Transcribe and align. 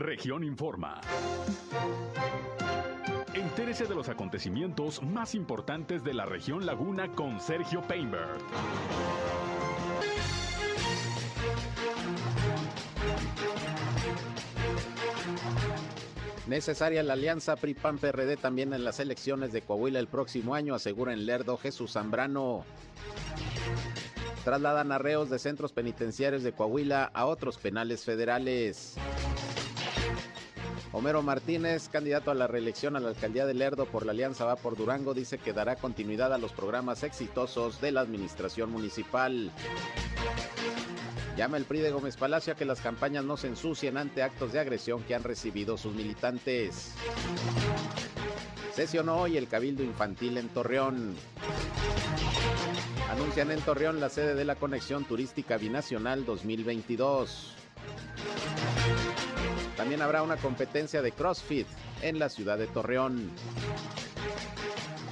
Región 0.00 0.42
Informa. 0.44 0.98
Entérese 3.34 3.84
de 3.84 3.94
los 3.94 4.08
acontecimientos 4.08 5.02
más 5.02 5.34
importantes 5.34 6.02
de 6.02 6.14
la 6.14 6.24
región 6.24 6.64
Laguna 6.64 7.12
con 7.12 7.38
Sergio 7.38 7.82
Painberg. 7.82 8.38
Necesaria 16.46 17.02
la 17.02 17.12
alianza 17.12 17.56
PRI-PAN-PRD 17.56 18.38
también 18.38 18.72
en 18.72 18.84
las 18.84 19.00
elecciones 19.00 19.52
de 19.52 19.60
Coahuila 19.60 19.98
el 19.98 20.06
próximo 20.08 20.54
año, 20.54 20.74
asegura 20.74 21.12
en 21.12 21.26
Lerdo 21.26 21.58
Jesús 21.58 21.92
Zambrano. 21.92 22.64
Trasladan 24.46 24.92
arreos 24.92 25.28
de 25.28 25.38
centros 25.38 25.72
penitenciarios 25.72 26.42
de 26.42 26.52
Coahuila 26.52 27.10
a 27.12 27.26
otros 27.26 27.58
penales 27.58 28.02
federales. 28.06 28.96
Homero 30.92 31.22
Martínez, 31.22 31.88
candidato 31.88 32.32
a 32.32 32.34
la 32.34 32.48
reelección 32.48 32.96
a 32.96 33.00
la 33.00 33.10
alcaldía 33.10 33.46
de 33.46 33.54
Lerdo 33.54 33.86
por 33.86 34.04
la 34.04 34.10
Alianza 34.10 34.44
Va 34.44 34.56
por 34.56 34.76
Durango, 34.76 35.14
dice 35.14 35.38
que 35.38 35.52
dará 35.52 35.76
continuidad 35.76 36.32
a 36.34 36.38
los 36.38 36.52
programas 36.52 37.04
exitosos 37.04 37.80
de 37.80 37.92
la 37.92 38.00
administración 38.00 38.72
municipal. 38.72 39.52
Llama 41.36 41.58
el 41.58 41.64
PRI 41.64 41.78
de 41.78 41.92
Gómez 41.92 42.16
Palacio 42.16 42.52
a 42.52 42.56
que 42.56 42.64
las 42.64 42.80
campañas 42.80 43.24
no 43.24 43.36
se 43.36 43.46
ensucien 43.46 43.96
ante 43.98 44.24
actos 44.24 44.52
de 44.52 44.58
agresión 44.58 45.04
que 45.04 45.14
han 45.14 45.22
recibido 45.22 45.78
sus 45.78 45.94
militantes. 45.94 46.92
Sesionó 48.74 49.18
hoy 49.18 49.36
el 49.36 49.46
Cabildo 49.46 49.84
Infantil 49.84 50.38
en 50.38 50.48
Torreón. 50.48 51.14
Anuncian 53.10 53.52
en 53.52 53.60
Torreón 53.60 54.00
la 54.00 54.08
sede 54.08 54.34
de 54.34 54.44
la 54.44 54.56
Conexión 54.56 55.04
Turística 55.04 55.56
Binacional 55.56 56.24
2022. 56.24 57.59
También 59.90 60.06
habrá 60.06 60.22
una 60.22 60.36
competencia 60.36 61.02
de 61.02 61.10
CrossFit 61.10 61.66
en 62.00 62.20
la 62.20 62.28
ciudad 62.28 62.56
de 62.56 62.68
Torreón. 62.68 63.28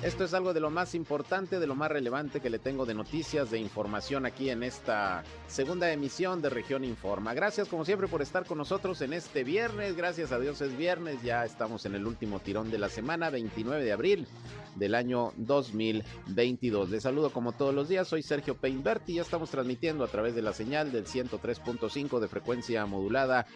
Esto 0.05 0.22
es 0.22 0.34
algo 0.34 0.55
de 0.55 0.61
lo 0.61 0.70
más 0.70 0.94
importante, 0.94 1.58
de 1.58 1.66
lo 1.66 1.75
más 1.75 1.91
relevante 1.91 2.39
que 2.41 2.48
le 2.48 2.61
tengo 2.61 2.86
de 2.86 2.94
noticias, 2.94 3.50
de 3.50 3.58
información 3.58 4.25
aquí 4.25 4.50
en 4.50 4.62
esta 4.62 5.25
segunda 5.48 5.91
emisión 5.91 6.41
de 6.41 6.50
Región 6.50 6.84
Informa. 6.84 7.34
Gracias 7.34 7.67
como 7.67 7.84
siempre 7.84 8.06
por 8.06 8.22
estar 8.22 8.47
con 8.47 8.58
nosotros 8.58 9.00
en 9.00 9.14
este 9.14 9.42
viernes. 9.42 9.97
Gracias 9.97 10.30
a 10.30 10.39
Dios 10.39 10.61
es 10.61 10.77
viernes, 10.77 11.24
ya 11.24 11.45
estamos 11.45 11.84
en 11.84 11.97
el 11.97 12.06
último 12.06 12.39
tirón 12.39 12.70
de 12.70 12.78
la 12.78 12.89
semana, 12.89 13.30
29 13.30 13.83
de 13.83 13.92
abril 13.92 14.28
del 14.77 14.94
año 14.94 15.33
2022. 15.36 16.91
Les 16.91 17.02
saludo 17.02 17.30
como 17.30 17.52
todos 17.52 17.74
los 17.74 17.88
días, 17.88 18.08
soy 18.08 18.22
Sergio 18.22 18.56
Peinberti 18.56 19.12
y 19.12 19.14
ya 19.16 19.22
estamos 19.22 19.50
transmitiendo 19.50 20.05
a 20.05 20.08
través 20.08 20.34
de 20.34 20.42
la 20.42 20.52
señal 20.52 20.92
del 20.92 21.06
103.5 21.06 22.20
de 22.20 22.28
frecuencia 22.28 22.86
modulada 22.86 23.46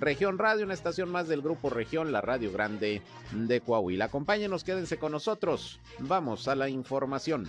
Región 0.00 0.38
Radio, 0.38 0.64
una 0.64 0.74
estación 0.74 1.10
más 1.10 1.28
del 1.28 1.42
grupo 1.42 1.70
Región, 1.70 2.12
la 2.12 2.20
Radio 2.20 2.52
Grande 2.52 3.02
de 3.32 3.60
Coahuila. 3.60 4.06
Acompáñenos, 4.06 4.64
quédense 4.64 4.98
con 4.98 5.12
nosotros. 5.12 5.80
Vamos 5.98 6.46
a 6.48 6.54
la 6.54 6.68
información. 6.68 7.48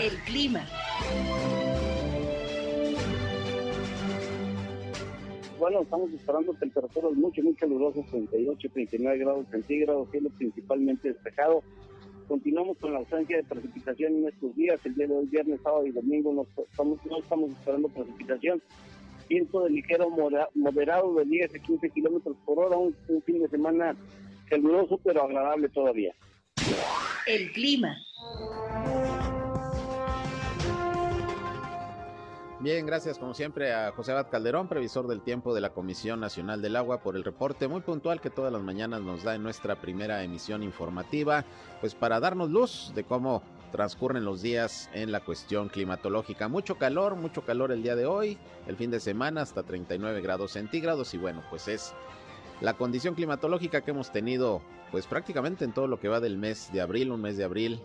El 0.00 0.18
clima. 0.24 0.64
Bueno, 5.60 5.82
estamos 5.82 6.10
esperando 6.10 6.54
temperaturas 6.54 7.12
mucho, 7.12 7.42
muy 7.42 7.54
calurosas, 7.54 8.06
38, 8.10 8.68
39 8.72 9.18
grados 9.18 9.46
centígrados, 9.50 10.10
cielo 10.10 10.30
principalmente 10.38 11.08
despejado. 11.08 11.62
Continuamos 12.26 12.78
con 12.78 12.94
la 12.94 13.00
ausencia 13.00 13.36
de 13.36 13.44
precipitación 13.44 14.14
en 14.14 14.28
estos 14.28 14.56
días. 14.56 14.80
El 14.86 14.94
día 14.94 15.06
de 15.06 15.14
hoy, 15.14 15.26
viernes, 15.26 15.60
sábado 15.62 15.84
y 15.86 15.90
domingo, 15.90 16.32
no 16.32 16.46
estamos, 16.64 17.04
no 17.04 17.18
estamos 17.18 17.50
esperando 17.50 17.88
precipitación 17.90 18.62
viento 19.28 19.60
de 19.64 19.70
ligero 19.70 20.08
moderado 20.54 21.14
de 21.16 21.24
10 21.26 21.54
a 21.54 21.58
15 21.58 21.90
kilómetros 21.90 22.36
por 22.46 22.58
hora, 22.58 22.78
un, 22.78 22.94
fin 23.26 23.42
de 23.42 23.48
semana 23.50 23.94
caluroso 24.48 24.98
pero 25.04 25.24
agradable 25.24 25.68
todavía. 25.68 26.14
El 27.26 27.52
clima. 27.52 27.98
Bien, 32.60 32.84
gracias 32.84 33.18
como 33.18 33.32
siempre 33.32 33.72
a 33.72 33.90
José 33.92 34.12
Abad 34.12 34.28
Calderón, 34.28 34.68
previsor 34.68 35.08
del 35.08 35.22
tiempo 35.22 35.54
de 35.54 35.62
la 35.62 35.70
Comisión 35.70 36.20
Nacional 36.20 36.60
del 36.60 36.76
Agua, 36.76 37.00
por 37.00 37.16
el 37.16 37.24
reporte 37.24 37.68
muy 37.68 37.80
puntual 37.80 38.20
que 38.20 38.28
todas 38.28 38.52
las 38.52 38.60
mañanas 38.60 39.00
nos 39.00 39.22
da 39.22 39.34
en 39.34 39.42
nuestra 39.42 39.76
primera 39.76 40.22
emisión 40.22 40.62
informativa, 40.62 41.46
pues 41.80 41.94
para 41.94 42.20
darnos 42.20 42.50
luz 42.50 42.92
de 42.94 43.04
cómo 43.04 43.42
transcurren 43.72 44.26
los 44.26 44.42
días 44.42 44.90
en 44.92 45.10
la 45.10 45.20
cuestión 45.20 45.70
climatológica. 45.70 46.48
Mucho 46.48 46.76
calor, 46.76 47.16
mucho 47.16 47.46
calor 47.46 47.72
el 47.72 47.82
día 47.82 47.96
de 47.96 48.04
hoy, 48.04 48.36
el 48.66 48.76
fin 48.76 48.90
de 48.90 49.00
semana 49.00 49.40
hasta 49.40 49.62
39 49.62 50.20
grados 50.20 50.52
centígrados 50.52 51.14
y 51.14 51.16
bueno, 51.16 51.42
pues 51.48 51.66
es 51.66 51.94
la 52.60 52.74
condición 52.74 53.14
climatológica 53.14 53.80
que 53.80 53.92
hemos 53.92 54.12
tenido 54.12 54.60
pues 54.90 55.06
prácticamente 55.06 55.64
en 55.64 55.72
todo 55.72 55.86
lo 55.86 55.98
que 55.98 56.08
va 56.08 56.20
del 56.20 56.36
mes 56.36 56.70
de 56.74 56.82
abril, 56.82 57.10
un 57.10 57.22
mes 57.22 57.38
de 57.38 57.44
abril 57.44 57.80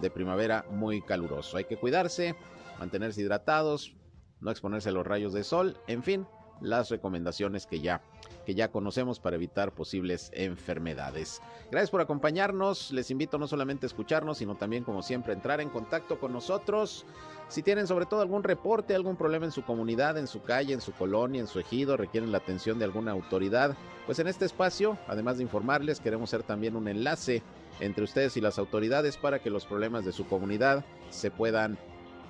de 0.00 0.10
primavera 0.10 0.64
muy 0.68 1.00
caluroso. 1.00 1.58
Hay 1.58 1.66
que 1.66 1.76
cuidarse, 1.76 2.34
mantenerse 2.80 3.20
hidratados, 3.20 3.94
no 4.40 4.50
exponerse 4.50 4.88
a 4.88 4.92
los 4.92 5.06
rayos 5.06 5.32
de 5.32 5.44
sol, 5.44 5.76
en 5.86 6.02
fin, 6.02 6.26
las 6.60 6.90
recomendaciones 6.90 7.66
que 7.66 7.80
ya 7.80 8.02
que 8.46 8.54
ya 8.54 8.70
conocemos 8.70 9.18
para 9.18 9.36
evitar 9.36 9.72
posibles 9.72 10.30
enfermedades. 10.32 11.42
Gracias 11.70 11.90
por 11.90 12.00
acompañarnos. 12.00 12.92
Les 12.92 13.10
invito 13.10 13.38
no 13.38 13.48
solamente 13.48 13.86
a 13.86 13.88
escucharnos, 13.88 14.38
sino 14.38 14.54
también, 14.54 14.84
como 14.84 15.02
siempre, 15.02 15.32
a 15.32 15.36
entrar 15.36 15.60
en 15.60 15.68
contacto 15.68 16.20
con 16.20 16.32
nosotros. 16.32 17.04
Si 17.48 17.62
tienen 17.62 17.88
sobre 17.88 18.06
todo 18.06 18.22
algún 18.22 18.44
reporte, 18.44 18.94
algún 18.94 19.16
problema 19.16 19.46
en 19.46 19.52
su 19.52 19.64
comunidad, 19.64 20.16
en 20.16 20.28
su 20.28 20.42
calle, 20.42 20.72
en 20.72 20.80
su 20.80 20.92
colonia, 20.92 21.40
en 21.40 21.48
su 21.48 21.58
ejido, 21.58 21.96
requieren 21.96 22.30
la 22.30 22.38
atención 22.38 22.78
de 22.78 22.84
alguna 22.84 23.12
autoridad, 23.12 23.76
pues 24.06 24.20
en 24.20 24.28
este 24.28 24.44
espacio, 24.44 24.96
además 25.08 25.36
de 25.36 25.42
informarles, 25.42 26.00
queremos 26.00 26.30
ser 26.30 26.44
también 26.44 26.76
un 26.76 26.86
enlace 26.86 27.42
entre 27.80 28.04
ustedes 28.04 28.36
y 28.36 28.40
las 28.40 28.58
autoridades 28.58 29.16
para 29.16 29.40
que 29.40 29.50
los 29.50 29.66
problemas 29.66 30.04
de 30.04 30.12
su 30.12 30.26
comunidad 30.26 30.84
se 31.10 31.30
puedan 31.30 31.78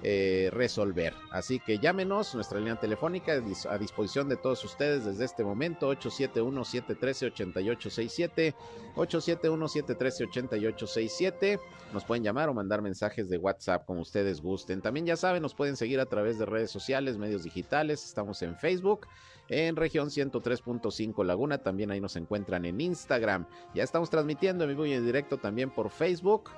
eh, 0.02 0.50
resolver. 0.52 1.14
Así 1.30 1.58
que 1.58 1.78
llámenos, 1.78 2.34
nuestra 2.34 2.58
línea 2.58 2.76
telefónica 2.76 3.42
a 3.68 3.78
disposición 3.78 4.28
de 4.28 4.36
todos 4.36 4.62
ustedes 4.64 5.04
desde 5.04 5.24
este 5.24 5.42
momento, 5.42 5.92
871-713-8867, 5.94 8.54
871-713-8867. 8.94 11.58
Nos 11.92 12.04
pueden 12.04 12.22
llamar 12.24 12.48
o 12.48 12.54
mandar 12.54 12.82
mensajes 12.82 13.28
de 13.28 13.38
WhatsApp 13.38 13.84
como 13.86 14.02
ustedes 14.02 14.40
gusten. 14.40 14.82
También 14.82 15.06
ya 15.06 15.16
saben, 15.16 15.42
nos 15.42 15.54
pueden 15.54 15.76
seguir 15.76 15.98
a 16.00 16.06
través 16.06 16.38
de 16.38 16.46
redes 16.46 16.70
sociales, 16.70 17.18
medios 17.18 17.42
digitales, 17.42 18.04
estamos 18.04 18.40
en 18.42 18.54
Facebook 18.56 19.08
en 19.48 19.76
región 19.76 20.08
103.5 20.08 21.24
Laguna. 21.24 21.58
También 21.58 21.90
ahí 21.90 22.00
nos 22.00 22.16
encuentran 22.16 22.64
en 22.64 22.80
Instagram. 22.80 23.46
Ya 23.74 23.82
estamos 23.82 24.10
transmitiendo 24.10 24.64
en 24.64 24.70
vivo 24.70 24.86
y 24.86 24.92
en 24.92 25.04
directo 25.04 25.38
también 25.38 25.70
por 25.70 25.90
Facebook. 25.90 26.50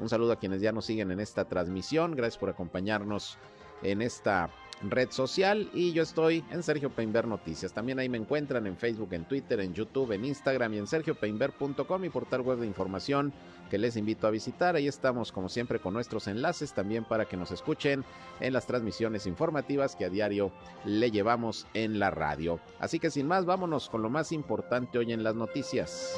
Un 0.00 0.08
saludo 0.08 0.32
a 0.32 0.38
quienes 0.38 0.60
ya 0.60 0.72
nos 0.72 0.86
siguen 0.86 1.10
en 1.10 1.20
esta 1.20 1.44
transmisión. 1.44 2.14
Gracias 2.14 2.38
por 2.38 2.50
acompañarnos 2.50 3.38
en 3.82 4.02
esta 4.02 4.50
red 4.82 5.10
social 5.10 5.70
y 5.72 5.92
yo 5.92 6.02
estoy 6.02 6.44
en 6.50 6.62
Sergio 6.62 6.90
Peinber 6.90 7.26
Noticias. 7.26 7.72
También 7.72 7.98
ahí 7.98 8.08
me 8.08 8.18
encuentran 8.18 8.66
en 8.66 8.76
Facebook, 8.76 9.12
en 9.12 9.24
Twitter, 9.24 9.60
en 9.60 9.72
YouTube, 9.72 10.12
en 10.12 10.24
Instagram 10.24 10.74
y 10.74 10.78
en 10.78 10.86
sergiopeinber.com, 10.86 12.00
mi 12.00 12.10
portal 12.10 12.40
web 12.42 12.58
de 12.58 12.66
información 12.66 13.32
que 13.70 13.78
les 13.78 13.96
invito 13.96 14.26
a 14.26 14.30
visitar. 14.30 14.76
Ahí 14.76 14.88
estamos 14.88 15.32
como 15.32 15.48
siempre 15.48 15.78
con 15.78 15.94
nuestros 15.94 16.26
enlaces 16.26 16.74
también 16.74 17.04
para 17.04 17.26
que 17.26 17.36
nos 17.36 17.50
escuchen 17.50 18.04
en 18.40 18.52
las 18.52 18.66
transmisiones 18.66 19.26
informativas 19.26 19.96
que 19.96 20.04
a 20.04 20.10
diario 20.10 20.52
le 20.84 21.10
llevamos 21.10 21.66
en 21.74 21.98
la 21.98 22.10
radio. 22.10 22.60
Así 22.78 22.98
que 22.98 23.10
sin 23.10 23.26
más, 23.26 23.44
vámonos 23.46 23.88
con 23.88 24.02
lo 24.02 24.10
más 24.10 24.32
importante 24.32 24.98
hoy 24.98 25.12
en 25.12 25.22
las 25.22 25.34
noticias. 25.34 26.14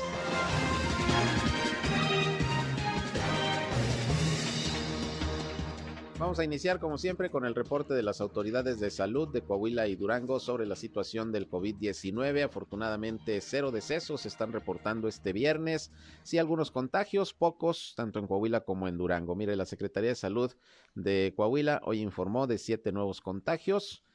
Vamos 6.19 6.39
a 6.39 6.45
iniciar 6.45 6.81
como 6.81 6.97
siempre 6.97 7.29
con 7.29 7.45
el 7.45 7.55
reporte 7.55 7.93
de 7.93 8.03
las 8.03 8.23
autoridades 8.23 8.81
de 8.81 8.91
salud 8.91 9.29
de 9.29 9.43
Coahuila 9.43 9.87
y 9.87 9.97
Durango 9.97 10.41
sobre 10.41 10.65
la 10.65 10.75
situación 10.75 11.31
del 11.31 11.47
COVID-19. 11.51 12.43
Afortunadamente 12.43 13.39
cero 13.43 13.71
decesos 13.71 14.23
se 14.23 14.29
están 14.29 14.51
reportando 14.51 15.09
este 15.09 15.35
viernes. 15.35 15.93
Sí 16.23 16.39
algunos 16.39 16.71
contagios, 16.71 17.35
pocos, 17.35 17.93
tanto 17.97 18.19
en 18.19 18.27
Coahuila 18.29 18.61
como 18.61 18.89
en 18.89 18.97
Durango. 18.97 19.37
Mire, 19.37 19.57
la 19.57 19.67
Secretaría 19.67 20.09
de 20.09 20.17
Salud 20.17 20.55
de 20.95 21.35
Coahuila 21.37 21.83
hoy 21.85 22.01
informó 22.01 22.47
de 22.47 22.57
siete 22.57 22.93
nuevos 22.93 23.21
contagios 23.21 24.06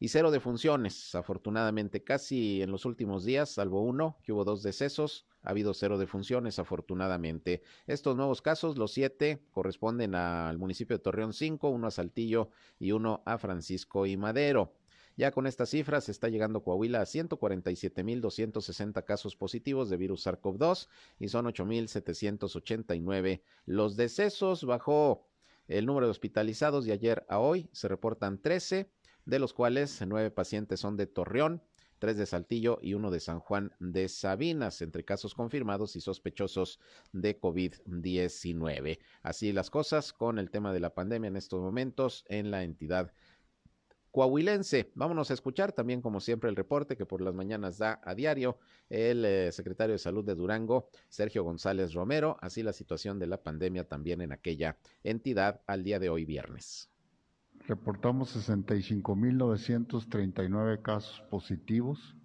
y 0.00 0.08
cero 0.08 0.30
defunciones. 0.30 1.14
Afortunadamente 1.14 2.04
casi 2.04 2.62
en 2.62 2.70
los 2.70 2.84
últimos 2.84 3.24
días, 3.24 3.50
salvo 3.50 3.82
uno, 3.82 4.18
que 4.22 4.32
hubo 4.32 4.44
dos 4.44 4.62
decesos 4.62 5.26
ha 5.42 5.50
habido 5.50 5.72
cero 5.72 5.98
defunciones, 5.98 6.58
afortunadamente. 6.58 7.62
Estos 7.86 8.16
nuevos 8.16 8.42
casos, 8.42 8.76
los 8.76 8.92
siete, 8.92 9.40
corresponden 9.50 10.14
al 10.14 10.58
municipio 10.58 10.98
de 10.98 11.02
Torreón 11.02 11.32
5, 11.32 11.70
uno 11.70 11.86
a 11.86 11.90
Saltillo 11.90 12.50
y 12.78 12.92
uno 12.92 13.22
a 13.24 13.38
Francisco 13.38 14.04
y 14.06 14.16
Madero. 14.16 14.74
Ya 15.16 15.32
con 15.32 15.46
estas 15.46 15.70
cifras 15.70 16.08
está 16.08 16.28
llegando 16.28 16.62
Coahuila 16.62 17.00
a 17.00 17.04
147.260 17.04 19.04
casos 19.04 19.36
positivos 19.36 19.90
de 19.90 19.96
virus 19.96 20.26
SARS-CoV-2 20.26 20.88
y 21.18 21.28
son 21.28 21.46
8.789 21.46 23.42
los 23.66 23.96
decesos. 23.96 24.64
Bajó 24.64 25.26
el 25.66 25.86
número 25.86 26.06
de 26.06 26.12
hospitalizados 26.12 26.84
de 26.84 26.92
ayer 26.92 27.26
a 27.28 27.40
hoy, 27.40 27.68
se 27.72 27.88
reportan 27.88 28.40
13, 28.40 28.88
de 29.28 29.38
los 29.38 29.52
cuales 29.52 30.00
nueve 30.06 30.30
pacientes 30.30 30.80
son 30.80 30.96
de 30.96 31.06
Torreón, 31.06 31.62
tres 31.98 32.16
de 32.16 32.24
Saltillo 32.24 32.78
y 32.80 32.94
uno 32.94 33.10
de 33.10 33.20
San 33.20 33.40
Juan 33.40 33.74
de 33.78 34.08
Sabinas, 34.08 34.80
entre 34.80 35.04
casos 35.04 35.34
confirmados 35.34 35.96
y 35.96 36.00
sospechosos 36.00 36.80
de 37.12 37.38
COVID-19. 37.38 38.98
Así 39.22 39.52
las 39.52 39.68
cosas 39.68 40.14
con 40.14 40.38
el 40.38 40.50
tema 40.50 40.72
de 40.72 40.80
la 40.80 40.94
pandemia 40.94 41.28
en 41.28 41.36
estos 41.36 41.60
momentos 41.60 42.24
en 42.28 42.50
la 42.50 42.64
entidad 42.64 43.12
coahuilense. 44.12 44.92
Vámonos 44.94 45.30
a 45.30 45.34
escuchar 45.34 45.72
también, 45.72 46.00
como 46.00 46.20
siempre, 46.20 46.48
el 46.48 46.56
reporte 46.56 46.96
que 46.96 47.04
por 47.04 47.20
las 47.20 47.34
mañanas 47.34 47.76
da 47.76 48.00
a 48.02 48.14
diario 48.14 48.58
el 48.88 49.26
eh, 49.26 49.52
secretario 49.52 49.92
de 49.92 49.98
Salud 49.98 50.24
de 50.24 50.36
Durango, 50.36 50.88
Sergio 51.10 51.44
González 51.44 51.92
Romero, 51.92 52.38
así 52.40 52.62
la 52.62 52.72
situación 52.72 53.18
de 53.18 53.26
la 53.26 53.42
pandemia 53.42 53.86
también 53.86 54.22
en 54.22 54.32
aquella 54.32 54.78
entidad 55.04 55.60
al 55.66 55.84
día 55.84 55.98
de 55.98 56.08
hoy 56.08 56.24
viernes. 56.24 56.88
Reportamos 57.68 58.34
65.939 58.48 60.80
casos 60.80 61.20
positivos 61.28 62.16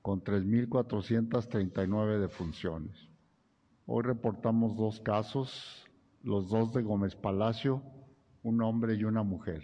con 0.00 0.24
3.439 0.24 2.18
defunciones. 2.18 2.96
Hoy 3.84 4.04
reportamos 4.04 4.74
dos 4.74 5.00
casos, 5.00 5.86
los 6.22 6.48
dos 6.48 6.72
de 6.72 6.80
Gómez 6.80 7.14
Palacio, 7.14 7.82
un 8.42 8.62
hombre 8.62 8.94
y 8.94 9.04
una 9.04 9.22
mujer. 9.22 9.62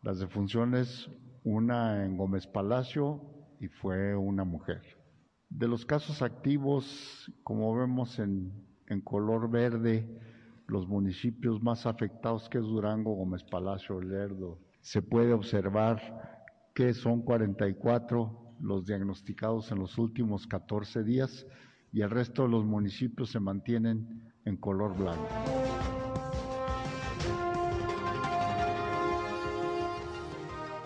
Las 0.00 0.20
defunciones, 0.20 1.10
una 1.44 2.06
en 2.06 2.16
Gómez 2.16 2.46
Palacio 2.46 3.20
y 3.60 3.68
fue 3.68 4.16
una 4.16 4.44
mujer. 4.44 4.80
De 5.50 5.68
los 5.68 5.84
casos 5.84 6.22
activos, 6.22 7.30
como 7.42 7.76
vemos 7.76 8.18
en, 8.18 8.54
en 8.86 9.02
color 9.02 9.50
verde, 9.50 10.08
los 10.68 10.86
municipios 10.86 11.62
más 11.62 11.86
afectados 11.86 12.48
que 12.48 12.58
es 12.58 12.64
Durango, 12.64 13.14
Gómez 13.14 13.42
Palacio, 13.42 14.00
Lerdo, 14.00 14.58
se 14.80 15.02
puede 15.02 15.32
observar 15.32 16.70
que 16.74 16.92
son 16.94 17.22
44 17.22 18.54
los 18.60 18.86
diagnosticados 18.86 19.72
en 19.72 19.78
los 19.78 19.98
últimos 19.98 20.46
14 20.46 21.02
días 21.02 21.46
y 21.90 22.02
el 22.02 22.10
resto 22.10 22.42
de 22.42 22.50
los 22.50 22.64
municipios 22.64 23.30
se 23.30 23.40
mantienen 23.40 24.32
en 24.44 24.56
color 24.58 24.96
blanco. 24.96 25.26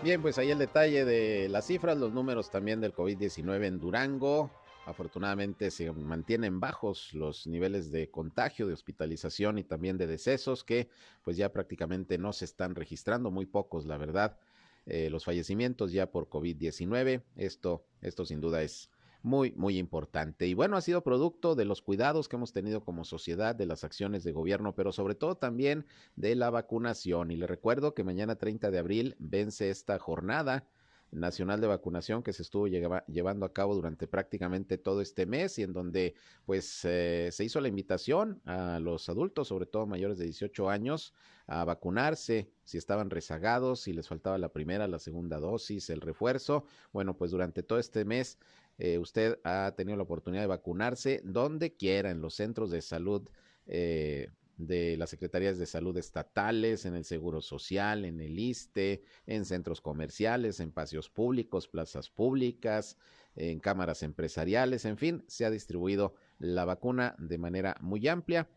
Bien, 0.02 0.20
pues 0.22 0.38
ahí 0.38 0.50
el 0.50 0.58
detalle 0.58 1.04
de 1.04 1.48
las 1.48 1.66
cifras, 1.66 1.96
los 1.96 2.12
números 2.12 2.50
también 2.50 2.80
del 2.80 2.92
COVID-19 2.92 3.66
en 3.66 3.78
Durango. 3.78 4.50
Afortunadamente 4.84 5.70
se 5.70 5.92
mantienen 5.92 6.58
bajos 6.58 7.14
los 7.14 7.46
niveles 7.46 7.92
de 7.92 8.10
contagio, 8.10 8.66
de 8.66 8.72
hospitalización 8.72 9.58
y 9.58 9.64
también 9.64 9.96
de 9.96 10.08
decesos 10.08 10.64
que 10.64 10.88
pues 11.22 11.36
ya 11.36 11.52
prácticamente 11.52 12.18
no 12.18 12.32
se 12.32 12.44
están 12.44 12.74
registrando, 12.74 13.30
muy 13.30 13.46
pocos 13.46 13.86
la 13.86 13.96
verdad, 13.96 14.38
eh, 14.86 15.08
los 15.08 15.24
fallecimientos 15.24 15.92
ya 15.92 16.10
por 16.10 16.28
COVID-19. 16.28 17.22
Esto, 17.36 17.84
esto 18.00 18.24
sin 18.24 18.40
duda 18.40 18.62
es 18.62 18.90
muy, 19.22 19.52
muy 19.52 19.78
importante. 19.78 20.48
Y 20.48 20.54
bueno, 20.54 20.76
ha 20.76 20.80
sido 20.80 21.02
producto 21.02 21.54
de 21.54 21.64
los 21.64 21.80
cuidados 21.80 22.28
que 22.28 22.34
hemos 22.34 22.52
tenido 22.52 22.84
como 22.84 23.04
sociedad, 23.04 23.54
de 23.54 23.66
las 23.66 23.84
acciones 23.84 24.24
de 24.24 24.32
gobierno, 24.32 24.74
pero 24.74 24.90
sobre 24.90 25.14
todo 25.14 25.36
también 25.36 25.86
de 26.16 26.34
la 26.34 26.50
vacunación. 26.50 27.30
Y 27.30 27.36
le 27.36 27.46
recuerdo 27.46 27.94
que 27.94 28.02
mañana 28.02 28.36
30 28.36 28.72
de 28.72 28.78
abril 28.78 29.16
vence 29.20 29.70
esta 29.70 29.98
jornada 30.00 30.66
nacional 31.12 31.60
de 31.60 31.66
vacunación 31.66 32.22
que 32.22 32.32
se 32.32 32.42
estuvo 32.42 32.66
llevando 32.66 33.46
a 33.46 33.52
cabo 33.52 33.74
durante 33.74 34.08
prácticamente 34.08 34.78
todo 34.78 35.00
este 35.00 35.26
mes 35.26 35.58
y 35.58 35.62
en 35.62 35.72
donde 35.72 36.14
pues 36.46 36.84
eh, 36.84 37.28
se 37.30 37.44
hizo 37.44 37.60
la 37.60 37.68
invitación 37.68 38.40
a 38.46 38.80
los 38.80 39.08
adultos, 39.08 39.48
sobre 39.48 39.66
todo 39.66 39.86
mayores 39.86 40.18
de 40.18 40.24
18 40.24 40.70
años, 40.70 41.12
a 41.46 41.64
vacunarse 41.64 42.50
si 42.64 42.78
estaban 42.78 43.10
rezagados, 43.10 43.80
si 43.80 43.92
les 43.92 44.08
faltaba 44.08 44.38
la 44.38 44.52
primera, 44.52 44.88
la 44.88 44.98
segunda 44.98 45.38
dosis, 45.38 45.90
el 45.90 46.00
refuerzo. 46.00 46.64
Bueno, 46.92 47.16
pues 47.16 47.30
durante 47.30 47.62
todo 47.62 47.78
este 47.78 48.04
mes 48.04 48.38
eh, 48.78 48.98
usted 48.98 49.38
ha 49.44 49.72
tenido 49.76 49.96
la 49.96 50.04
oportunidad 50.04 50.42
de 50.42 50.48
vacunarse 50.48 51.20
donde 51.24 51.74
quiera, 51.74 52.10
en 52.10 52.22
los 52.22 52.34
centros 52.34 52.70
de 52.70 52.80
salud 52.80 53.28
eh, 53.66 54.28
de 54.56 54.96
las 54.96 55.10
secretarías 55.10 55.58
de 55.58 55.66
salud 55.66 55.96
estatales, 55.96 56.84
en 56.84 56.94
el 56.94 57.04
Seguro 57.04 57.40
Social, 57.40 58.04
en 58.04 58.20
el 58.20 58.38
ISTE, 58.38 59.02
en 59.26 59.44
centros 59.44 59.80
comerciales, 59.80 60.60
en 60.60 60.70
paseos 60.70 61.08
públicos, 61.08 61.68
plazas 61.68 62.10
públicas, 62.10 62.96
en 63.34 63.60
cámaras 63.60 64.02
empresariales, 64.02 64.84
en 64.84 64.98
fin, 64.98 65.24
se 65.26 65.44
ha 65.44 65.50
distribuido 65.50 66.14
la 66.38 66.64
vacuna 66.64 67.14
de 67.18 67.38
manera 67.38 67.76
muy 67.80 68.06
amplia 68.06 68.48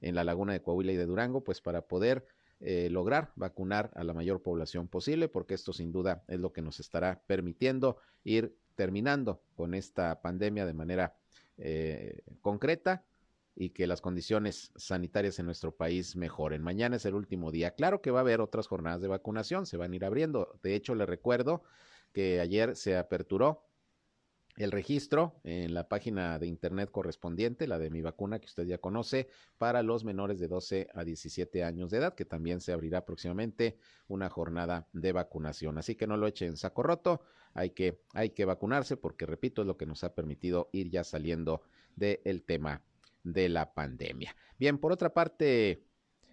en 0.00 0.14
la 0.14 0.24
laguna 0.24 0.52
de 0.52 0.60
Coahuila 0.60 0.92
y 0.92 0.96
de 0.96 1.06
Durango, 1.06 1.44
pues 1.44 1.60
para 1.60 1.82
poder 1.82 2.26
eh, 2.60 2.88
lograr 2.90 3.32
vacunar 3.36 3.90
a 3.94 4.04
la 4.04 4.14
mayor 4.14 4.42
población 4.42 4.88
posible, 4.88 5.28
porque 5.28 5.54
esto 5.54 5.72
sin 5.72 5.92
duda 5.92 6.24
es 6.28 6.40
lo 6.40 6.52
que 6.52 6.62
nos 6.62 6.80
estará 6.80 7.22
permitiendo 7.26 7.98
ir 8.24 8.56
terminando 8.74 9.40
con 9.54 9.74
esta 9.74 10.20
pandemia 10.20 10.66
de 10.66 10.74
manera 10.74 11.14
eh, 11.58 12.22
concreta 12.40 13.04
y 13.56 13.70
que 13.70 13.86
las 13.86 14.00
condiciones 14.00 14.72
sanitarias 14.76 15.38
en 15.38 15.46
nuestro 15.46 15.76
país 15.76 16.16
mejoren. 16.16 16.62
Mañana 16.62 16.96
es 16.96 17.04
el 17.04 17.14
último 17.14 17.50
día. 17.50 17.72
Claro 17.72 18.02
que 18.02 18.10
va 18.10 18.20
a 18.20 18.22
haber 18.22 18.40
otras 18.40 18.66
jornadas 18.66 19.00
de 19.00 19.08
vacunación, 19.08 19.66
se 19.66 19.76
van 19.76 19.92
a 19.92 19.96
ir 19.96 20.04
abriendo. 20.04 20.58
De 20.62 20.74
hecho, 20.74 20.94
le 20.94 21.06
recuerdo 21.06 21.62
que 22.12 22.40
ayer 22.40 22.76
se 22.76 22.96
aperturó 22.96 23.64
el 24.56 24.70
registro 24.70 25.40
en 25.42 25.74
la 25.74 25.88
página 25.88 26.38
de 26.38 26.46
internet 26.46 26.90
correspondiente, 26.90 27.66
la 27.66 27.78
de 27.78 27.90
mi 27.90 28.02
vacuna 28.02 28.38
que 28.38 28.46
usted 28.46 28.64
ya 28.64 28.78
conoce, 28.78 29.28
para 29.58 29.82
los 29.82 30.04
menores 30.04 30.38
de 30.38 30.46
12 30.46 30.88
a 30.94 31.02
17 31.02 31.64
años 31.64 31.90
de 31.90 31.98
edad, 31.98 32.14
que 32.14 32.24
también 32.24 32.60
se 32.60 32.72
abrirá 32.72 33.04
próximamente 33.04 33.78
una 34.06 34.28
jornada 34.28 34.88
de 34.92 35.12
vacunación. 35.12 35.78
Así 35.78 35.96
que 35.96 36.06
no 36.06 36.16
lo 36.16 36.28
echen 36.28 36.50
en 36.50 36.56
saco 36.56 36.84
roto, 36.84 37.22
hay 37.52 37.70
que, 37.70 38.00
hay 38.12 38.30
que 38.30 38.44
vacunarse 38.44 38.96
porque, 38.96 39.26
repito, 39.26 39.62
es 39.62 39.66
lo 39.66 39.76
que 39.76 39.86
nos 39.86 40.04
ha 40.04 40.14
permitido 40.14 40.70
ir 40.72 40.88
ya 40.88 41.02
saliendo 41.02 41.62
del 41.96 42.44
tema 42.44 42.82
de 43.24 43.48
la 43.48 43.74
pandemia. 43.74 44.36
Bien, 44.58 44.78
por 44.78 44.92
otra 44.92 45.12
parte, 45.12 45.82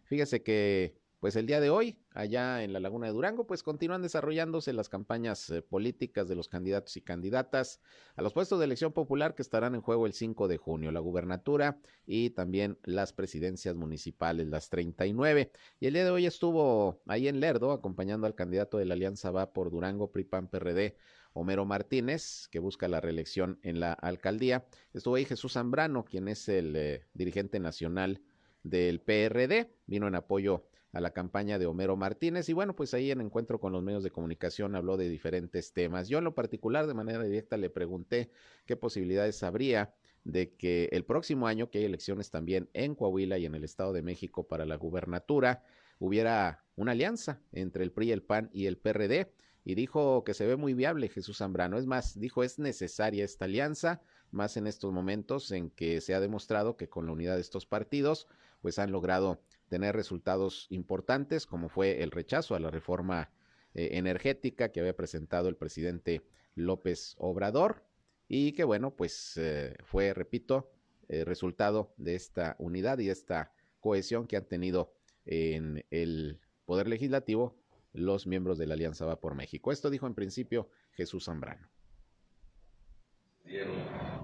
fíjese 0.03 0.43
que 0.43 1.01
pues 1.21 1.35
el 1.35 1.45
día 1.45 1.59
de 1.61 1.69
hoy, 1.69 1.99
allá 2.15 2.63
en 2.63 2.73
la 2.73 2.79
Laguna 2.79 3.05
de 3.05 3.13
Durango, 3.13 3.45
pues 3.45 3.61
continúan 3.61 4.01
desarrollándose 4.01 4.73
las 4.73 4.89
campañas 4.89 5.51
eh, 5.51 5.61
políticas 5.61 6.27
de 6.27 6.33
los 6.33 6.47
candidatos 6.47 6.97
y 6.97 7.01
candidatas 7.01 7.79
a 8.15 8.23
los 8.23 8.33
puestos 8.33 8.57
de 8.57 8.65
elección 8.65 8.91
popular 8.91 9.35
que 9.35 9.43
estarán 9.43 9.75
en 9.75 9.81
juego 9.81 10.07
el 10.07 10.13
5 10.13 10.47
de 10.47 10.57
junio, 10.57 10.91
la 10.91 10.99
gubernatura 10.99 11.79
y 12.07 12.31
también 12.31 12.79
las 12.85 13.13
presidencias 13.13 13.75
municipales, 13.75 14.47
las 14.47 14.69
39. 14.69 15.51
Y 15.79 15.85
el 15.85 15.93
día 15.93 16.05
de 16.05 16.09
hoy 16.09 16.25
estuvo 16.25 17.03
ahí 17.05 17.27
en 17.27 17.39
Lerdo 17.39 17.71
acompañando 17.71 18.25
al 18.25 18.33
candidato 18.33 18.79
de 18.79 18.85
la 18.85 18.95
Alianza 18.95 19.29
Va 19.29 19.53
por 19.53 19.69
Durango, 19.69 20.11
PRIPAN 20.11 20.47
PRD, 20.47 20.95
Homero 21.33 21.65
Martínez, 21.65 22.47
que 22.49 22.59
busca 22.59 22.87
la 22.87 23.01
reelección 23.01 23.59
en 23.63 23.79
la 23.79 23.93
alcaldía. 23.93 24.65
Estuvo 24.93 25.15
ahí 25.15 25.25
Jesús 25.25 25.53
Zambrano, 25.53 26.05
quien 26.05 26.27
es 26.27 26.49
el 26.49 26.75
eh, 26.75 27.05
dirigente 27.13 27.59
nacional 27.59 28.21
del 28.63 28.99
PRD, 28.99 29.71
vino 29.87 30.07
en 30.07 30.15
apoyo 30.15 30.65
a 30.93 30.99
la 30.99 31.11
campaña 31.11 31.57
de 31.57 31.65
Homero 31.65 31.95
Martínez 31.95 32.49
y 32.49 32.53
bueno, 32.53 32.75
pues 32.75 32.93
ahí 32.93 33.11
en 33.11 33.21
encuentro 33.21 33.59
con 33.59 33.71
los 33.71 33.81
medios 33.81 34.03
de 34.03 34.11
comunicación 34.11 34.75
habló 34.75 34.97
de 34.97 35.07
diferentes 35.07 35.73
temas. 35.73 36.09
Yo 36.09 36.17
en 36.17 36.25
lo 36.25 36.35
particular 36.35 36.85
de 36.85 36.93
manera 36.93 37.23
directa 37.23 37.57
le 37.57 37.69
pregunté 37.69 38.29
qué 38.65 38.75
posibilidades 38.75 39.41
habría 39.43 39.93
de 40.23 40.53
que 40.55 40.89
el 40.91 41.05
próximo 41.05 41.47
año, 41.47 41.69
que 41.69 41.79
hay 41.79 41.85
elecciones 41.85 42.29
también 42.29 42.69
en 42.73 42.95
Coahuila 42.95 43.37
y 43.37 43.45
en 43.45 43.55
el 43.55 43.63
Estado 43.63 43.93
de 43.93 44.01
México 44.01 44.47
para 44.47 44.65
la 44.65 44.75
gubernatura, 44.75 45.63
hubiera 45.99 46.63
una 46.75 46.91
alianza 46.91 47.41
entre 47.51 47.83
el 47.83 47.91
PRI, 47.91 48.11
el 48.11 48.23
PAN 48.23 48.49
y 48.53 48.65
el 48.65 48.77
PRD. 48.77 49.31
Y 49.63 49.75
dijo 49.75 50.23
que 50.23 50.33
se 50.33 50.45
ve 50.45 50.55
muy 50.55 50.73
viable 50.73 51.09
Jesús 51.09 51.37
Zambrano. 51.37 51.77
Es 51.77 51.85
más, 51.85 52.19
dijo 52.19 52.43
es 52.43 52.57
necesaria 52.59 53.23
esta 53.23 53.45
alianza, 53.45 54.01
más 54.31 54.57
en 54.57 54.65
estos 54.67 54.91
momentos 54.91 55.51
en 55.51 55.69
que 55.69 56.01
se 56.01 56.15
ha 56.15 56.19
demostrado 56.19 56.77
que 56.77 56.89
con 56.89 57.05
la 57.05 57.11
unidad 57.11 57.35
de 57.35 57.41
estos 57.41 57.65
partidos, 57.65 58.27
pues 58.61 58.79
han 58.79 58.91
logrado 58.91 59.41
tener 59.69 59.95
resultados 59.95 60.67
importantes, 60.69 61.45
como 61.45 61.69
fue 61.69 62.01
el 62.03 62.11
rechazo 62.11 62.55
a 62.55 62.59
la 62.59 62.71
reforma 62.71 63.31
eh, 63.73 63.89
energética 63.93 64.71
que 64.71 64.79
había 64.79 64.95
presentado 64.95 65.47
el 65.47 65.55
presidente 65.55 66.23
López 66.55 67.15
Obrador 67.17 67.83
y 68.27 68.53
que 68.53 68.63
bueno, 68.63 68.95
pues 68.95 69.37
eh, 69.37 69.75
fue, 69.83 70.13
repito, 70.13 70.71
el 71.07 71.25
resultado 71.25 71.93
de 71.97 72.15
esta 72.15 72.55
unidad 72.59 72.99
y 72.99 73.09
esta 73.09 73.53
cohesión 73.79 74.27
que 74.27 74.37
han 74.37 74.45
tenido 74.45 74.93
en 75.25 75.85
el 75.89 76.39
Poder 76.65 76.87
Legislativo 76.87 77.60
los 77.93 78.27
miembros 78.27 78.57
de 78.57 78.67
la 78.67 78.73
Alianza 78.73 79.05
Va 79.05 79.19
por 79.19 79.35
México. 79.35 79.71
Esto 79.71 79.89
dijo 79.89 80.07
en 80.07 80.15
principio 80.15 80.69
Jesús 80.93 81.25
Zambrano. 81.25 81.67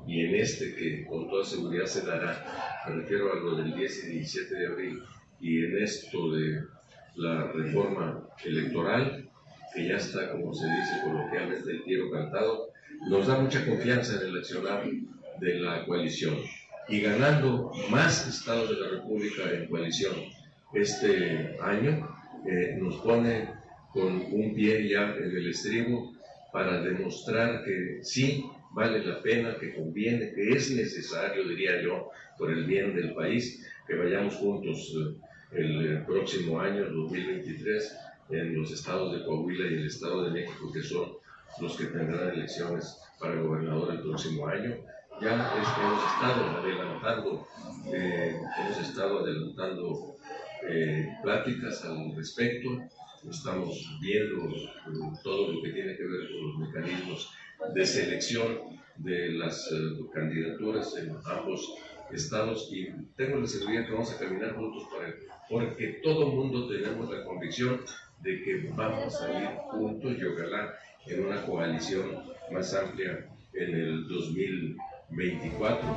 Y 0.08 0.22
en 0.22 0.36
este 0.36 0.74
que 0.76 1.06
con 1.06 1.30
toda 1.30 1.44
seguridad 1.44 1.86
se 1.86 2.06
dará, 2.06 2.86
me 2.88 2.96
refiero 2.96 3.34
a 3.34 3.36
lo 3.36 3.56
del 3.56 3.76
10 3.76 4.06
y 4.06 4.12
17 4.14 4.56
de 4.56 4.68
abril, 4.68 5.04
y 5.42 5.66
en 5.66 5.84
esto 5.84 6.32
de 6.32 6.64
la 7.16 7.52
reforma 7.52 8.30
electoral, 8.46 9.30
que 9.74 9.88
ya 9.88 9.98
está, 9.98 10.32
como 10.32 10.54
se 10.54 10.66
dice 10.66 11.02
coloquialmente, 11.04 11.70
el 11.72 11.84
tiro 11.84 12.10
cantado, 12.10 12.70
nos 13.10 13.28
da 13.28 13.40
mucha 13.40 13.66
confianza 13.66 14.22
en 14.22 14.28
el 14.28 14.38
accionar 14.38 14.90
de 15.40 15.56
la 15.56 15.86
coalición. 15.86 16.38
Y 16.88 17.02
ganando 17.02 17.72
más 17.90 18.28
estados 18.28 18.70
de 18.70 18.78
la 18.78 18.88
República 18.90 19.52
en 19.52 19.68
coalición 19.68 20.16
este 20.74 21.58
año, 21.62 22.08
eh, 22.46 22.78
nos 22.80 22.96
pone 23.02 23.57
con 23.94 24.26
un 24.32 24.54
pie 24.56 24.88
ya 24.88 25.16
en 25.16 25.36
el 25.36 25.50
estribo 25.50 26.14
para 26.52 26.82
demostrar 26.82 27.64
que 27.64 28.00
sí 28.04 28.46
vale 28.72 29.04
la 29.04 29.22
pena, 29.22 29.58
que 29.60 29.74
conviene, 29.74 30.34
que 30.34 30.52
es 30.52 30.72
necesario, 30.72 31.48
diría 31.48 31.82
yo, 31.82 32.10
por 32.38 32.52
el 32.52 32.66
bien 32.66 32.96
del 32.96 33.14
país, 33.14 33.66
que 33.88 33.96
vayamos 33.96 34.36
juntos 34.36 34.94
eh, 34.96 35.60
el 35.60 36.04
próximo 36.06 36.60
año, 36.60 36.84
el 36.84 36.94
2023, 36.94 37.98
en 38.30 38.60
los 38.60 38.72
estados 38.72 39.14
de 39.14 39.26
Coahuila 39.26 39.68
y 39.68 39.76
el 39.76 39.88
estado 39.88 40.26
de 40.26 40.32
México, 40.32 40.72
que 40.72 40.82
son 40.82 41.14
los 41.62 41.78
que 41.78 41.86
tendrán 41.86 42.34
elecciones 42.34 43.00
para 43.20 43.42
gobernador 43.42 43.94
el 43.94 44.02
próximo 44.02 44.48
año. 44.48 44.76
Ya 45.22 45.34
hemos 45.34 46.14
estado 46.14 46.60
adelantando, 46.60 47.48
eh, 47.92 48.40
hemos 48.60 48.78
estado 48.80 49.20
adelantando 49.20 50.16
eh, 50.68 51.08
pláticas 51.24 51.84
al 51.86 52.16
respecto, 52.16 52.70
estamos 53.30 54.00
viendo 54.02 54.56
todo 55.24 55.54
lo 55.54 55.62
que 55.62 55.72
tiene 55.72 55.96
que 55.96 56.04
ver 56.04 56.30
con 56.32 56.48
los 56.48 56.58
mecanismos 56.60 57.32
de 57.74 57.86
selección 57.86 58.80
de 58.98 59.32
las 59.34 59.70
candidaturas 60.14 60.96
en 60.98 61.16
ambos 61.26 61.76
estados 62.12 62.70
y 62.72 62.88
tengo 63.16 63.40
la 63.40 63.48
seguridad 63.48 63.86
que 63.86 63.92
vamos 63.92 64.12
a 64.12 64.20
caminar 64.20 64.56
juntos 64.56 64.84
para, 64.92 65.14
porque 65.50 66.00
todo 66.04 66.28
mundo 66.28 66.68
tenemos 66.68 67.10
la 67.10 67.24
convicción 67.26 67.82
de 68.22 68.44
que 68.44 68.72
vamos 68.76 69.22
a 69.22 69.42
ir 69.42 69.50
juntos 69.72 70.16
y 70.18 70.24
ojalá 70.24 70.74
en 71.06 71.26
una 71.26 71.46
coalición 71.46 72.24
más 72.52 72.74
amplia 72.74 73.30
en 73.54 73.76
el 73.76 74.08
2024. 74.08 75.88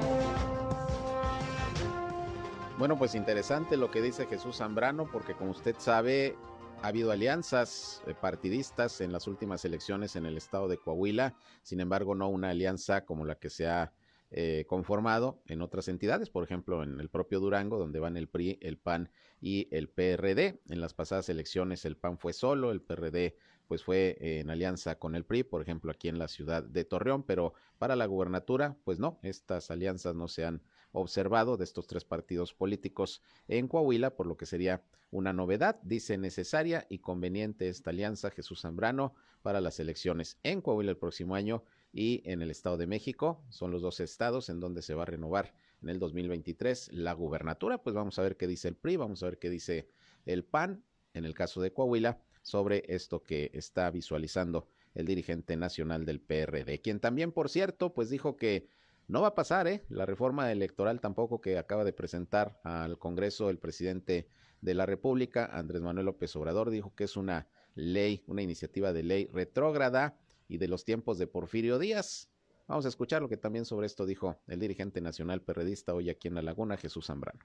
Bueno, 2.78 2.96
pues 2.96 3.14
interesante 3.14 3.76
lo 3.76 3.90
que 3.90 4.00
dice 4.00 4.26
Jesús 4.26 4.56
Zambrano, 4.56 5.06
porque 5.10 5.34
como 5.34 5.50
usted 5.50 5.74
sabe, 5.78 6.34
ha 6.82 6.88
habido 6.88 7.10
alianzas 7.12 8.02
eh, 8.06 8.14
partidistas 8.14 9.00
en 9.00 9.12
las 9.12 9.26
últimas 9.26 9.64
elecciones 9.64 10.16
en 10.16 10.24
el 10.24 10.36
estado 10.36 10.68
de 10.68 10.78
Coahuila, 10.78 11.34
sin 11.62 11.80
embargo, 11.80 12.14
no 12.14 12.28
una 12.28 12.50
alianza 12.50 13.04
como 13.04 13.24
la 13.24 13.34
que 13.36 13.50
se 13.50 13.66
ha 13.68 13.92
eh, 14.30 14.64
conformado 14.66 15.42
en 15.46 15.60
otras 15.60 15.88
entidades, 15.88 16.30
por 16.30 16.44
ejemplo 16.44 16.82
en 16.82 17.00
el 17.00 17.10
propio 17.10 17.40
Durango, 17.40 17.78
donde 17.78 17.98
van 17.98 18.16
el 18.16 18.28
PRI, 18.28 18.58
el 18.62 18.78
PAN 18.78 19.10
y 19.40 19.68
el 19.72 19.88
PRD. 19.88 20.60
En 20.68 20.80
las 20.80 20.94
pasadas 20.94 21.28
elecciones 21.28 21.84
el 21.84 21.96
PAN 21.96 22.16
fue 22.16 22.32
solo, 22.32 22.70
el 22.70 22.80
PRD 22.80 23.36
pues 23.66 23.84
fue 23.84 24.16
en 24.20 24.50
alianza 24.50 24.98
con 24.98 25.14
el 25.14 25.24
PRI, 25.24 25.42
por 25.42 25.62
ejemplo 25.62 25.92
aquí 25.92 26.08
en 26.08 26.18
la 26.18 26.28
ciudad 26.28 26.62
de 26.62 26.84
Torreón, 26.84 27.24
pero 27.24 27.54
para 27.78 27.94
la 27.94 28.06
gubernatura 28.06 28.76
pues 28.84 28.98
no, 28.98 29.18
estas 29.22 29.70
alianzas 29.70 30.14
no 30.14 30.28
se 30.28 30.44
han 30.44 30.62
observado 30.92 31.56
de 31.56 31.64
estos 31.64 31.86
tres 31.86 32.04
partidos 32.04 32.54
políticos 32.54 33.22
en 33.48 33.68
Coahuila, 33.68 34.16
por 34.16 34.26
lo 34.26 34.36
que 34.36 34.46
sería 34.46 34.82
una 35.10 35.32
novedad, 35.32 35.80
dice 35.82 36.18
necesaria 36.18 36.86
y 36.88 36.98
conveniente 36.98 37.68
esta 37.68 37.90
alianza 37.90 38.30
Jesús 38.30 38.62
Zambrano 38.62 39.14
para 39.42 39.60
las 39.60 39.80
elecciones 39.80 40.38
en 40.42 40.60
Coahuila 40.60 40.90
el 40.90 40.96
próximo 40.96 41.34
año 41.34 41.64
y 41.92 42.22
en 42.24 42.42
el 42.42 42.50
Estado 42.50 42.76
de 42.76 42.86
México. 42.86 43.42
Son 43.48 43.70
los 43.70 43.82
dos 43.82 44.00
estados 44.00 44.48
en 44.48 44.60
donde 44.60 44.82
se 44.82 44.94
va 44.94 45.02
a 45.02 45.06
renovar 45.06 45.52
en 45.82 45.88
el 45.88 45.98
2023 45.98 46.92
la 46.92 47.12
gubernatura. 47.12 47.82
Pues 47.82 47.94
vamos 47.94 48.18
a 48.18 48.22
ver 48.22 48.36
qué 48.36 48.46
dice 48.46 48.68
el 48.68 48.76
PRI, 48.76 48.96
vamos 48.96 49.22
a 49.22 49.26
ver 49.26 49.38
qué 49.38 49.50
dice 49.50 49.88
el 50.26 50.44
PAN 50.44 50.84
en 51.14 51.24
el 51.24 51.34
caso 51.34 51.60
de 51.60 51.72
Coahuila 51.72 52.20
sobre 52.42 52.84
esto 52.88 53.22
que 53.22 53.50
está 53.54 53.90
visualizando 53.90 54.68
el 54.94 55.06
dirigente 55.06 55.56
nacional 55.56 56.04
del 56.04 56.20
PRD, 56.20 56.80
quien 56.80 57.00
también, 57.00 57.32
por 57.32 57.48
cierto, 57.48 57.94
pues 57.94 58.10
dijo 58.10 58.36
que 58.36 58.68
no 59.10 59.22
va 59.22 59.28
a 59.28 59.34
pasar, 59.34 59.66
¿eh? 59.66 59.82
La 59.88 60.06
reforma 60.06 60.52
electoral 60.52 61.00
tampoco 61.00 61.40
que 61.40 61.58
acaba 61.58 61.84
de 61.84 61.92
presentar 61.92 62.60
al 62.62 62.96
Congreso 62.96 63.50
el 63.50 63.58
presidente 63.58 64.28
de 64.60 64.74
la 64.74 64.86
República, 64.86 65.46
Andrés 65.46 65.82
Manuel 65.82 66.06
López 66.06 66.34
Obrador, 66.36 66.70
dijo 66.70 66.94
que 66.94 67.04
es 67.04 67.16
una 67.16 67.48
ley, 67.74 68.22
una 68.28 68.42
iniciativa 68.42 68.92
de 68.92 69.02
ley 69.02 69.28
retrógrada 69.32 70.16
y 70.48 70.58
de 70.58 70.68
los 70.68 70.84
tiempos 70.84 71.18
de 71.18 71.26
Porfirio 71.26 71.80
Díaz. 71.80 72.30
Vamos 72.68 72.86
a 72.86 72.88
escuchar 72.88 73.20
lo 73.20 73.28
que 73.28 73.36
también 73.36 73.64
sobre 73.64 73.86
esto 73.86 74.06
dijo 74.06 74.38
el 74.46 74.60
dirigente 74.60 75.00
nacional 75.00 75.42
perredista 75.42 75.92
hoy 75.92 76.08
aquí 76.08 76.28
en 76.28 76.36
La 76.36 76.42
Laguna, 76.42 76.76
Jesús 76.76 77.06
Zambrano. 77.06 77.40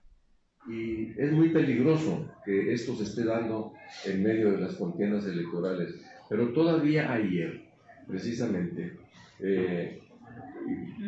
Y 0.68 1.20
es 1.20 1.32
muy 1.32 1.50
peligroso 1.50 2.30
que 2.46 2.74
esto 2.74 2.96
se 2.96 3.04
esté 3.06 3.24
dando 3.24 3.74
en 4.06 4.22
medio 4.22 4.52
de 4.52 4.60
las 4.60 4.76
contiendas 4.76 5.26
electorales. 5.26 5.96
Pero 6.30 6.54
todavía 6.54 7.12
ayer, 7.12 7.70
precisamente, 8.08 8.98
eh, 9.40 10.05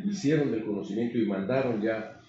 hicieron 0.06 0.54
el 0.54 0.64
conocimiento 0.64 1.18
y 1.18 1.26
mandaron 1.26 1.82
ya 1.82 2.20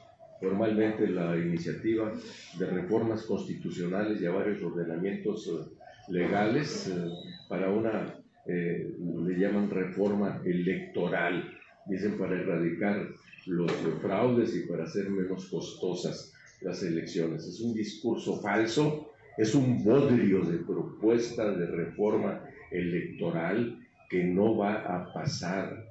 formalmente 0.41 1.09
la 1.09 1.37
iniciativa 1.37 2.13
de 2.59 2.67
reformas 2.67 3.23
constitucionales 3.23 4.21
y 4.21 4.27
a 4.27 4.31
varios 4.31 4.63
ordenamientos 4.63 5.49
eh, 5.49 6.13
legales 6.13 6.89
eh, 6.89 7.09
para 7.49 7.71
una 7.71 8.15
eh, 8.47 8.95
le 8.99 9.39
llaman 9.39 9.69
reforma 9.69 10.41
electoral, 10.45 11.53
dicen 11.87 12.17
para 12.17 12.41
erradicar 12.41 13.09
los 13.47 13.71
fraudes 14.01 14.57
y 14.57 14.67
para 14.67 14.85
hacer 14.85 15.11
menos 15.11 15.47
costosas 15.47 16.33
las 16.63 16.83
elecciones. 16.83 17.47
Es 17.47 17.61
un 17.61 17.75
discurso 17.75 18.41
falso, 18.41 19.13
es 19.37 19.55
un 19.55 19.85
bodrio 19.85 20.45
de 20.45 20.59
propuesta 20.59 21.51
de 21.53 21.67
reforma 21.67 22.43
electoral 22.71 23.87
que 24.09 24.25
no 24.25 24.57
va 24.57 24.81
a 24.81 25.13
pasar. 25.13 25.88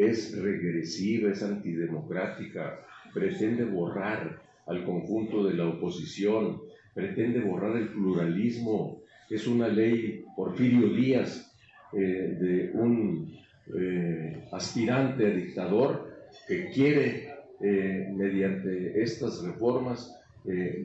Es 0.00 0.34
regresiva, 0.40 1.30
es 1.30 1.42
antidemocrática, 1.42 2.80
pretende 3.12 3.66
borrar 3.66 4.40
al 4.66 4.82
conjunto 4.86 5.44
de 5.44 5.52
la 5.52 5.68
oposición, 5.68 6.62
pretende 6.94 7.40
borrar 7.40 7.76
el 7.76 7.88
pluralismo. 7.88 9.02
Es 9.28 9.46
una 9.46 9.68
ley 9.68 10.24
Porfirio 10.34 10.88
Díaz 10.88 11.52
eh, 11.92 11.98
de 12.40 12.70
un 12.72 13.30
eh, 13.78 14.48
aspirante 14.52 15.26
a 15.26 15.30
dictador 15.30 16.10
que 16.48 16.70
quiere, 16.70 17.34
eh, 17.60 18.10
mediante 18.16 19.02
estas 19.02 19.44
reformas, 19.44 20.16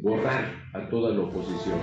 borrar 0.01 0.51
a 0.73 0.89
toda 0.89 1.15
la 1.15 1.21
oposición. 1.21 1.79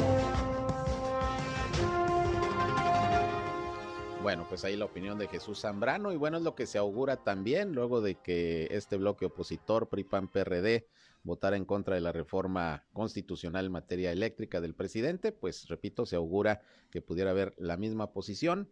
Bueno, 4.23 4.47
pues 4.49 4.65
ahí 4.65 4.77
la 4.77 4.85
opinión 4.85 5.19
de 5.19 5.27
Jesús 5.27 5.63
Zambrano 5.63 6.13
y 6.13 6.17
bueno, 6.17 6.37
es 6.37 6.45
lo 6.45 6.55
que 6.55 6.67
se 6.67 6.79
augura 6.79 7.17
también 7.17 7.73
luego 7.73 8.01
de 8.01 8.15
que 8.15 8.69
este 8.71 8.97
bloque 8.97 9.27
opositor 9.27 9.89
PRI-PAN-PRD 9.89 10.87
votara 11.25 11.57
en 11.57 11.65
contra 11.65 11.97
de 11.97 12.03
la 12.03 12.13
reforma 12.13 12.85
constitucional 12.93 13.67
en 13.67 13.73
materia 13.73 14.13
eléctrica 14.13 14.61
del 14.61 14.77
presidente, 14.77 15.33
pues 15.33 15.67
repito, 15.67 16.07
se 16.07 16.15
augura 16.15 16.63
que 16.91 17.03
pudiera 17.03 17.33
haber 17.33 17.53
la 17.59 17.77
misma 17.77 18.13
posición 18.13 18.71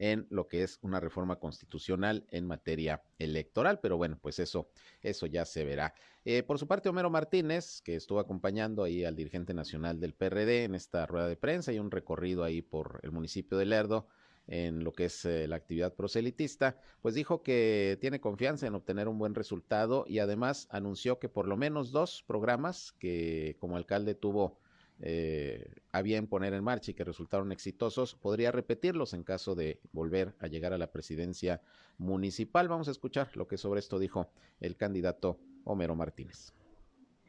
en 0.00 0.26
lo 0.28 0.48
que 0.48 0.64
es 0.64 0.80
una 0.82 0.98
reforma 0.98 1.36
constitucional 1.36 2.26
en 2.30 2.46
materia 2.46 3.00
electoral, 3.20 3.78
pero 3.78 3.96
bueno, 3.96 4.18
pues 4.20 4.40
eso, 4.40 4.70
eso 5.02 5.26
ya 5.26 5.44
se 5.44 5.64
verá. 5.64 5.94
Eh, 6.24 6.42
por 6.42 6.58
su 6.58 6.66
parte, 6.66 6.88
Homero 6.88 7.10
Martínez, 7.10 7.80
que 7.82 7.94
estuvo 7.94 8.18
acompañando 8.18 8.82
ahí 8.82 9.04
al 9.04 9.14
dirigente 9.14 9.54
nacional 9.54 10.00
del 10.00 10.14
PRD 10.14 10.64
en 10.64 10.74
esta 10.74 11.06
rueda 11.06 11.28
de 11.28 11.36
prensa 11.36 11.72
y 11.72 11.78
un 11.78 11.92
recorrido 11.92 12.42
ahí 12.42 12.60
por 12.60 12.98
el 13.04 13.12
municipio 13.12 13.56
de 13.56 13.66
Lerdo 13.66 14.08
en 14.50 14.82
lo 14.82 14.92
que 14.92 15.04
es 15.04 15.24
eh, 15.24 15.46
la 15.46 15.56
actividad 15.56 15.94
proselitista, 15.94 16.76
pues 17.00 17.14
dijo 17.14 17.42
que 17.42 17.96
tiene 18.00 18.20
confianza 18.20 18.66
en 18.66 18.74
obtener 18.74 19.06
un 19.06 19.16
buen 19.16 19.36
resultado 19.36 20.04
y 20.08 20.18
además 20.18 20.66
anunció 20.70 21.20
que 21.20 21.28
por 21.28 21.46
lo 21.46 21.56
menos 21.56 21.92
dos 21.92 22.24
programas 22.26 22.92
que 22.98 23.56
como 23.60 23.76
alcalde 23.76 24.16
tuvo 24.16 24.58
eh, 24.98 25.72
a 25.92 26.02
bien 26.02 26.26
poner 26.26 26.52
en 26.52 26.64
marcha 26.64 26.90
y 26.90 26.94
que 26.94 27.04
resultaron 27.04 27.52
exitosos, 27.52 28.16
podría 28.16 28.50
repetirlos 28.50 29.14
en 29.14 29.22
caso 29.22 29.54
de 29.54 29.80
volver 29.92 30.34
a 30.40 30.48
llegar 30.48 30.72
a 30.72 30.78
la 30.78 30.90
presidencia 30.90 31.62
municipal. 31.96 32.68
Vamos 32.68 32.88
a 32.88 32.90
escuchar 32.90 33.30
lo 33.36 33.46
que 33.46 33.56
sobre 33.56 33.78
esto 33.78 34.00
dijo 34.00 34.32
el 34.58 34.76
candidato 34.76 35.38
Homero 35.64 35.94
Martínez. 35.94 36.59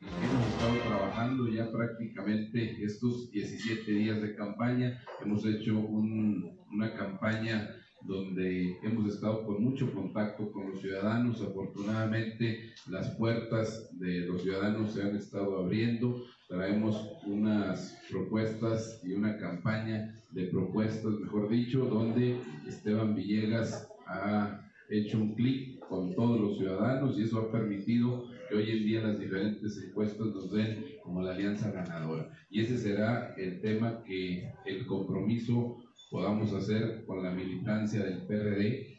Hemos 0.01 0.47
estado 0.47 0.75
trabajando 0.87 1.47
ya 1.47 1.71
prácticamente 1.71 2.83
estos 2.83 3.31
17 3.31 3.91
días 3.91 4.21
de 4.21 4.35
campaña. 4.35 5.01
Hemos 5.23 5.45
hecho 5.45 5.77
una 5.79 6.93
campaña 6.93 7.69
donde 8.01 8.77
hemos 8.81 9.13
estado 9.13 9.45
con 9.45 9.63
mucho 9.63 9.93
contacto 9.93 10.51
con 10.51 10.71
los 10.71 10.81
ciudadanos. 10.81 11.41
Afortunadamente 11.41 12.73
las 12.89 13.11
puertas 13.15 13.89
de 13.99 14.21
los 14.21 14.41
ciudadanos 14.41 14.93
se 14.93 15.03
han 15.03 15.15
estado 15.15 15.59
abriendo 15.59 16.25
traemos 16.51 17.07
unas 17.25 17.97
propuestas 18.09 18.99
y 19.05 19.13
una 19.13 19.37
campaña 19.37 20.21
de 20.31 20.47
propuestas, 20.47 21.13
mejor 21.13 21.47
dicho, 21.47 21.85
donde 21.85 22.37
Esteban 22.67 23.15
Villegas 23.15 23.87
ha 24.05 24.69
hecho 24.89 25.17
un 25.17 25.33
clic 25.33 25.79
con 25.87 26.13
todos 26.13 26.41
los 26.41 26.57
ciudadanos 26.57 27.17
y 27.17 27.23
eso 27.23 27.39
ha 27.39 27.51
permitido 27.51 28.25
hoy 28.53 28.71
en 28.71 28.85
día 28.85 29.01
las 29.01 29.19
diferentes 29.19 29.81
encuestas 29.83 30.27
nos 30.27 30.51
den 30.51 30.85
como 31.03 31.21
la 31.21 31.33
alianza 31.33 31.71
ganadora. 31.71 32.29
Y 32.49 32.61
ese 32.61 32.77
será 32.77 33.33
el 33.37 33.61
tema 33.61 34.03
que 34.03 34.51
el 34.65 34.85
compromiso 34.85 35.77
podamos 36.11 36.51
hacer 36.53 37.05
con 37.05 37.23
la 37.23 37.31
militancia 37.31 38.03
del 38.03 38.27
PRD 38.27 38.97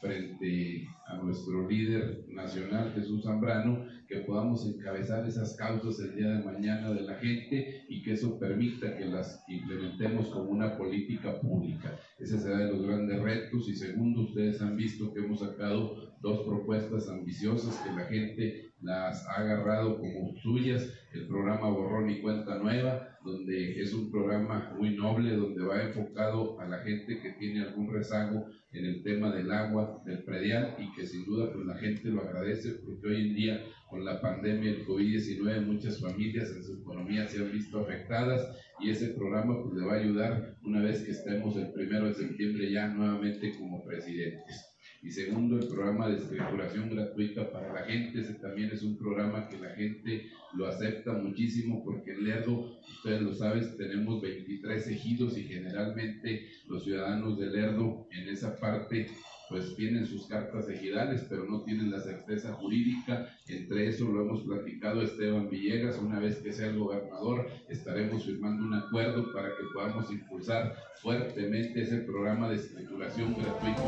frente, 0.00 0.88
a 1.08 1.16
nuestro 1.16 1.68
líder 1.68 2.24
nacional, 2.28 2.92
Jesús 2.94 3.24
Zambrano, 3.24 3.84
que 4.06 4.18
podamos 4.18 4.64
encabezar 4.64 5.26
esas 5.26 5.56
causas 5.56 5.98
el 5.98 6.14
día 6.14 6.28
de 6.28 6.44
mañana 6.44 6.92
de 6.92 7.02
la 7.02 7.16
gente 7.16 7.84
y 7.88 8.02
que 8.02 8.12
eso 8.12 8.38
permita 8.38 8.96
que 8.96 9.06
las 9.06 9.42
implementemos 9.48 10.28
como 10.28 10.50
una 10.50 10.78
política 10.78 11.40
pública. 11.40 11.98
Ese 12.18 12.38
será 12.38 12.58
de 12.58 12.72
los 12.72 12.86
grandes 12.86 13.20
retos. 13.20 13.68
Y 13.68 13.74
segundo, 13.74 14.22
ustedes 14.22 14.62
han 14.62 14.76
visto 14.76 15.12
que 15.12 15.20
hemos 15.20 15.40
sacado 15.40 16.14
dos 16.20 16.46
propuestas 16.46 17.08
ambiciosas 17.08 17.76
que 17.78 17.92
la 17.92 18.04
gente 18.04 18.71
las 18.82 19.26
ha 19.28 19.40
agarrado 19.40 19.98
como 19.98 20.34
suyas, 20.42 20.92
el 21.12 21.26
programa 21.26 21.70
Borrón 21.70 22.10
y 22.10 22.20
Cuenta 22.20 22.58
Nueva, 22.58 23.16
donde 23.24 23.80
es 23.80 23.92
un 23.92 24.10
programa 24.10 24.74
muy 24.76 24.96
noble, 24.96 25.36
donde 25.36 25.64
va 25.64 25.82
enfocado 25.82 26.60
a 26.60 26.66
la 26.66 26.78
gente 26.78 27.20
que 27.20 27.32
tiene 27.32 27.62
algún 27.62 27.92
rezago 27.92 28.46
en 28.72 28.84
el 28.84 29.02
tema 29.02 29.32
del 29.32 29.52
agua, 29.52 30.02
del 30.04 30.24
predial, 30.24 30.76
y 30.78 30.92
que 30.92 31.06
sin 31.06 31.24
duda 31.24 31.52
pues 31.52 31.64
la 31.64 31.76
gente 31.76 32.08
lo 32.08 32.22
agradece, 32.22 32.72
porque 32.84 33.06
hoy 33.06 33.28
en 33.28 33.34
día 33.34 33.62
con 33.88 34.04
la 34.04 34.20
pandemia 34.20 34.72
del 34.72 34.86
COVID-19 34.86 35.66
muchas 35.66 36.00
familias 36.00 36.50
en 36.50 36.64
su 36.64 36.80
economía 36.80 37.28
se 37.28 37.42
han 37.42 37.52
visto 37.52 37.78
afectadas 37.78 38.40
y 38.80 38.90
ese 38.90 39.08
programa 39.08 39.62
pues 39.62 39.74
le 39.74 39.86
va 39.86 39.92
a 39.92 40.00
ayudar 40.00 40.56
una 40.64 40.80
vez 40.80 41.02
que 41.02 41.10
estemos 41.10 41.54
el 41.56 41.70
primero 41.72 42.08
de 42.08 42.14
septiembre 42.14 42.72
ya 42.72 42.88
nuevamente 42.88 43.52
como 43.58 43.84
presidentes. 43.84 44.71
Y 45.02 45.10
segundo, 45.10 45.58
el 45.58 45.66
programa 45.66 46.08
de 46.08 46.18
escrituración 46.18 46.90
gratuita 46.90 47.50
para 47.50 47.72
la 47.72 47.82
gente. 47.82 48.20
Ese 48.20 48.34
también 48.34 48.70
es 48.72 48.84
un 48.84 48.96
programa 48.96 49.48
que 49.48 49.58
la 49.58 49.70
gente 49.70 50.30
lo 50.54 50.66
acepta 50.66 51.12
muchísimo 51.12 51.82
porque 51.84 52.12
en 52.12 52.24
Lerdo, 52.24 52.78
ustedes 52.88 53.20
lo 53.20 53.34
saben, 53.34 53.76
tenemos 53.76 54.22
23 54.22 54.86
ejidos 54.88 55.36
y 55.36 55.42
generalmente 55.42 56.48
los 56.68 56.84
ciudadanos 56.84 57.36
de 57.36 57.46
Lerdo 57.46 58.06
en 58.12 58.28
esa 58.28 58.60
parte 58.60 59.08
pues 59.52 59.76
tienen 59.76 60.06
sus 60.06 60.26
cartas 60.26 60.66
ejidales, 60.70 61.26
pero 61.28 61.44
no 61.44 61.62
tienen 61.62 61.90
la 61.90 62.00
certeza 62.00 62.54
jurídica. 62.54 63.28
Entre 63.46 63.86
eso 63.86 64.06
lo 64.06 64.22
hemos 64.22 64.40
platicado 64.40 65.02
Esteban 65.02 65.50
Villegas, 65.50 65.98
una 65.98 66.18
vez 66.18 66.38
que 66.38 66.54
sea 66.54 66.68
el 66.68 66.78
gobernador, 66.78 67.50
estaremos 67.68 68.24
firmando 68.24 68.64
un 68.64 68.72
acuerdo 68.72 69.30
para 69.30 69.48
que 69.48 69.64
podamos 69.74 70.10
impulsar 70.10 70.74
fuertemente 71.02 71.82
ese 71.82 71.98
programa 71.98 72.48
de 72.48 72.56
escrituración 72.56 73.34
gratuito. 73.34 73.82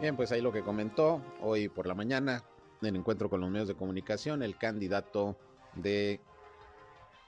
Bien, 0.00 0.16
pues 0.16 0.32
ahí 0.32 0.42
lo 0.42 0.50
que 0.50 0.62
comentó 0.62 1.22
hoy 1.40 1.68
por 1.68 1.86
la 1.86 1.94
mañana 1.94 2.42
en 2.82 2.96
encuentro 2.96 3.30
con 3.30 3.42
los 3.42 3.50
medios 3.50 3.68
de 3.68 3.76
comunicación 3.76 4.42
el 4.42 4.56
candidato 4.58 5.36
de 5.76 6.18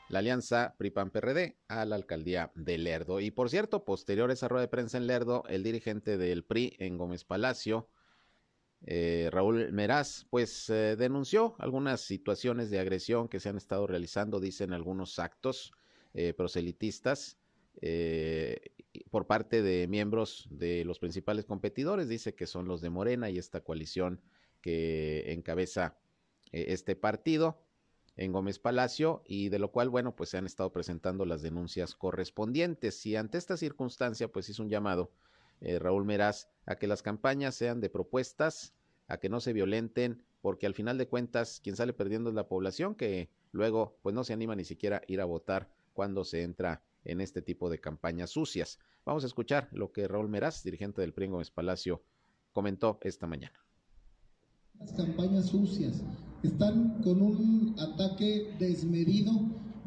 la 0.09 0.19
alianza 0.19 0.75
PRI-PAN-PRD 0.79 1.57
a 1.69 1.85
la 1.85 1.97
alcaldía 1.97 2.53
de 2.55 2.79
Lerdo. 2.79 3.21
Y 3.21 3.31
por 3.31 3.51
cierto, 3.51 3.85
posterior 3.85 4.31
a 4.31 4.35
esa 4.35 4.49
rueda 4.49 4.63
de 4.63 4.69
prensa 4.69 4.99
en 4.99 5.07
Lerdo, 5.07 5.45
el 5.49 5.63
dirigente 5.63 6.19
del 6.19 6.45
PRI 6.45 6.77
en 6.79 6.99
Gómez 6.99 7.25
Palacio, 7.25 7.89
eh, 8.87 9.31
Raúl 9.33 9.73
Meraz, 9.73 10.27
pues 10.29 10.69
eh, 10.69 10.97
denunció 10.97 11.55
algunas 11.59 12.03
situaciones 12.03 12.71
de 12.71 12.81
agresión 12.81 13.29
que 13.29 13.41
se 13.41 13.49
han 13.49 13.57
estado 13.57 13.87
realizando, 13.87 14.41
dicen 14.41 14.75
algunos 14.75 15.19
actos 15.19 15.73
eh, 16.13 16.35
proselitistas 16.35 17.39
por 19.11 19.27
parte 19.27 19.61
de 19.61 19.89
miembros 19.89 20.47
de 20.49 20.85
los 20.85 21.01
principales 21.01 21.45
competidores, 21.45 22.09
dice 22.09 22.35
que 22.35 22.47
son 22.47 22.67
los 22.67 22.81
de 22.81 22.89
Morena 22.89 23.31
y 23.31 23.37
esta 23.37 23.63
coalición 23.63 24.23
que 24.63 25.33
encabeza 25.33 25.99
este 26.53 26.95
partido 26.95 27.64
en 28.17 28.33
Gómez 28.33 28.59
Palacio 28.59 29.23
y 29.27 29.49
de 29.49 29.59
lo 29.59 29.71
cual, 29.71 29.89
bueno, 29.89 30.15
pues 30.15 30.31
se 30.31 30.39
han 30.39 30.47
estado 30.47 30.73
presentando 30.73 31.25
las 31.25 31.43
denuncias 31.43 31.95
correspondientes. 31.95 33.05
Y 33.07 33.17
ante 33.17 33.39
esta 33.39 33.57
circunstancia, 33.57 34.29
pues 34.29 34.49
hizo 34.49 34.63
un 34.63 34.69
llamado 34.69 35.11
eh, 35.61 35.79
Raúl 35.79 36.05
Meraz 36.05 36.49
a 36.67 36.77
que 36.77 36.87
las 36.87 37.03
campañas 37.03 37.55
sean 37.55 37.81
de 37.81 37.91
propuestas, 37.91 38.75
a 39.09 39.19
que 39.19 39.29
no 39.29 39.41
se 39.41 39.53
violenten, 39.53 40.23
porque 40.41 40.67
al 40.67 40.75
final 40.75 40.99
de 40.99 41.09
cuentas 41.09 41.61
quien 41.63 41.77
sale 41.77 41.93
perdiendo 41.93 42.31
es 42.31 42.37
la 42.37 42.49
población 42.49 42.95
que 42.95 43.31
luego 43.53 43.97
pues 44.03 44.15
no 44.15 44.25
se 44.25 44.33
anima 44.33 44.55
ni 44.55 44.65
siquiera 44.65 44.99
a 44.99 45.03
ir 45.07 45.21
a 45.21 45.25
votar 45.25 45.71
cuando 45.93 46.25
se 46.25 46.43
entra 46.43 46.83
en 47.05 47.21
este 47.21 47.43
tipo 47.43 47.71
de 47.71 47.81
campañas 47.81 48.31
sucias. 48.31 48.79
Vamos 49.05 49.25
a 49.25 49.27
escuchar 49.27 49.69
lo 49.73 49.93
que 49.93 50.09
Raúl 50.09 50.29
Meraz, 50.29 50.63
dirigente 50.63 51.01
del 51.01 51.13
PRI 51.13 51.29
Gómez 51.29 51.51
Palacio, 51.51 52.03
comentó 52.53 52.99
esta 53.03 53.27
mañana. 53.27 53.64
Las 54.81 54.93
campañas 54.93 55.47
sucias 55.47 56.03
están 56.43 57.01
con 57.03 57.23
un 57.23 57.75
ataque 57.79 58.55
desmedido 58.59 59.33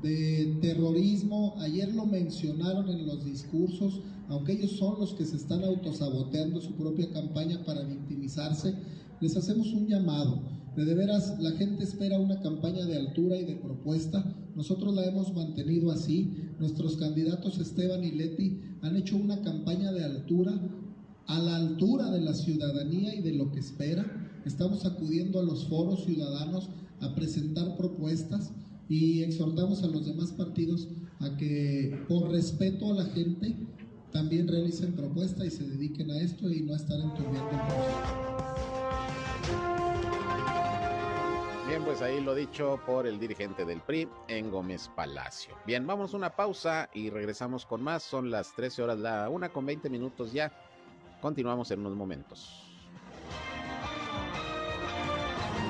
de 0.02 0.58
terrorismo. 0.62 1.56
Ayer 1.60 1.94
lo 1.94 2.06
mencionaron 2.06 2.90
en 2.90 3.06
los 3.06 3.26
discursos, 3.26 4.02
aunque 4.28 4.54
ellos 4.54 4.72
son 4.72 5.00
los 5.00 5.14
que 5.14 5.26
se 5.26 5.36
están 5.36 5.64
autosaboteando 5.64 6.62
su 6.62 6.74
propia 6.74 7.12
campaña 7.12 7.64
para 7.66 7.84
victimizarse, 7.84 8.76
les 9.20 9.36
hacemos 9.36 9.74
un 9.74 9.88
llamado 9.88 10.42
de, 10.76 10.94
veras, 10.94 11.40
la 11.40 11.52
gente 11.52 11.84
espera 11.84 12.20
una 12.20 12.40
campaña 12.40 12.86
de 12.86 12.98
altura 12.98 13.38
y 13.38 13.46
de 13.46 13.56
propuesta. 13.56 14.36
Nosotros 14.56 14.94
la 14.94 15.06
hemos 15.06 15.34
mantenido 15.34 15.92
así. 15.92 16.34
Nuestros 16.60 16.98
candidatos 16.98 17.60
Esteban 17.60 18.04
y 18.04 18.12
Leti 18.12 18.62
han 18.82 18.96
hecho 18.96 19.18
una 19.18 19.42
campaña 19.42 19.92
de 19.92 20.04
altura, 20.04 20.54
a 21.26 21.40
la 21.40 21.56
altura 21.56 22.12
de 22.12 22.22
la 22.22 22.34
ciudadanía 22.34 23.16
y 23.16 23.22
de 23.22 23.34
lo 23.34 23.52
que 23.52 23.60
espera. 23.60 24.27
Estamos 24.48 24.86
acudiendo 24.86 25.42
a 25.42 25.44
los 25.44 25.68
foros 25.68 26.06
ciudadanos 26.06 26.70
a 27.02 27.14
presentar 27.14 27.76
propuestas 27.76 28.54
y 28.88 29.22
exhortamos 29.22 29.84
a 29.84 29.88
los 29.88 30.06
demás 30.06 30.32
partidos 30.32 30.88
a 31.20 31.36
que 31.36 32.06
por 32.08 32.32
respeto 32.32 32.94
a 32.94 32.96
la 32.96 33.06
gente 33.08 33.58
también 34.14 34.48
realicen 34.48 34.94
propuestas 34.94 35.48
y 35.48 35.52
se 35.52 35.68
dediquen 35.68 36.12
a 36.12 36.22
esto 36.22 36.50
y 36.50 36.62
no 36.62 36.76
estar 36.76 36.98
enturbiando 36.98 37.50
el 37.52 37.58
proceso. 37.58 38.38
Bien, 41.68 41.84
pues 41.84 42.02
ahí 42.02 42.22
lo 42.22 42.34
dicho 42.34 42.80
por 42.86 43.06
el 43.06 43.20
dirigente 43.20 43.66
del 43.66 43.82
PRI 43.82 44.08
en 44.30 44.50
Gómez 44.50 44.90
Palacio. 44.96 45.56
Bien, 45.66 45.86
vamos 45.86 46.14
a 46.14 46.18
una 46.18 46.34
pausa 46.34 46.90
y 46.94 47.10
regresamos 47.10 47.66
con 47.66 47.84
más. 47.84 48.02
Son 48.02 48.32
las 48.32 48.56
13 48.56 48.82
horas, 48.82 49.00
la 49.00 49.30
una 49.30 49.50
con 49.50 49.66
20 49.66 49.90
minutos 49.90 50.32
ya. 50.32 50.54
Continuamos 51.22 51.70
en 51.72 51.82
unos 51.82 51.96
momentos. 51.98 52.67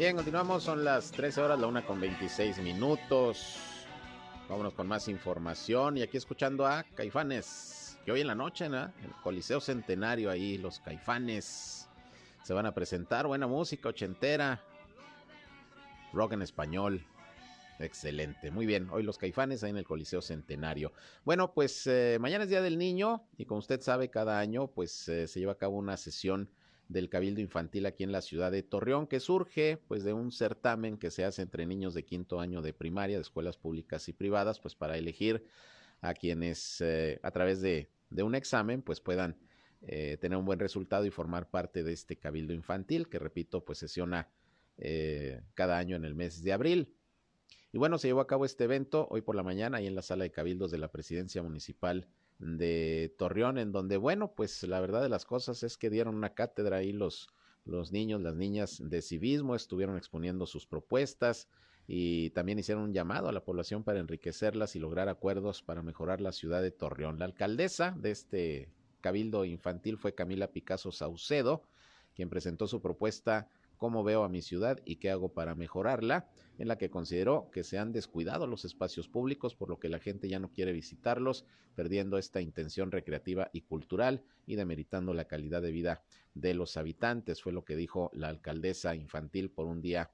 Bien, 0.00 0.16
continuamos, 0.16 0.62
son 0.62 0.82
las 0.82 1.12
13 1.12 1.42
horas, 1.42 1.60
la 1.60 1.66
una 1.66 1.84
con 1.84 2.00
26 2.00 2.62
minutos. 2.62 3.58
Vámonos 4.48 4.72
con 4.72 4.88
más 4.88 5.08
información 5.08 5.98
y 5.98 6.00
aquí 6.00 6.16
escuchando 6.16 6.66
a 6.66 6.84
Caifanes, 6.94 7.98
que 8.02 8.10
hoy 8.10 8.22
en 8.22 8.28
la 8.28 8.34
noche, 8.34 8.70
¿no? 8.70 8.84
El 8.84 9.12
Coliseo 9.22 9.60
Centenario 9.60 10.30
ahí, 10.30 10.56
los 10.56 10.80
Caifanes 10.80 11.86
se 12.42 12.54
van 12.54 12.64
a 12.64 12.72
presentar, 12.72 13.26
buena 13.26 13.46
música 13.46 13.90
ochentera, 13.90 14.62
rock 16.14 16.32
en 16.32 16.40
español. 16.40 17.04
Excelente, 17.78 18.50
muy 18.50 18.64
bien. 18.64 18.88
Hoy 18.90 19.02
los 19.02 19.18
caifanes 19.18 19.62
ahí 19.62 19.70
en 19.70 19.76
el 19.76 19.84
Coliseo 19.84 20.22
Centenario. 20.22 20.94
Bueno, 21.26 21.52
pues 21.52 21.86
eh, 21.86 22.16
mañana 22.18 22.44
es 22.44 22.50
Día 22.50 22.62
del 22.62 22.78
Niño 22.78 23.26
y 23.36 23.44
como 23.44 23.58
usted 23.58 23.82
sabe, 23.82 24.08
cada 24.08 24.38
año 24.38 24.68
pues 24.68 25.08
eh, 25.08 25.26
se 25.26 25.40
lleva 25.40 25.52
a 25.52 25.58
cabo 25.58 25.76
una 25.76 25.98
sesión 25.98 26.48
del 26.90 27.08
Cabildo 27.08 27.40
Infantil 27.40 27.86
aquí 27.86 28.04
en 28.04 28.12
la 28.12 28.20
ciudad 28.20 28.52
de 28.52 28.62
Torreón 28.62 29.06
que 29.06 29.20
surge 29.20 29.78
pues 29.88 30.04
de 30.04 30.12
un 30.12 30.32
certamen 30.32 30.98
que 30.98 31.10
se 31.10 31.24
hace 31.24 31.42
entre 31.42 31.66
niños 31.66 31.94
de 31.94 32.04
quinto 32.04 32.40
año 32.40 32.62
de 32.62 32.72
primaria, 32.72 33.16
de 33.16 33.22
escuelas 33.22 33.56
públicas 33.56 34.08
y 34.08 34.12
privadas, 34.12 34.60
pues 34.60 34.74
para 34.74 34.98
elegir 34.98 35.44
a 36.00 36.14
quienes 36.14 36.80
eh, 36.80 37.20
a 37.22 37.30
través 37.30 37.60
de, 37.60 37.90
de, 38.10 38.22
un 38.22 38.34
examen 38.34 38.82
pues 38.82 39.00
puedan 39.00 39.36
tener 39.80 40.36
un 40.36 40.44
buen 40.44 40.58
resultado 40.58 41.06
y 41.06 41.10
formar 41.10 41.48
parte 41.48 41.82
de 41.82 41.94
este 41.94 42.16
Cabildo 42.18 42.52
Infantil 42.52 43.08
que 43.08 43.18
repito 43.18 43.64
pues 43.64 43.78
sesiona 43.78 44.28
eh, 44.82 45.42
cada 45.52 45.76
año 45.76 45.94
en 45.94 46.06
el 46.06 46.14
mes 46.14 46.42
de 46.42 46.54
abril. 46.54 46.94
Y 47.70 47.76
bueno, 47.76 47.98
se 47.98 48.08
llevó 48.08 48.20
a 48.20 48.26
cabo 48.26 48.46
este 48.46 48.64
evento 48.64 49.06
hoy 49.10 49.20
por 49.20 49.36
la 49.36 49.42
mañana 49.42 49.76
ahí 49.76 49.86
en 49.86 49.94
la 49.94 50.00
sala 50.00 50.24
de 50.24 50.30
cabildos 50.30 50.70
de 50.70 50.78
la 50.78 50.90
presidencia 50.90 51.42
municipal 51.42 52.08
de 52.40 53.14
Torreón, 53.18 53.58
en 53.58 53.70
donde, 53.70 53.96
bueno, 53.98 54.32
pues 54.34 54.62
la 54.64 54.80
verdad 54.80 55.02
de 55.02 55.08
las 55.08 55.24
cosas 55.24 55.62
es 55.62 55.76
que 55.76 55.90
dieron 55.90 56.16
una 56.16 56.34
cátedra 56.34 56.78
ahí 56.78 56.92
los, 56.92 57.28
los 57.64 57.92
niños, 57.92 58.20
las 58.20 58.34
niñas 58.34 58.82
de 58.82 59.02
civismo, 59.02 59.54
estuvieron 59.54 59.96
exponiendo 59.96 60.46
sus 60.46 60.66
propuestas 60.66 61.48
y 61.86 62.30
también 62.30 62.58
hicieron 62.58 62.84
un 62.84 62.92
llamado 62.92 63.28
a 63.28 63.32
la 63.32 63.44
población 63.44 63.84
para 63.84 64.00
enriquecerlas 64.00 64.74
y 64.74 64.78
lograr 64.78 65.08
acuerdos 65.08 65.62
para 65.62 65.82
mejorar 65.82 66.20
la 66.20 66.32
ciudad 66.32 66.62
de 66.62 66.70
Torreón. 66.70 67.18
La 67.18 67.26
alcaldesa 67.26 67.94
de 67.98 68.10
este 68.10 68.68
Cabildo 69.00 69.44
Infantil 69.44 69.98
fue 69.98 70.14
Camila 70.14 70.52
Picasso 70.52 70.92
Saucedo, 70.92 71.62
quien 72.14 72.30
presentó 72.30 72.66
su 72.66 72.80
propuesta 72.80 73.48
Cómo 73.80 74.04
veo 74.04 74.24
a 74.24 74.28
mi 74.28 74.42
ciudad 74.42 74.78
y 74.84 74.96
qué 74.96 75.08
hago 75.08 75.32
para 75.32 75.54
mejorarla, 75.54 76.28
en 76.58 76.68
la 76.68 76.76
que 76.76 76.90
consideró 76.90 77.50
que 77.50 77.64
se 77.64 77.78
han 77.78 77.92
descuidado 77.92 78.46
los 78.46 78.66
espacios 78.66 79.08
públicos, 79.08 79.54
por 79.54 79.70
lo 79.70 79.80
que 79.80 79.88
la 79.88 80.00
gente 80.00 80.28
ya 80.28 80.38
no 80.38 80.52
quiere 80.52 80.72
visitarlos, 80.72 81.46
perdiendo 81.74 82.18
esta 82.18 82.42
intención 82.42 82.92
recreativa 82.92 83.48
y 83.54 83.62
cultural 83.62 84.22
y 84.44 84.56
demeritando 84.56 85.14
la 85.14 85.24
calidad 85.24 85.62
de 85.62 85.72
vida 85.72 86.04
de 86.34 86.52
los 86.52 86.76
habitantes, 86.76 87.40
fue 87.40 87.54
lo 87.54 87.64
que 87.64 87.74
dijo 87.74 88.10
la 88.12 88.28
alcaldesa 88.28 88.94
infantil 88.94 89.50
por 89.50 89.64
un 89.64 89.80
día 89.80 90.10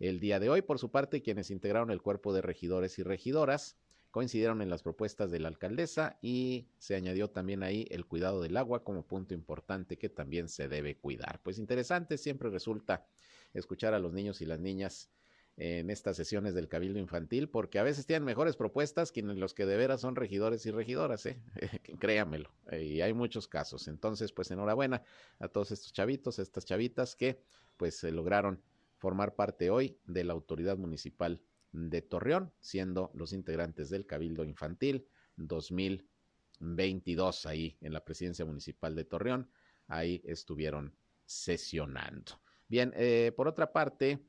el 0.00 0.20
día 0.20 0.38
de 0.38 0.50
hoy. 0.50 0.60
Por 0.60 0.78
su 0.78 0.90
parte, 0.90 1.22
quienes 1.22 1.50
integraron 1.50 1.90
el 1.90 2.02
cuerpo 2.02 2.34
de 2.34 2.42
regidores 2.42 2.98
y 2.98 3.04
regidoras 3.04 3.78
coincidieron 4.10 4.62
en 4.62 4.70
las 4.70 4.82
propuestas 4.82 5.30
de 5.30 5.38
la 5.38 5.48
alcaldesa 5.48 6.18
y 6.22 6.68
se 6.78 6.94
añadió 6.94 7.30
también 7.30 7.62
ahí 7.62 7.86
el 7.90 8.06
cuidado 8.06 8.40
del 8.40 8.56
agua 8.56 8.84
como 8.84 9.06
punto 9.06 9.34
importante 9.34 9.98
que 9.98 10.08
también 10.08 10.48
se 10.48 10.68
debe 10.68 10.96
cuidar. 10.96 11.40
Pues 11.42 11.58
interesante 11.58 12.18
siempre 12.18 12.50
resulta 12.50 13.06
escuchar 13.52 13.94
a 13.94 13.98
los 13.98 14.12
niños 14.12 14.40
y 14.40 14.46
las 14.46 14.60
niñas 14.60 15.10
en 15.58 15.90
estas 15.90 16.16
sesiones 16.16 16.54
del 16.54 16.68
Cabildo 16.68 17.00
Infantil, 17.00 17.48
porque 17.48 17.80
a 17.80 17.82
veces 17.82 18.06
tienen 18.06 18.24
mejores 18.24 18.54
propuestas 18.54 19.10
que 19.10 19.22
los 19.22 19.54
que 19.54 19.66
de 19.66 19.76
veras 19.76 20.00
son 20.00 20.14
regidores 20.14 20.64
y 20.66 20.70
regidoras, 20.70 21.26
¿eh? 21.26 21.40
créamelo, 21.98 22.52
y 22.70 23.00
hay 23.00 23.12
muchos 23.12 23.48
casos. 23.48 23.88
Entonces, 23.88 24.30
pues 24.32 24.52
enhorabuena 24.52 25.02
a 25.40 25.48
todos 25.48 25.72
estos 25.72 25.92
chavitos, 25.92 26.38
estas 26.38 26.64
chavitas 26.64 27.16
que 27.16 27.42
pues 27.76 27.96
se 27.96 28.12
lograron 28.12 28.62
formar 28.98 29.34
parte 29.34 29.70
hoy 29.70 29.98
de 30.06 30.22
la 30.22 30.32
autoridad 30.32 30.76
municipal 30.76 31.42
de 31.72 32.02
Torreón, 32.02 32.52
siendo 32.60 33.10
los 33.14 33.32
integrantes 33.32 33.90
del 33.90 34.06
Cabildo 34.06 34.44
Infantil 34.44 35.06
2022 35.36 37.46
ahí 37.46 37.76
en 37.80 37.92
la 37.92 38.04
presidencia 38.04 38.44
municipal 38.44 38.94
de 38.94 39.04
Torreón. 39.04 39.50
Ahí 39.86 40.22
estuvieron 40.24 40.94
sesionando. 41.24 42.40
Bien, 42.68 42.92
eh, 42.96 43.32
por 43.36 43.48
otra 43.48 43.72
parte, 43.72 44.24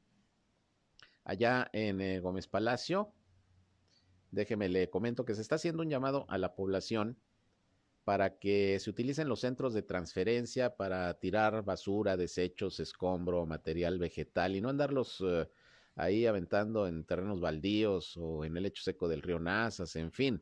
allá 1.23 1.69
en 1.73 2.01
eh, 2.01 2.19
Gómez 2.19 2.47
Palacio, 2.47 3.13
déjeme 4.31 4.69
le 4.69 4.89
comento 4.89 5.25
que 5.25 5.35
se 5.35 5.41
está 5.41 5.55
haciendo 5.55 5.83
un 5.83 5.89
llamado 5.89 6.25
a 6.29 6.37
la 6.37 6.55
población 6.55 7.17
para 8.03 8.39
que 8.39 8.79
se 8.79 8.89
utilicen 8.89 9.27
los 9.27 9.41
centros 9.41 9.73
de 9.73 9.83
transferencia 9.83 10.75
para 10.75 11.13
tirar 11.19 11.63
basura, 11.63 12.17
desechos, 12.17 12.79
escombro, 12.79 13.45
material 13.45 13.99
vegetal 13.99 14.55
y 14.55 14.61
no 14.61 14.69
andarlos 14.69 15.23
eh, 15.25 15.47
ahí 15.99 16.25
aventando 16.25 16.87
en 16.87 17.03
terrenos 17.03 17.39
baldíos 17.39 18.15
o 18.17 18.45
en 18.45 18.55
el 18.55 18.63
lecho 18.63 18.83
seco 18.83 19.07
del 19.07 19.21
río 19.21 19.39
Nazas, 19.39 19.95
en 19.95 20.11
fin. 20.11 20.41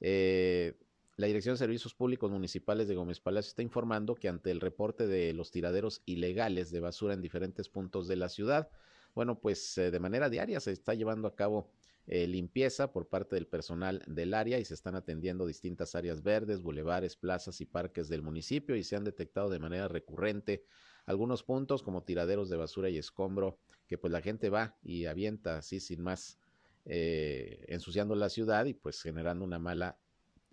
Eh, 0.00 0.74
la 1.16 1.26
Dirección 1.26 1.54
de 1.54 1.58
Servicios 1.58 1.94
Públicos 1.94 2.30
Municipales 2.30 2.88
de 2.88 2.94
Gómez 2.94 3.20
Palacio 3.20 3.48
está 3.48 3.62
informando 3.62 4.14
que 4.14 4.28
ante 4.28 4.50
el 4.50 4.60
reporte 4.60 5.06
de 5.06 5.32
los 5.32 5.50
tiraderos 5.50 6.02
ilegales 6.06 6.70
de 6.70 6.80
basura 6.80 7.14
en 7.14 7.22
diferentes 7.22 7.68
puntos 7.68 8.08
de 8.08 8.16
la 8.16 8.28
ciudad, 8.28 8.68
bueno, 9.14 9.38
pues 9.38 9.78
eh, 9.78 9.90
de 9.90 10.00
manera 10.00 10.28
diaria 10.28 10.60
se 10.60 10.72
está 10.72 10.92
llevando 10.94 11.28
a 11.28 11.36
cabo 11.36 11.70
eh, 12.06 12.26
limpieza 12.26 12.92
por 12.92 13.08
parte 13.08 13.36
del 13.36 13.46
personal 13.46 14.02
del 14.06 14.34
área 14.34 14.58
y 14.58 14.64
se 14.64 14.74
están 14.74 14.96
atendiendo 14.96 15.46
distintas 15.46 15.94
áreas 15.94 16.22
verdes, 16.22 16.60
bulevares, 16.60 17.16
plazas 17.16 17.60
y 17.62 17.64
parques 17.64 18.08
del 18.08 18.20
municipio 18.20 18.76
y 18.76 18.84
se 18.84 18.96
han 18.96 19.04
detectado 19.04 19.48
de 19.48 19.58
manera 19.58 19.88
recurrente 19.88 20.64
algunos 21.06 21.42
puntos 21.42 21.82
como 21.82 22.02
tiraderos 22.02 22.48
de 22.48 22.56
basura 22.56 22.90
y 22.90 22.98
escombro 22.98 23.58
que 23.86 23.98
pues 23.98 24.12
la 24.12 24.22
gente 24.22 24.48
va 24.48 24.76
y 24.82 25.06
avienta 25.06 25.58
así 25.58 25.80
sin 25.80 26.02
más, 26.02 26.38
eh, 26.86 27.64
ensuciando 27.68 28.14
la 28.14 28.28
ciudad 28.28 28.64
y 28.64 28.74
pues 28.74 29.02
generando 29.02 29.44
una 29.44 29.58
mala 29.58 29.98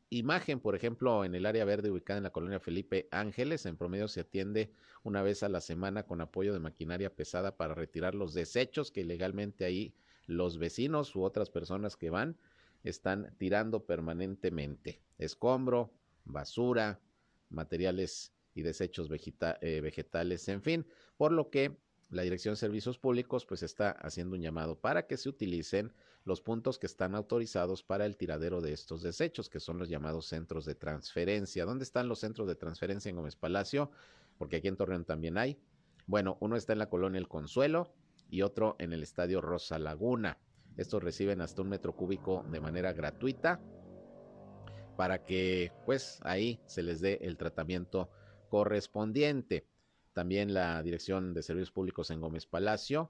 imagen. 0.10 0.60
Por 0.60 0.76
ejemplo, 0.76 1.26
en 1.26 1.34
el 1.36 1.46
área 1.46 1.66
verde 1.66 1.90
ubicada 1.90 2.18
en 2.18 2.24
la 2.24 2.32
colonia 2.32 2.60
Felipe 2.60 3.08
Ángeles, 3.12 3.66
en 3.66 3.78
promedio 3.78 4.08
se 4.08 4.22
atiende 4.22 4.72
una 5.04 5.24
vez 5.24 5.42
a 5.44 5.50
la 5.50 5.62
semana 5.62 6.04
con 6.04 6.22
apoyo 6.22 6.54
de 6.54 6.60
maquinaria 6.60 7.16
pesada 7.16 7.58
para 7.58 7.74
retirar 7.74 8.14
los 8.14 8.34
desechos 8.34 8.92
que 8.92 9.02
ilegalmente 9.02 9.66
ahí 9.66 9.96
los 10.28 10.60
vecinos 10.60 11.16
u 11.16 11.24
otras 11.24 11.50
personas 11.50 11.98
que 11.98 12.10
van 12.10 12.38
están 12.84 13.34
tirando 13.38 13.86
permanentemente. 13.86 15.02
Escombro, 15.18 15.92
basura, 16.26 17.00
materiales 17.50 18.34
y 18.54 18.62
desechos 18.62 19.10
eh, 19.10 19.82
vegetales, 19.82 20.48
en 20.50 20.62
fin, 20.62 20.86
por 21.18 21.32
lo 21.32 21.50
que 21.50 21.78
la 22.10 22.24
Dirección 22.24 22.54
de 22.54 22.58
Servicios 22.58 23.00
Públicos 23.00 23.46
pues 23.46 23.64
está 23.64 23.92
haciendo 23.92 24.36
un 24.36 24.42
llamado 24.42 24.80
para 24.80 25.08
que 25.08 25.16
se 25.16 25.30
utilicen 25.30 25.94
los 26.26 26.42
puntos 26.42 26.78
que 26.78 26.86
están 26.86 27.16
autorizados 27.16 27.84
para 27.84 28.06
el 28.06 28.18
tiradero 28.18 28.62
de 28.62 28.74
estos 28.74 29.02
desechos, 29.02 29.50
que 29.50 29.60
son 29.60 29.80
los 29.80 29.90
llamados 29.90 30.26
centros 30.28 30.66
de 30.66 30.76
transferencia. 30.76 31.66
¿Dónde 31.66 31.84
están 31.84 32.10
los 32.10 32.20
centros 32.20 32.48
de 32.48 32.56
transferencia 32.56 33.10
en 33.10 33.16
Gómez 33.16 33.36
Palacio? 33.36 33.92
Porque 34.38 34.58
aquí 34.58 34.68
en 34.68 34.76
Torreón 34.76 35.06
también 35.06 35.38
hay. 35.38 35.58
Bueno, 36.06 36.38
uno 36.42 36.58
está 36.58 36.74
en 36.74 36.80
la 36.80 36.90
colonia 36.90 37.18
El 37.18 37.30
Consuelo 37.30 37.94
y 38.30 38.42
otro 38.42 38.76
en 38.80 38.92
el 38.92 39.04
Estadio 39.04 39.40
Rosa 39.40 39.80
Laguna. 39.80 40.38
Estos 40.78 41.02
reciben 41.02 41.42
hasta 41.42 41.62
un 41.62 41.70
metro 41.70 41.96
cúbico 41.96 42.46
de 42.52 42.60
manera 42.60 42.94
gratuita 42.94 43.62
para 44.98 45.24
que 45.24 45.72
pues 45.86 46.20
ahí 46.24 46.60
se 46.66 46.84
les 46.84 47.02
dé 47.02 47.20
el 47.22 47.38
tratamiento 47.38 48.10
correspondiente. 48.52 49.66
También 50.12 50.54
la 50.54 50.84
Dirección 50.84 51.34
de 51.34 51.42
Servicios 51.42 51.72
Públicos 51.72 52.12
en 52.12 52.20
Gómez 52.20 52.46
Palacio 52.46 53.10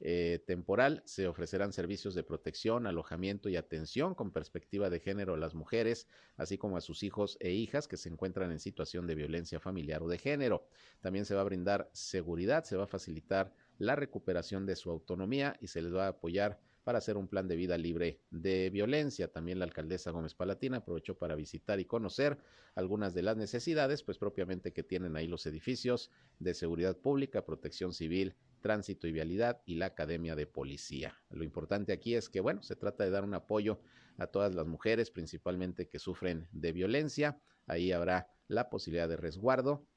eh, 0.01 0.41
temporal 0.47 1.01
se 1.05 1.27
ofrecerán 1.27 1.73
servicios 1.73 2.15
de 2.15 2.23
protección, 2.23 2.87
alojamiento 2.87 3.49
y 3.49 3.57
atención 3.57 4.15
con 4.15 4.31
perspectiva 4.31 4.89
de 4.89 5.01
género 5.01 5.33
a 5.33 5.37
las 5.37 5.55
mujeres, 5.55 6.07
así 6.37 6.57
como 6.57 6.77
a 6.77 6.81
sus 6.81 7.03
hijos 7.03 7.37
e 7.41 7.51
hijas 7.51 7.87
que 7.89 7.97
se 7.97 8.07
encuentran 8.07 8.51
en 8.51 8.59
situación 8.59 9.07
de 9.07 9.15
violencia 9.15 9.59
familiar 9.59 10.01
o 10.01 10.07
de 10.07 10.17
género. 10.17 10.65
También 11.01 11.25
se 11.25 11.35
va 11.35 11.41
a 11.41 11.45
brindar 11.45 11.89
seguridad, 11.91 12.63
se 12.63 12.77
va 12.77 12.85
a 12.85 12.87
facilitar 12.87 13.53
la 13.77 13.97
recuperación 13.97 14.65
de 14.65 14.77
su 14.77 14.89
autonomía 14.89 15.57
y 15.59 15.67
se 15.67 15.81
les 15.81 15.93
va 15.93 16.05
a 16.05 16.09
apoyar 16.09 16.61
para 16.83 16.97
hacer 16.97 17.17
un 17.17 17.27
plan 17.27 17.47
de 17.47 17.55
vida 17.55 17.77
libre 17.77 18.21
de 18.31 18.69
violencia. 18.69 19.31
También 19.31 19.59
la 19.59 19.65
alcaldesa 19.65 20.11
Gómez 20.11 20.33
Palatina 20.33 20.77
aprovechó 20.77 21.17
para 21.17 21.35
visitar 21.35 21.79
y 21.79 21.85
conocer 21.85 22.37
algunas 22.75 23.13
de 23.13 23.23
las 23.23 23.37
necesidades, 23.37 24.03
pues 24.03 24.17
propiamente 24.17 24.73
que 24.73 24.83
tienen 24.83 25.15
ahí 25.15 25.27
los 25.27 25.45
edificios 25.45 26.11
de 26.39 26.53
seguridad 26.53 26.97
pública, 26.97 27.45
protección 27.45 27.93
civil, 27.93 28.35
tránsito 28.61 29.07
y 29.07 29.11
vialidad 29.11 29.61
y 29.65 29.75
la 29.75 29.87
Academia 29.87 30.35
de 30.35 30.47
Policía. 30.47 31.17
Lo 31.29 31.43
importante 31.43 31.93
aquí 31.93 32.15
es 32.15 32.29
que, 32.29 32.39
bueno, 32.39 32.63
se 32.63 32.75
trata 32.75 33.03
de 33.03 33.09
dar 33.09 33.23
un 33.23 33.33
apoyo 33.33 33.79
a 34.17 34.27
todas 34.27 34.53
las 34.53 34.67
mujeres, 34.67 35.11
principalmente 35.11 35.87
que 35.87 35.99
sufren 35.99 36.47
de 36.51 36.71
violencia. 36.71 37.41
Ahí 37.67 37.91
habrá 37.91 38.27
la 38.47 38.69
posibilidad 38.69 39.07
de 39.07 39.17
resguardo 39.17 39.87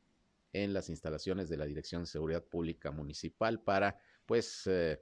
en 0.53 0.73
las 0.73 0.90
instalaciones 0.90 1.49
de 1.49 1.57
la 1.57 1.64
Dirección 1.64 2.03
de 2.03 2.07
Seguridad 2.07 2.45
Pública 2.45 2.90
Municipal 2.90 3.62
para, 3.62 3.99
pues, 4.27 4.66
eh, 4.66 5.01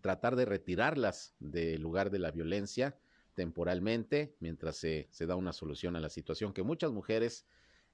tratar 0.00 0.36
de 0.36 0.44
retirarlas 0.44 1.34
del 1.38 1.80
lugar 1.82 2.10
de 2.10 2.18
la 2.18 2.30
violencia 2.30 2.98
temporalmente 3.34 4.34
mientras 4.40 4.76
se, 4.76 5.08
se 5.10 5.26
da 5.26 5.36
una 5.36 5.52
solución 5.52 5.94
a 5.96 6.00
la 6.00 6.08
situación 6.08 6.52
que 6.52 6.62
muchas 6.62 6.90
mujeres, 6.90 7.46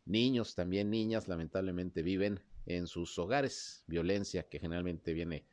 niños, 0.05 0.55
también 0.55 0.91
niñas, 0.91 1.29
lamentablemente 1.29 2.03
viven 2.03 2.41
en 2.67 2.87
sus 2.87 3.19
hogares. 3.19 3.85
Violencia 3.87 4.49
que 4.49 4.59
generalmente 4.59 5.13
viene 5.13 5.45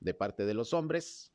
de 0.00 0.14
parte 0.14 0.46
de 0.46 0.54
los 0.54 0.72
hombres. 0.72 1.32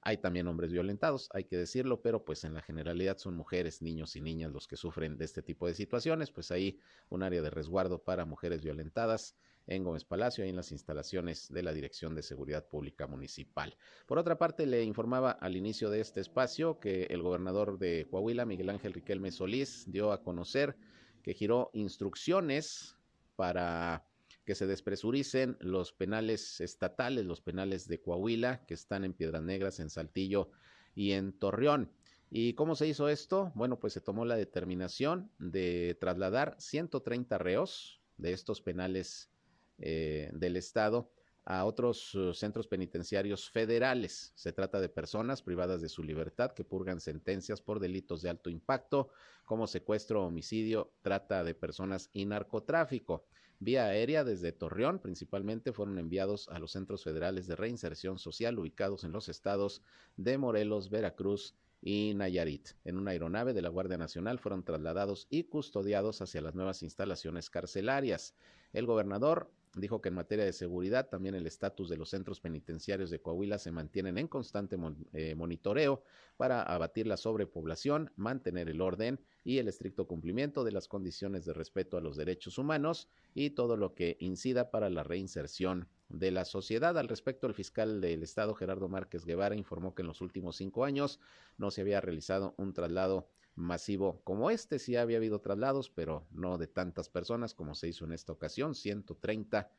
Hay 0.00 0.18
también 0.18 0.46
hombres 0.46 0.70
violentados, 0.70 1.28
hay 1.32 1.44
que 1.44 1.56
decirlo, 1.56 2.00
pero 2.00 2.24
pues 2.24 2.44
en 2.44 2.54
la 2.54 2.62
generalidad 2.62 3.18
son 3.18 3.34
mujeres, 3.34 3.82
niños 3.82 4.14
y 4.14 4.20
niñas 4.20 4.52
los 4.52 4.68
que 4.68 4.76
sufren 4.76 5.18
de 5.18 5.24
este 5.24 5.42
tipo 5.42 5.66
de 5.66 5.74
situaciones. 5.74 6.30
Pues 6.30 6.50
ahí 6.52 6.78
un 7.08 7.24
área 7.24 7.42
de 7.42 7.50
resguardo 7.50 8.02
para 8.04 8.24
mujeres 8.24 8.62
violentadas 8.62 9.36
en 9.68 9.84
Gómez 9.84 10.04
Palacio, 10.04 10.44
y 10.44 10.48
en 10.48 10.56
las 10.56 10.72
instalaciones 10.72 11.52
de 11.52 11.62
la 11.62 11.72
Dirección 11.72 12.14
de 12.14 12.22
Seguridad 12.22 12.66
Pública 12.66 13.06
Municipal. 13.06 13.76
Por 14.06 14.18
otra 14.18 14.38
parte, 14.38 14.66
le 14.66 14.82
informaba 14.82 15.30
al 15.30 15.56
inicio 15.56 15.90
de 15.90 16.00
este 16.00 16.20
espacio 16.20 16.80
que 16.80 17.04
el 17.10 17.22
gobernador 17.22 17.78
de 17.78 18.08
Coahuila, 18.10 18.46
Miguel 18.46 18.70
Ángel 18.70 18.94
Riquelme 18.94 19.30
Solís, 19.30 19.84
dio 19.90 20.10
a 20.10 20.22
conocer 20.22 20.76
que 21.22 21.34
giró 21.34 21.70
instrucciones 21.74 22.96
para 23.36 24.04
que 24.44 24.54
se 24.54 24.66
despresuricen 24.66 25.58
los 25.60 25.92
penales 25.92 26.60
estatales, 26.62 27.26
los 27.26 27.42
penales 27.42 27.86
de 27.86 28.00
Coahuila, 28.00 28.64
que 28.64 28.72
están 28.72 29.04
en 29.04 29.12
Piedras 29.12 29.42
Negras, 29.42 29.78
en 29.78 29.90
Saltillo 29.90 30.50
y 30.94 31.12
en 31.12 31.38
Torreón. 31.38 31.92
¿Y 32.30 32.54
cómo 32.54 32.74
se 32.74 32.86
hizo 32.86 33.08
esto? 33.08 33.52
Bueno, 33.54 33.78
pues 33.78 33.92
se 33.92 34.00
tomó 34.00 34.24
la 34.24 34.36
determinación 34.36 35.30
de 35.38 35.96
trasladar 36.00 36.56
130 36.58 37.36
reos 37.36 38.00
de 38.16 38.32
estos 38.32 38.60
penales 38.60 39.30
eh, 39.78 40.30
del 40.32 40.56
Estado 40.56 41.10
a 41.44 41.64
otros 41.64 42.14
uh, 42.14 42.34
centros 42.34 42.66
penitenciarios 42.66 43.48
federales. 43.48 44.32
Se 44.34 44.52
trata 44.52 44.80
de 44.80 44.90
personas 44.90 45.40
privadas 45.40 45.80
de 45.80 45.88
su 45.88 46.02
libertad 46.02 46.52
que 46.52 46.62
purgan 46.62 47.00
sentencias 47.00 47.62
por 47.62 47.80
delitos 47.80 48.20
de 48.20 48.28
alto 48.28 48.50
impacto, 48.50 49.08
como 49.46 49.66
secuestro, 49.66 50.26
homicidio, 50.26 50.92
trata 51.00 51.44
de 51.44 51.54
personas 51.54 52.10
y 52.12 52.26
narcotráfico. 52.26 53.24
Vía 53.60 53.86
aérea 53.86 54.24
desde 54.24 54.52
Torreón, 54.52 54.98
principalmente, 54.98 55.72
fueron 55.72 55.98
enviados 55.98 56.50
a 56.50 56.58
los 56.58 56.72
centros 56.72 57.02
federales 57.02 57.46
de 57.46 57.56
reinserción 57.56 58.18
social 58.18 58.58
ubicados 58.58 59.04
en 59.04 59.12
los 59.12 59.30
estados 59.30 59.82
de 60.18 60.36
Morelos, 60.36 60.90
Veracruz 60.90 61.54
y 61.80 62.12
Nayarit. 62.14 62.72
En 62.84 62.98
una 62.98 63.12
aeronave 63.12 63.54
de 63.54 63.62
la 63.62 63.70
Guardia 63.70 63.96
Nacional 63.96 64.38
fueron 64.38 64.64
trasladados 64.64 65.26
y 65.30 65.44
custodiados 65.44 66.20
hacia 66.20 66.42
las 66.42 66.54
nuevas 66.54 66.82
instalaciones 66.82 67.48
carcelarias. 67.48 68.34
El 68.74 68.84
gobernador 68.84 69.50
Dijo 69.78 70.00
que 70.00 70.08
en 70.08 70.16
materia 70.16 70.44
de 70.44 70.52
seguridad 70.52 71.08
también 71.08 71.34
el 71.34 71.46
estatus 71.46 71.88
de 71.88 71.96
los 71.96 72.10
centros 72.10 72.40
penitenciarios 72.40 73.10
de 73.10 73.20
Coahuila 73.20 73.58
se 73.58 73.70
mantienen 73.70 74.18
en 74.18 74.28
constante 74.28 74.76
eh, 75.12 75.34
monitoreo 75.34 76.02
para 76.36 76.62
abatir 76.62 77.06
la 77.06 77.16
sobrepoblación, 77.16 78.12
mantener 78.16 78.68
el 78.68 78.80
orden 78.80 79.20
y 79.44 79.58
el 79.58 79.68
estricto 79.68 80.06
cumplimiento 80.06 80.64
de 80.64 80.72
las 80.72 80.88
condiciones 80.88 81.44
de 81.44 81.52
respeto 81.52 81.96
a 81.96 82.00
los 82.00 82.16
derechos 82.16 82.58
humanos 82.58 83.08
y 83.34 83.50
todo 83.50 83.76
lo 83.76 83.94
que 83.94 84.16
incida 84.20 84.70
para 84.70 84.90
la 84.90 85.02
reinserción 85.02 85.88
de 86.08 86.30
la 86.30 86.44
sociedad. 86.44 86.96
Al 86.98 87.08
respecto, 87.08 87.46
el 87.46 87.54
fiscal 87.54 88.00
del 88.00 88.22
Estado, 88.22 88.54
Gerardo 88.54 88.88
Márquez 88.88 89.24
Guevara, 89.24 89.54
informó 89.54 89.94
que 89.94 90.02
en 90.02 90.08
los 90.08 90.20
últimos 90.20 90.56
cinco 90.56 90.84
años 90.84 91.20
no 91.56 91.70
se 91.70 91.82
había 91.82 92.00
realizado 92.00 92.54
un 92.56 92.72
traslado 92.72 93.28
masivo 93.58 94.20
como 94.22 94.50
este. 94.50 94.78
Sí 94.78 94.96
había 94.96 95.18
habido 95.18 95.40
traslados, 95.40 95.90
pero 95.90 96.26
no 96.30 96.58
de 96.58 96.68
tantas 96.68 97.08
personas 97.08 97.54
como 97.54 97.74
se 97.74 97.88
hizo 97.88 98.04
en 98.04 98.12
esta 98.12 98.32
ocasión. 98.32 98.74
130 98.74 99.70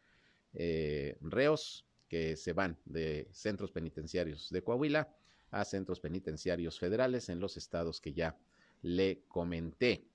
eh, 0.54 1.18
reos 1.22 1.86
que 2.08 2.36
se 2.36 2.54
van 2.54 2.78
de 2.86 3.30
centros 3.32 3.72
penitenciarios 3.72 4.50
de 4.50 4.64
Coahuila 4.64 5.16
a 5.52 5.64
centros 5.64 6.00
penitenciarios 6.00 6.78
federales 6.78 7.30
en 7.30 7.40
los 7.40 7.58
estados 7.58 8.02
que 8.02 8.14
ya 8.14 8.38
le 8.82 9.24
comenté. 9.28 10.06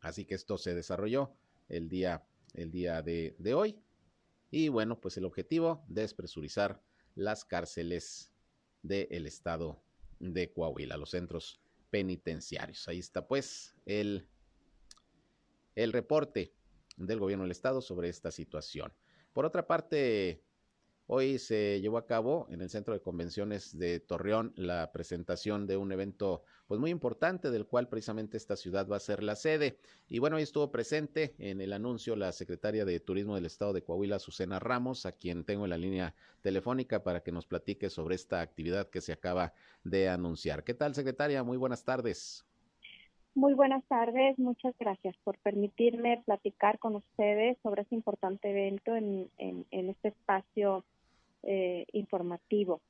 Así 0.00 0.24
que 0.24 0.34
esto 0.34 0.58
se 0.58 0.74
desarrolló 0.74 1.32
el 1.68 1.88
día, 1.88 2.26
el 2.54 2.70
día 2.70 3.02
de, 3.02 3.36
de 3.38 3.54
hoy. 3.54 3.78
Y 4.50 4.68
bueno, 4.68 5.00
pues 5.00 5.16
el 5.16 5.24
objetivo, 5.24 5.84
despresurizar 5.88 6.82
las 7.14 7.44
cárceles 7.44 8.32
del 8.82 9.26
estado 9.26 9.80
de 10.18 10.52
Coahuila, 10.52 10.96
los 10.96 11.10
centros 11.10 11.63
penitenciarios. 11.94 12.88
Ahí 12.88 12.98
está 12.98 13.24
pues 13.24 13.76
el, 13.86 14.26
el 15.76 15.92
reporte 15.92 16.52
del 16.96 17.20
gobierno 17.20 17.44
del 17.44 17.52
estado 17.52 17.80
sobre 17.80 18.08
esta 18.08 18.32
situación. 18.32 18.92
Por 19.32 19.44
otra 19.44 19.68
parte, 19.68 20.42
Hoy 21.06 21.38
se 21.38 21.82
llevó 21.82 21.98
a 21.98 22.06
cabo 22.06 22.46
en 22.48 22.62
el 22.62 22.70
Centro 22.70 22.94
de 22.94 23.02
Convenciones 23.02 23.78
de 23.78 24.00
Torreón 24.00 24.54
la 24.56 24.90
presentación 24.90 25.66
de 25.66 25.76
un 25.76 25.92
evento 25.92 26.42
pues 26.66 26.80
muy 26.80 26.90
importante 26.90 27.50
del 27.50 27.66
cual 27.66 27.90
precisamente 27.90 28.38
esta 28.38 28.56
ciudad 28.56 28.88
va 28.88 28.96
a 28.96 29.00
ser 29.00 29.22
la 29.22 29.36
sede. 29.36 29.78
Y 30.08 30.18
bueno, 30.18 30.36
ahí 30.36 30.42
estuvo 30.42 30.72
presente 30.72 31.34
en 31.38 31.60
el 31.60 31.74
anuncio 31.74 32.16
la 32.16 32.32
secretaria 32.32 32.86
de 32.86 33.00
Turismo 33.00 33.34
del 33.34 33.44
Estado 33.44 33.74
de 33.74 33.82
Coahuila, 33.82 34.18
Susana 34.18 34.58
Ramos, 34.60 35.04
a 35.04 35.12
quien 35.12 35.44
tengo 35.44 35.64
en 35.64 35.70
la 35.70 35.76
línea 35.76 36.14
telefónica 36.40 37.04
para 37.04 37.22
que 37.22 37.32
nos 37.32 37.46
platique 37.46 37.90
sobre 37.90 38.14
esta 38.14 38.40
actividad 38.40 38.88
que 38.88 39.02
se 39.02 39.12
acaba 39.12 39.52
de 39.82 40.08
anunciar. 40.08 40.64
¿Qué 40.64 40.72
tal, 40.72 40.94
secretaria? 40.94 41.42
Muy 41.42 41.58
buenas 41.58 41.84
tardes. 41.84 42.46
Muy 43.34 43.52
buenas 43.52 43.84
tardes, 43.88 44.38
muchas 44.38 44.74
gracias 44.78 45.16
por 45.24 45.36
permitirme 45.38 46.22
platicar 46.24 46.78
con 46.78 46.94
ustedes 46.94 47.58
sobre 47.64 47.82
este 47.82 47.96
importante 47.96 48.48
evento 48.48 48.94
en, 48.94 49.28
en, 49.38 49.66
en 49.72 49.90
este 49.90 50.08
espacio 50.08 50.84
eh, 51.46 51.86
informativo. 51.92 52.80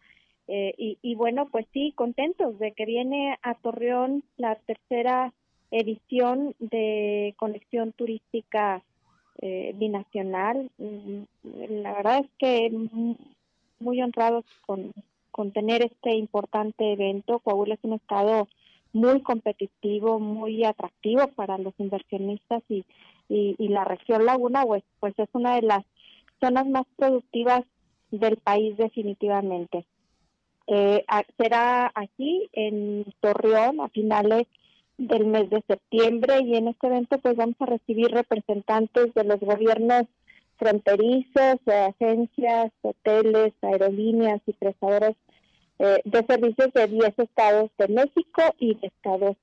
Eh, 0.46 0.74
y, 0.76 1.14
bueno, 1.14 1.48
pues 1.50 1.66
sí, 1.72 1.92
contentos 1.96 2.58
de 2.58 2.72
que 2.72 2.84
viene 2.84 3.38
a 3.42 3.54
Torreón 3.54 4.24
la 4.36 4.56
tercera 4.56 5.32
edición 5.70 6.54
de 6.58 7.34
conexión 7.38 7.92
turística 7.92 8.82
eh, 9.40 9.72
binacional. 9.76 10.70
Mm, 10.78 11.22
la 11.82 11.94
verdad 11.94 12.18
es 12.20 12.30
que 12.38 12.70
muy 13.80 14.02
honrados 14.02 14.44
con, 14.66 14.92
con 15.30 15.52
tener 15.52 15.82
este 15.82 16.14
importante 16.14 16.92
evento. 16.92 17.38
Coahuila 17.38 17.74
es 17.74 17.84
un 17.84 17.94
estado 17.94 18.46
muy 18.92 19.22
competitivo, 19.22 20.20
muy 20.20 20.64
atractivo 20.64 21.26
para 21.28 21.58
los 21.58 21.74
inversionistas 21.78 22.62
y, 22.68 22.84
y, 23.28 23.56
y 23.58 23.68
la 23.68 23.84
región 23.84 24.26
Laguna 24.26 24.64
pues, 24.64 24.84
pues 25.00 25.18
es 25.18 25.28
una 25.32 25.56
de 25.56 25.62
las 25.62 25.84
zonas 26.40 26.66
más 26.66 26.84
productivas 26.96 27.64
del 28.18 28.36
país 28.36 28.76
definitivamente. 28.76 29.84
Eh, 30.66 31.04
será 31.36 31.92
aquí 31.94 32.48
en 32.52 33.04
Torreón 33.20 33.80
a 33.80 33.88
finales 33.88 34.46
del 34.96 35.26
mes 35.26 35.50
de 35.50 35.62
septiembre 35.66 36.40
y 36.42 36.56
en 36.56 36.68
este 36.68 36.86
evento 36.86 37.18
pues 37.18 37.36
vamos 37.36 37.56
a 37.58 37.66
recibir 37.66 38.10
representantes 38.10 39.12
de 39.12 39.24
los 39.24 39.40
gobiernos 39.40 40.04
fronterizos, 40.56 41.56
de 41.66 41.74
agencias, 41.74 42.72
hoteles, 42.82 43.52
aerolíneas 43.60 44.40
y 44.46 44.52
prestadores 44.52 45.16
eh, 45.80 46.00
de 46.04 46.24
servicios 46.24 46.72
de 46.72 46.86
10 46.86 47.18
estados 47.18 47.70
de 47.76 47.88
México 47.88 48.42
y 48.58 48.74
de 48.76 48.86
Estados 48.86 49.36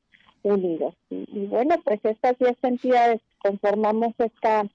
Unidos. 0.43 0.95
Y, 1.10 1.27
y 1.27 1.45
bueno, 1.47 1.75
pues 1.84 1.99
estas 2.03 2.39
10 2.39 2.55
entidades 2.63 3.21
conformamos 3.39 4.13
esta 4.17 4.65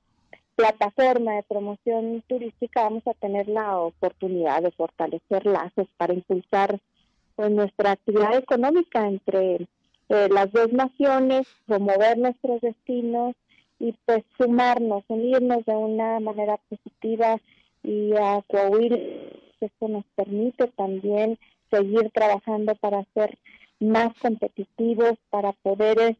plataforma 0.56 1.34
de 1.34 1.42
promoción 1.42 2.22
turística 2.26 2.82
vamos 2.82 3.06
a 3.06 3.14
tener 3.14 3.46
la 3.48 3.78
oportunidad 3.78 4.62
de 4.62 4.72
fortalecer 4.72 5.46
lazos 5.46 5.86
para 5.96 6.14
impulsar 6.14 6.80
pues, 7.36 7.50
nuestra 7.50 7.92
actividad 7.92 8.36
económica 8.36 9.06
entre 9.06 9.68
eh, 10.08 10.28
las 10.30 10.50
dos 10.52 10.72
naciones, 10.72 11.46
promover 11.66 12.18
nuestros 12.18 12.60
destinos 12.62 13.34
y 13.78 13.94
pues 14.06 14.24
sumarnos, 14.38 15.04
unirnos 15.08 15.64
de 15.66 15.74
una 15.74 16.18
manera 16.20 16.56
positiva 16.68 17.38
y 17.82 18.12
a 18.16 18.42
Coahuila 18.48 18.96
esto 19.60 19.88
nos 19.88 20.04
permite 20.14 20.68
también 20.68 21.38
seguir 21.70 22.10
trabajando 22.12 22.74
para 22.76 23.04
ser 23.14 23.38
más 23.80 24.12
competitivos, 24.20 25.14
para 25.30 25.52
poder 25.52 26.16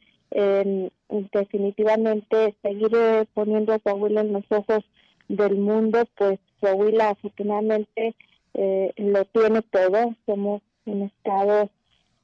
definitivamente 1.33 2.55
seguir 2.63 2.91
eh, 2.95 3.27
poniendo 3.35 3.73
a 3.73 3.79
Coahuila 3.79 4.23
en 4.23 4.33
los 4.33 4.45
ojos 4.51 4.85
del 5.29 5.57
mundo, 5.57 6.05
pues 6.17 6.39
Coahuila 6.61 7.11
afortunadamente 7.11 8.15
eh, 8.55 8.93
lo 8.97 9.25
tiene 9.27 9.63
todo. 9.63 10.15
Somos 10.25 10.63
un 10.85 11.03
estado 11.03 11.71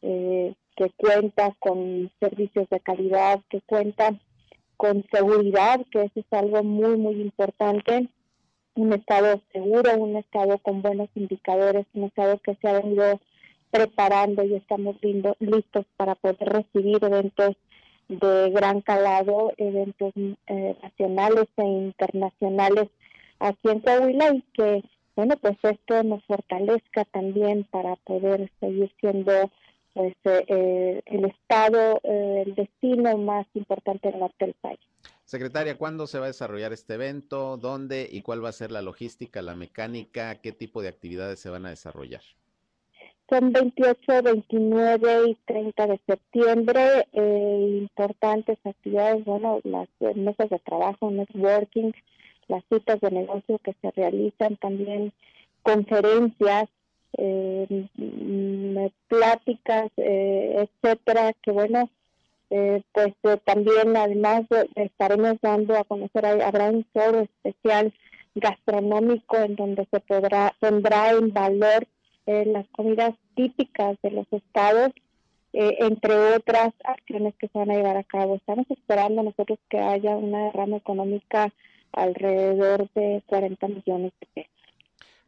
eh, 0.02 0.54
que 0.76 0.90
cuenta 0.96 1.54
con 1.58 2.10
servicios 2.20 2.68
de 2.70 2.80
calidad, 2.80 3.40
que 3.50 3.60
cuenta 3.62 4.18
con 4.76 5.04
seguridad, 5.12 5.80
que 5.90 6.02
eso 6.02 6.20
es 6.20 6.26
algo 6.32 6.62
muy, 6.62 6.96
muy 6.96 7.20
importante. 7.20 8.08
Un 8.74 8.92
estado 8.92 9.40
seguro, 9.52 9.96
un 9.98 10.16
estado 10.16 10.58
con 10.58 10.80
buenos 10.80 11.10
indicadores, 11.14 11.86
un 11.92 12.04
estado 12.04 12.38
que 12.38 12.56
se 12.56 12.68
ha 12.68 12.80
venido 12.80 13.20
preparando 13.70 14.44
y 14.44 14.54
estamos 14.54 14.96
listos 15.02 15.86
para 15.96 16.14
poder 16.14 16.48
recibir 16.48 16.98
eventos 17.02 17.56
de 18.20 18.50
gran 18.50 18.80
calado, 18.80 19.52
eventos 19.56 20.12
eh, 20.16 20.76
nacionales 20.82 21.46
e 21.56 21.64
internacionales 21.64 22.88
aquí 23.38 23.68
en 23.68 23.80
Coahuila 23.80 24.34
y 24.34 24.42
que, 24.54 24.82
bueno, 25.16 25.36
pues 25.40 25.56
esto 25.62 26.02
nos 26.02 26.24
fortalezca 26.24 27.04
también 27.06 27.64
para 27.64 27.96
poder 27.96 28.50
seguir 28.60 28.92
siendo 29.00 29.32
pues 29.94 30.14
el 30.24 31.24
estado, 31.26 32.00
el 32.02 32.54
destino 32.54 33.18
más 33.18 33.46
importante 33.54 34.10
del 34.10 34.20
norte 34.20 34.46
del 34.46 34.54
país. 34.54 34.80
Secretaria, 35.24 35.78
¿cuándo 35.78 36.06
se 36.06 36.18
va 36.18 36.26
a 36.26 36.28
desarrollar 36.28 36.72
este 36.72 36.94
evento? 36.94 37.56
¿Dónde 37.56 38.08
y 38.10 38.22
cuál 38.22 38.44
va 38.44 38.48
a 38.48 38.52
ser 38.52 38.70
la 38.70 38.82
logística, 38.82 39.42
la 39.42 39.54
mecánica? 39.54 40.40
¿Qué 40.40 40.52
tipo 40.52 40.82
de 40.82 40.88
actividades 40.88 41.40
se 41.40 41.50
van 41.50 41.66
a 41.66 41.70
desarrollar? 41.70 42.22
Son 43.28 43.52
28, 43.52 44.22
29 44.22 45.30
y 45.30 45.34
30 45.46 45.86
de 45.86 46.00
septiembre. 46.06 47.06
Eh, 47.12 47.78
importantes 47.82 48.58
actividades, 48.64 49.24
bueno, 49.24 49.60
las 49.64 49.88
mesas 50.14 50.50
de 50.50 50.58
trabajo, 50.58 51.10
networking, 51.10 51.92
las 52.48 52.62
citas 52.70 53.00
de 53.00 53.10
negocio 53.10 53.58
que 53.64 53.74
se 53.80 53.90
realizan, 53.92 54.56
también 54.56 55.12
conferencias, 55.62 56.68
eh, 57.16 57.86
mm, 57.96 58.86
pláticas, 59.08 59.90
eh, 59.96 60.66
etcétera, 60.66 61.32
que 61.42 61.52
bueno, 61.52 61.88
eh, 62.50 62.82
pues 62.92 63.14
eh, 63.22 63.38
también 63.44 63.96
además 63.96 64.42
estaremos 64.74 65.36
dando 65.40 65.74
a 65.74 65.84
conocer, 65.84 66.26
habrá 66.26 66.70
un 66.70 66.84
foro 66.92 67.20
especial 67.20 67.94
gastronómico 68.34 69.36
en 69.36 69.56
donde 69.56 69.86
se 69.90 70.00
podrá 70.00 70.54
pondrá 70.60 71.12
en 71.12 71.32
valor 71.32 71.86
eh, 72.26 72.44
las 72.46 72.66
comidas 72.68 73.14
típicas 73.34 73.96
de 74.02 74.10
los 74.10 74.26
estados, 74.32 74.90
entre 75.54 76.34
otras 76.34 76.72
acciones 76.82 77.34
que 77.38 77.46
se 77.48 77.58
van 77.58 77.70
a 77.70 77.74
llevar 77.74 77.98
a 77.98 78.04
cabo. 78.04 78.36
Estamos 78.36 78.64
esperando 78.70 79.22
nosotros 79.22 79.58
que 79.68 79.78
haya 79.78 80.16
una 80.16 80.46
derrama 80.46 80.78
económica 80.78 81.52
alrededor 81.92 82.88
de 82.94 83.22
40 83.26 83.68
millones 83.68 84.12
de 84.18 84.26
pesos. 84.32 84.50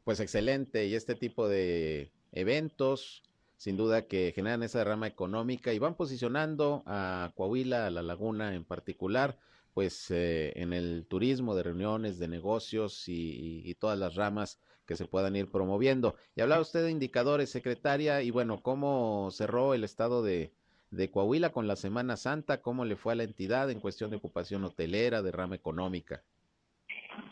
Pues 0.02 0.20
excelente, 0.20 0.86
y 0.86 0.94
este 0.94 1.14
tipo 1.14 1.46
de 1.46 2.10
eventos 2.32 3.22
sin 3.64 3.78
duda 3.78 4.06
que 4.06 4.32
generan 4.34 4.62
esa 4.62 4.80
derrama 4.80 5.06
económica 5.06 5.72
y 5.72 5.78
van 5.78 5.94
posicionando 5.94 6.82
a 6.86 7.32
Coahuila, 7.34 7.86
a 7.86 7.90
la 7.90 8.02
laguna 8.02 8.54
en 8.54 8.62
particular, 8.62 9.38
pues 9.72 10.10
eh, 10.10 10.52
en 10.56 10.74
el 10.74 11.06
turismo 11.08 11.54
de 11.54 11.62
reuniones, 11.62 12.18
de 12.18 12.28
negocios 12.28 13.04
y, 13.08 13.74
todas 13.80 13.98
las 13.98 14.16
ramas 14.16 14.60
que 14.86 14.96
se 14.96 15.06
puedan 15.06 15.36
ir 15.36 15.50
promoviendo. 15.50 16.14
Y 16.36 16.40
hablaba 16.40 16.62
usted 16.62 16.84
de 16.84 16.90
indicadores, 16.90 17.50
secretaria, 17.50 18.22
y 18.22 18.30
bueno, 18.30 18.60
¿cómo 18.60 19.30
cerró 19.30 19.74
el 19.74 19.84
estado 19.84 20.22
de, 20.22 20.52
de 20.90 21.10
Coahuila 21.10 21.50
con 21.50 21.66
la 21.66 21.76
Semana 21.76 22.16
Santa? 22.16 22.60
¿Cómo 22.60 22.84
le 22.84 22.96
fue 22.96 23.12
a 23.12 23.16
la 23.16 23.24
entidad 23.24 23.70
en 23.70 23.80
cuestión 23.80 24.10
de 24.10 24.16
ocupación 24.16 24.64
hotelera, 24.64 25.22
de 25.22 25.32
rama 25.32 25.56
económica? 25.56 26.22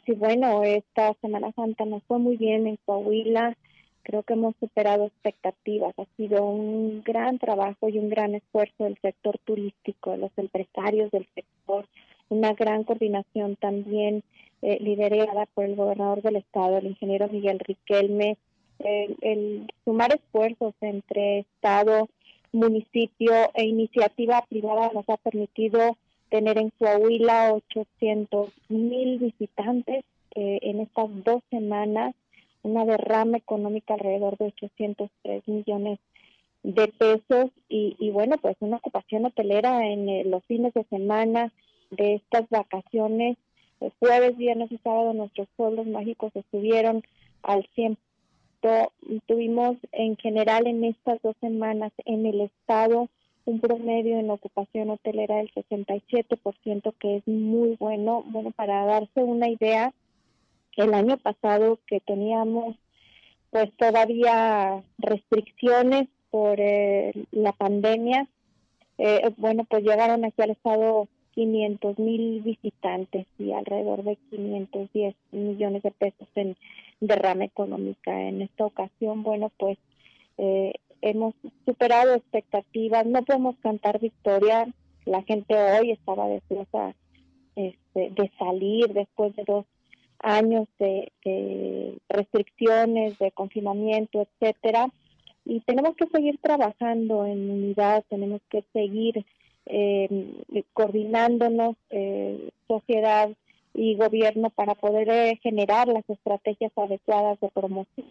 Sí, 0.07 0.13
bueno, 0.13 0.63
esta 0.65 1.15
Semana 1.21 1.53
Santa 1.53 1.85
nos 1.85 2.03
fue 2.05 2.19
muy 2.19 2.37
bien 2.37 2.67
en 2.67 2.79
Coahuila 2.85 3.57
creo 4.03 4.23
que 4.23 4.35
hemos 4.35 4.55
superado 4.61 5.07
expectativas. 5.07 5.95
Ha 5.99 6.07
sido 6.17 6.45
un 6.45 7.03
gran 7.03 7.39
trabajo 7.39 7.89
y 7.89 7.99
un 7.99 8.09
gran 8.09 8.35
esfuerzo 8.35 8.85
del 8.85 8.99
sector 9.01 9.39
turístico, 9.39 10.11
de 10.11 10.19
los 10.19 10.33
empresarios 10.37 11.11
del 11.11 11.27
sector, 11.35 11.87
una 12.29 12.53
gran 12.55 12.85
coordinación 12.85 13.57
también 13.57 14.23
eh, 14.63 14.79
liderada 14.81 15.47
por 15.55 15.65
el 15.65 15.77
gobernador 15.77 16.23
del 16.23 16.37
estado, 16.37 16.79
el 16.79 16.87
ingeniero 16.87 17.29
Miguel 17.29 17.59
Riquelme, 17.59 18.37
el, 18.79 19.71
sumar 19.85 20.15
esfuerzos 20.15 20.75
entre 20.81 21.41
estado, 21.41 22.09
municipio 22.53 23.33
e 23.55 23.65
iniciativa 23.65 24.45
privada 24.49 24.91
nos 24.93 25.09
ha 25.09 25.17
permitido 25.17 25.97
tener 26.31 26.59
en 26.59 26.71
Coahuila 26.71 27.53
800 27.53 28.51
mil 28.69 29.19
visitantes 29.19 30.05
eh, 30.35 30.59
en 30.63 30.81
estas 30.81 31.09
dos 31.25 31.43
semanas 31.51 32.15
una 32.63 32.85
derrama 32.85 33.39
económica 33.39 33.95
alrededor 33.95 34.39
de 34.39 34.47
803 34.47 35.49
millones 35.49 35.99
de 36.63 36.89
pesos 36.89 37.51
y, 37.69 38.11
bueno, 38.11 38.37
pues 38.39 38.57
una 38.61 38.77
ocupación 38.77 39.25
hotelera 39.25 39.87
en 39.87 40.09
eh, 40.09 40.25
los 40.25 40.45
fines 40.45 40.73
de 40.75 40.85
semana 40.85 41.53
de 41.91 42.15
estas 42.15 42.49
vacaciones, 42.51 43.37
el 43.83 43.93
jueves, 43.99 44.37
viernes 44.37 44.71
y 44.71 44.79
sábado 44.79 45.13
nuestros 45.13 45.49
pueblos 45.57 45.87
mágicos 45.87 46.33
estuvieron 46.35 47.03
al 47.43 47.67
100. 47.75 47.99
Tuvimos 49.27 49.77
en 49.91 50.17
general 50.17 50.67
en 50.69 50.85
estas 50.85 51.21
dos 51.23 51.35
semanas 51.41 51.93
en 52.05 52.27
el 52.27 52.43
estado 52.43 53.09
un 53.45 53.61
promedio 53.61 54.19
en 54.19 54.31
ocupación 54.31 54.91
hotelera 54.91 55.37
del 55.37 55.53
67%, 55.53 56.95
que 56.99 57.17
es 57.17 57.27
muy 57.27 57.77
bueno. 57.81 58.23
Bueno, 58.27 58.53
para 58.53 58.85
darse 58.85 59.23
una 59.23 59.49
idea, 59.49 59.93
el 60.77 60.95
año 60.95 61.17
pasado 61.19 61.79
que 61.87 62.01
teníamos 62.01 62.77
pues 63.51 63.71
todavía 63.77 64.83
restricciones 64.99 66.09
por 66.31 66.59
eh, 66.59 67.13
la 67.33 67.53
pandemia, 67.53 68.27
eh, 68.97 69.31
bueno, 69.37 69.65
pues 69.69 69.83
llegaron 69.83 70.25
aquí 70.25 70.41
al 70.41 70.51
estado 70.51 71.09
500 71.35 71.99
mil 71.99 72.41
visitantes 72.43 73.27
y 73.39 73.53
alrededor 73.53 74.03
de 74.05 74.17
510 74.31 75.15
millones 75.33 75.83
de 75.83 75.91
pesos 75.91 76.29
en 76.35 76.57
derrama 77.01 77.45
económica. 77.45 78.29
En 78.29 78.43
esta 78.43 78.67
ocasión, 78.67 79.23
bueno, 79.23 79.51
pues 79.59 79.79
eh, 80.39 80.73
hemos 81.01 81.35
superado 81.67 82.15
expectativas, 82.15 83.07
no 83.07 83.23
podemos 83.23 83.57
cantar 83.59 83.99
victoria, 83.99 84.69
la 85.05 85.23
gente 85.23 85.55
hoy 85.55 85.91
estaba 85.91 86.29
deseosa 86.29 86.95
este, 87.57 88.11
de 88.11 88.31
salir 88.39 88.93
después 88.93 89.35
de 89.37 89.45
dos 89.45 89.67
años 90.21 90.69
de, 90.79 91.99
restricciones, 92.09 93.19
de 93.19 93.33
confinamiento, 93.33 94.23
etcétera. 94.23 94.91
Y 95.45 95.61
tenemos 95.61 95.97
que 95.97 96.07
seguir 96.07 96.39
trabajando 96.41 97.27
en 97.27 97.51
unidad, 97.51 98.05
tenemos 98.09 98.41
que 98.49 98.65
seguir 98.73 99.27
coordinándonos, 100.73 101.77
eh, 101.91 102.51
sociedad 102.67 103.31
y 103.75 103.97
gobierno, 103.97 104.51
para 104.51 104.75
poder 104.75 105.09
eh, 105.09 105.39
generar 105.43 105.89
las 105.89 106.09
estrategias 106.09 106.73
adecuadas 106.77 107.41
de 107.41 107.49
promoción 107.49 108.07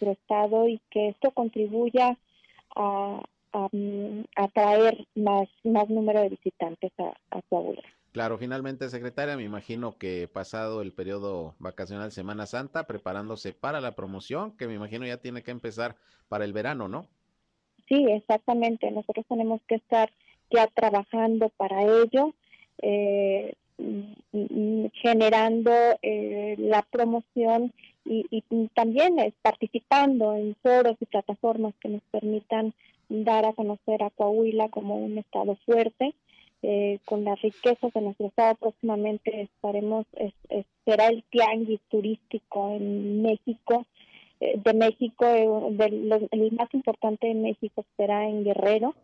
del 0.00 0.10
Estado 0.10 0.68
y 0.68 0.80
que 0.90 1.08
esto 1.08 1.30
contribuya 1.30 2.18
a, 2.74 3.22
atraer 4.36 5.06
más, 5.14 5.48
más 5.64 5.88
número 5.88 6.20
de 6.20 6.28
visitantes 6.28 6.92
a, 6.98 7.14
a 7.30 7.40
Coahuila. 7.48 7.82
Claro, 8.12 8.36
finalmente, 8.36 8.88
secretaria, 8.90 9.36
me 9.36 9.44
imagino 9.44 9.96
que 9.96 10.28
pasado 10.28 10.82
el 10.82 10.92
periodo 10.92 11.54
vacacional 11.58 12.12
Semana 12.12 12.46
Santa, 12.46 12.86
preparándose 12.86 13.52
para 13.52 13.80
la 13.80 13.92
promoción, 13.92 14.56
que 14.56 14.66
me 14.66 14.74
imagino 14.74 15.06
ya 15.06 15.18
tiene 15.18 15.42
que 15.42 15.50
empezar 15.50 15.96
para 16.28 16.44
el 16.44 16.52
verano, 16.52 16.88
¿no? 16.88 17.06
Sí, 17.88 18.06
exactamente. 18.10 18.90
Nosotros 18.90 19.24
tenemos 19.28 19.60
que 19.68 19.76
estar 19.76 20.10
ya 20.50 20.66
trabajando 20.68 21.50
para 21.56 21.82
ello, 21.82 22.34
eh, 22.82 23.54
generando 25.02 25.72
eh, 26.02 26.56
la 26.58 26.82
promoción 26.82 27.72
y, 28.04 28.24
y 28.30 28.68
también 28.74 29.16
participando 29.42 30.34
en 30.34 30.54
foros 30.62 30.96
y 31.00 31.06
plataformas 31.06 31.74
que 31.80 31.88
nos 31.88 32.02
permitan 32.10 32.72
dar 33.08 33.44
a 33.44 33.52
conocer 33.52 34.02
a 34.02 34.10
Coahuila 34.10 34.68
como 34.68 34.96
un 34.96 35.18
estado 35.18 35.56
fuerte 35.66 36.14
eh, 36.62 36.98
con 37.04 37.24
las 37.24 37.40
riquezas 37.42 37.92
de 37.92 38.00
nuestro 38.00 38.26
estado. 38.26 38.54
Próximamente 38.56 39.42
estaremos, 39.42 40.06
será 40.84 41.08
el 41.08 41.22
tianguis 41.24 41.80
turístico 41.88 42.70
en 42.70 43.22
México, 43.22 43.86
eh, 44.40 44.58
de 44.62 44.74
México, 44.74 45.26
eh, 45.26 46.26
el 46.32 46.52
más 46.52 46.72
importante 46.74 47.26
de 47.28 47.34
México 47.34 47.84
será 47.96 48.28
en 48.28 48.44
Guerrero 48.44 48.94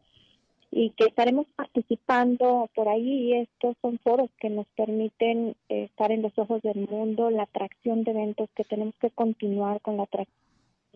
y 0.73 0.91
que 0.91 1.05
estaremos 1.05 1.47
participando 1.55 2.69
por 2.75 2.89
ahí 2.89 3.35
estos 3.35 3.77
son 3.83 3.99
foros 3.99 4.31
que 4.41 4.49
nos 4.49 4.67
permiten 4.75 5.55
estar 5.69 6.11
en 6.11 6.23
los 6.23 6.37
ojos 6.39 6.63
del 6.63 6.89
mundo, 6.89 7.31
la 7.31 7.43
atracción 7.43 8.03
de 8.05 8.13
eventos 8.13 8.49
que 8.57 8.65
tenemos 8.65 8.95
que 8.99 9.11
continuar 9.11 9.83
con 9.83 9.99
la 9.99 10.05
atracción 10.05 10.43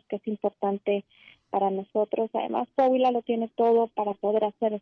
que 0.08 0.16
es 0.16 0.26
importante 0.26 1.04
para 1.50 1.70
nosotros. 1.70 2.30
Además, 2.32 2.68
Coahuila 2.74 3.10
lo 3.10 3.22
tiene 3.22 3.48
todo 3.48 3.88
para 3.88 4.14
poder 4.14 4.44
hacer 4.44 4.80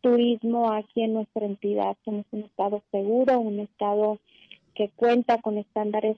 turismo 0.00 0.72
aquí 0.72 1.02
en 1.02 1.14
nuestra 1.14 1.44
entidad. 1.44 1.96
Somos 2.04 2.24
un 2.30 2.40
estado 2.44 2.82
seguro, 2.90 3.38
un 3.40 3.60
estado 3.60 4.18
que 4.74 4.88
cuenta 4.90 5.38
con 5.38 5.58
estándares 5.58 6.16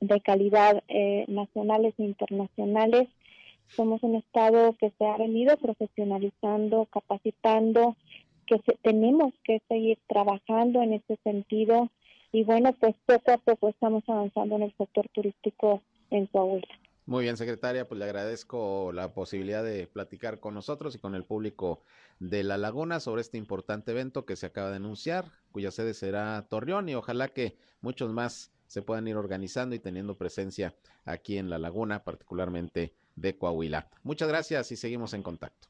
de 0.00 0.20
calidad 0.20 0.82
eh, 0.88 1.24
nacionales 1.28 1.94
e 1.98 2.04
internacionales. 2.04 3.08
Somos 3.68 4.02
un 4.02 4.16
estado 4.16 4.74
que 4.78 4.92
se 4.98 5.06
ha 5.06 5.16
venido 5.16 5.56
profesionalizando, 5.56 6.86
capacitando, 6.86 7.96
que 8.46 8.60
tenemos 8.82 9.34
que 9.44 9.60
seguir 9.68 9.98
trabajando 10.08 10.82
en 10.82 10.94
ese 10.94 11.18
sentido. 11.24 11.90
Y 12.32 12.44
bueno, 12.44 12.72
pues 12.78 12.94
poco 13.06 13.32
a 13.32 13.38
poco 13.38 13.68
estamos 13.68 14.04
avanzando 14.08 14.56
en 14.56 14.62
el 14.62 14.74
sector 14.76 15.08
turístico 15.12 15.82
en 16.10 16.26
Coahuila. 16.26 16.66
Muy 17.06 17.22
bien, 17.22 17.36
secretaria, 17.36 17.86
pues 17.86 18.00
le 18.00 18.04
agradezco 18.04 18.90
la 18.92 19.14
posibilidad 19.14 19.62
de 19.62 19.86
platicar 19.86 20.40
con 20.40 20.54
nosotros 20.54 20.96
y 20.96 20.98
con 20.98 21.14
el 21.14 21.22
público 21.22 21.82
de 22.18 22.42
La 22.42 22.58
Laguna 22.58 22.98
sobre 22.98 23.20
este 23.20 23.38
importante 23.38 23.92
evento 23.92 24.26
que 24.26 24.34
se 24.34 24.46
acaba 24.46 24.70
de 24.70 24.76
anunciar, 24.76 25.26
cuya 25.52 25.70
sede 25.70 25.94
será 25.94 26.46
Torreón 26.48 26.88
y 26.88 26.96
ojalá 26.96 27.28
que 27.28 27.56
muchos 27.80 28.12
más 28.12 28.50
se 28.66 28.82
puedan 28.82 29.06
ir 29.06 29.16
organizando 29.16 29.76
y 29.76 29.78
teniendo 29.78 30.18
presencia 30.18 30.74
aquí 31.04 31.38
en 31.38 31.48
La 31.48 31.58
Laguna, 31.58 32.02
particularmente 32.02 32.92
de 33.16 33.36
Coahuila. 33.36 33.88
Muchas 34.02 34.28
gracias 34.28 34.70
y 34.70 34.76
seguimos 34.76 35.14
en 35.14 35.22
contacto. 35.22 35.68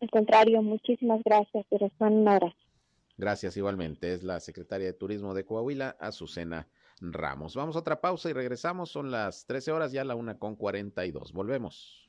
Al 0.00 0.10
contrario, 0.10 0.62
muchísimas 0.62 1.20
gracias, 1.24 1.66
pero 1.68 1.90
son 1.98 2.14
un 2.14 2.28
abrazo. 2.28 2.56
Gracias 3.18 3.56
igualmente. 3.58 4.14
Es 4.14 4.22
la 4.22 4.40
secretaria 4.40 4.86
de 4.86 4.94
Turismo 4.94 5.34
de 5.34 5.44
Coahuila, 5.44 5.96
Azucena 6.00 6.66
Ramos. 7.00 7.54
Vamos 7.54 7.76
a 7.76 7.80
otra 7.80 8.00
pausa 8.00 8.30
y 8.30 8.32
regresamos. 8.32 8.90
Son 8.90 9.10
las 9.10 9.44
13 9.46 9.72
horas, 9.72 9.92
ya 9.92 10.04
la 10.04 10.14
una 10.14 10.38
con 10.38 10.56
42. 10.56 11.32
Volvemos. 11.32 12.08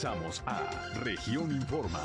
Regresamos 0.00 0.42
a 0.46 0.62
Región 1.04 1.52
Informa. 1.52 2.00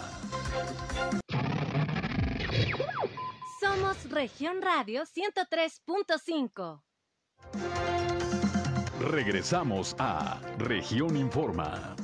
Somos 3.62 4.10
Región 4.12 4.62
Radio 4.62 5.04
103.5. 5.04 6.82
Regresamos 9.00 9.96
a 9.98 10.42
Región 10.58 11.16
Informa. 11.16 11.96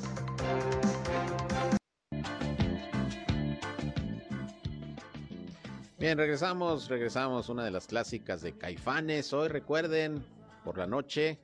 Bien, 5.99 6.17
regresamos, 6.17 6.87
regresamos. 6.87 7.49
Una 7.49 7.65
de 7.65 7.71
las 7.71 7.87
clásicas 7.87 8.41
de 8.41 8.57
Caifanes. 8.57 9.33
Hoy 9.33 9.49
recuerden, 9.49 10.23
por 10.63 10.77
la 10.77 10.87
noche, 10.87 11.41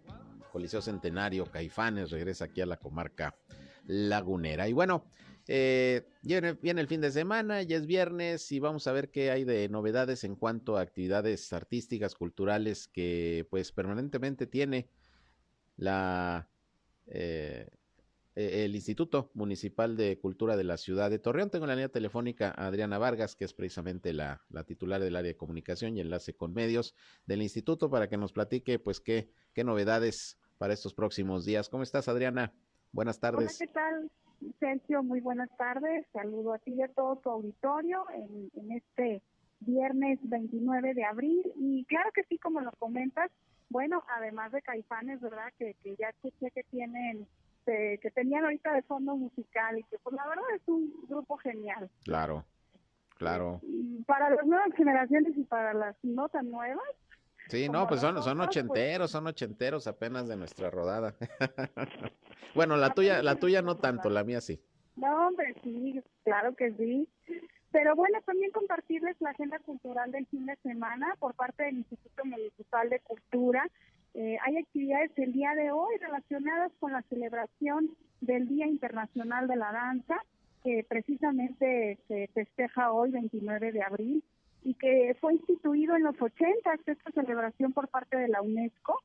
Coliseo 0.53 0.81
Centenario, 0.81 1.51
Caifanes 1.51 2.11
regresa 2.11 2.45
aquí 2.45 2.61
a 2.61 2.65
la 2.65 2.77
comarca 2.77 3.35
lagunera. 3.87 4.67
Y 4.67 4.73
bueno, 4.73 5.05
eh, 5.47 6.05
viene, 6.21 6.81
el 6.81 6.87
fin 6.87 7.01
de 7.01 7.11
semana, 7.11 7.63
ya 7.63 7.77
es 7.77 7.87
viernes 7.87 8.51
y 8.51 8.59
vamos 8.59 8.85
a 8.87 8.91
ver 8.91 9.09
qué 9.09 9.31
hay 9.31 9.45
de 9.45 9.69
novedades 9.69 10.23
en 10.23 10.35
cuanto 10.35 10.77
a 10.77 10.81
actividades 10.81 11.51
artísticas, 11.53 12.15
culturales 12.15 12.87
que 12.87 13.47
pues 13.49 13.71
permanentemente 13.71 14.45
tiene 14.45 14.89
la 15.77 16.49
eh, 17.07 17.69
el 18.37 18.75
Instituto 18.75 19.31
Municipal 19.33 19.97
de 19.97 20.19
Cultura 20.19 20.55
de 20.55 20.63
la 20.63 20.77
Ciudad 20.77 21.09
de 21.09 21.17
Torreón. 21.17 21.49
Tengo 21.49 21.65
en 21.65 21.69
la 21.69 21.75
línea 21.75 21.89
telefónica 21.89 22.53
a 22.55 22.67
Adriana 22.67 22.99
Vargas, 22.99 23.35
que 23.35 23.45
es 23.45 23.53
precisamente 23.55 24.13
la, 24.13 24.45
la, 24.49 24.63
titular 24.63 25.01
del 25.01 25.15
área 25.15 25.31
de 25.31 25.37
comunicación 25.37 25.97
y 25.97 26.01
enlace 26.01 26.35
con 26.35 26.53
medios 26.53 26.93
del 27.25 27.41
instituto, 27.41 27.89
para 27.89 28.09
que 28.09 28.17
nos 28.17 28.33
platique 28.33 28.77
pues 28.77 28.99
qué, 28.99 29.31
qué 29.53 29.63
novedades 29.63 30.37
para 30.59 30.75
estos 30.75 30.93
próximos 30.93 31.45
días. 31.45 31.67
¿Cómo 31.67 31.81
estás, 31.81 32.07
Adriana? 32.09 32.53
Buenas 32.97 33.19
tardes. 33.19 33.61
Hola, 33.61 33.67
¿qué 33.67 33.73
tal? 33.73 34.11
Sergio, 34.59 35.03
muy 35.03 35.19
buenas 35.19 35.55
tardes. 35.55 36.07
Saludo 36.13 36.53
a 36.53 36.57
ti 36.57 36.73
y 36.73 36.81
a 36.81 36.87
todo 36.87 37.17
tu 37.17 37.29
auditorio 37.29 38.03
en, 38.11 38.49
en, 38.55 38.71
este 38.71 39.21
viernes 39.59 40.17
29 40.23 40.95
de 40.95 41.05
abril. 41.05 41.43
Y 41.57 41.85
claro 41.85 42.09
que 42.11 42.23
sí, 42.23 42.39
como 42.39 42.59
lo 42.59 42.71
comentas, 42.79 43.29
bueno, 43.69 44.03
además 44.09 44.51
de 44.51 44.63
Caifanes, 44.63 45.21
¿verdad? 45.21 45.53
Que, 45.59 45.75
que 45.83 45.95
ya 45.95 46.09
escuché 46.09 46.49
que 46.49 46.63
tienen, 46.71 47.27
que, 47.67 47.99
que 48.01 48.09
tenían 48.09 48.45
ahorita 48.45 48.73
de 48.73 48.81
fondo 48.81 49.15
musical 49.15 49.77
y 49.77 49.83
que 49.83 49.99
pues 49.99 50.15
la 50.15 50.27
verdad 50.27 50.45
es 50.55 50.67
un 50.67 50.91
grupo 51.07 51.37
genial. 51.37 51.91
Claro, 52.03 52.45
claro. 53.19 53.61
Para 54.07 54.31
las 54.31 54.47
nuevas 54.47 54.73
generaciones 54.75 55.37
y 55.37 55.43
para 55.43 55.75
las 55.75 55.95
no 56.01 56.29
tan 56.29 56.49
nuevas, 56.49 56.89
Sí, 57.49 57.69
no, 57.69 57.87
pues 57.87 58.01
son, 58.01 58.21
son 58.21 58.41
ochenteros, 58.41 59.11
son 59.11 59.27
ochenteros 59.27 59.87
apenas 59.87 60.27
de 60.27 60.35
nuestra 60.35 60.69
rodada. 60.69 61.15
bueno, 62.55 62.77
la 62.77 62.93
tuya, 62.93 63.23
la 63.23 63.35
tuya 63.35 63.61
no 63.61 63.77
tanto, 63.77 64.09
la 64.09 64.23
mía 64.23 64.41
sí. 64.41 64.59
No, 64.95 65.27
hombre, 65.27 65.53
sí, 65.63 66.01
claro 66.23 66.55
que 66.55 66.71
sí. 66.73 67.07
Pero 67.71 67.95
bueno, 67.95 68.19
también 68.25 68.51
compartirles 68.51 69.15
la 69.19 69.31
agenda 69.31 69.59
cultural 69.59 70.11
del 70.11 70.25
fin 70.27 70.45
de 70.45 70.55
semana 70.57 71.15
por 71.19 71.35
parte 71.35 71.63
del 71.63 71.77
Instituto 71.77 72.25
Municipal 72.25 72.89
de 72.89 72.99
Cultura. 73.01 73.69
Eh, 74.13 74.37
hay 74.43 74.57
actividades 74.57 75.11
el 75.17 75.33
día 75.33 75.53
de 75.53 75.71
hoy 75.71 75.97
relacionadas 75.97 76.71
con 76.79 76.93
la 76.93 77.03
celebración 77.03 77.95
del 78.21 78.47
Día 78.47 78.65
Internacional 78.65 79.47
de 79.47 79.57
la 79.57 79.71
Danza, 79.71 80.15
que 80.63 80.85
precisamente 80.87 81.99
se 82.07 82.27
festeja 82.33 82.91
hoy, 82.91 83.11
29 83.11 83.71
de 83.71 83.83
abril 83.83 84.23
y 84.67 84.73
que 84.73 85.15
fue 85.21 85.35
instituido 85.35 85.95
en 85.95 86.03
los 86.03 86.21
80 86.21 86.73
esta 86.73 87.11
celebración 87.11 87.71
por 87.71 87.87
parte 87.87 88.17
de 88.17 88.27
la 88.27 88.41
UNESCO 88.41 89.01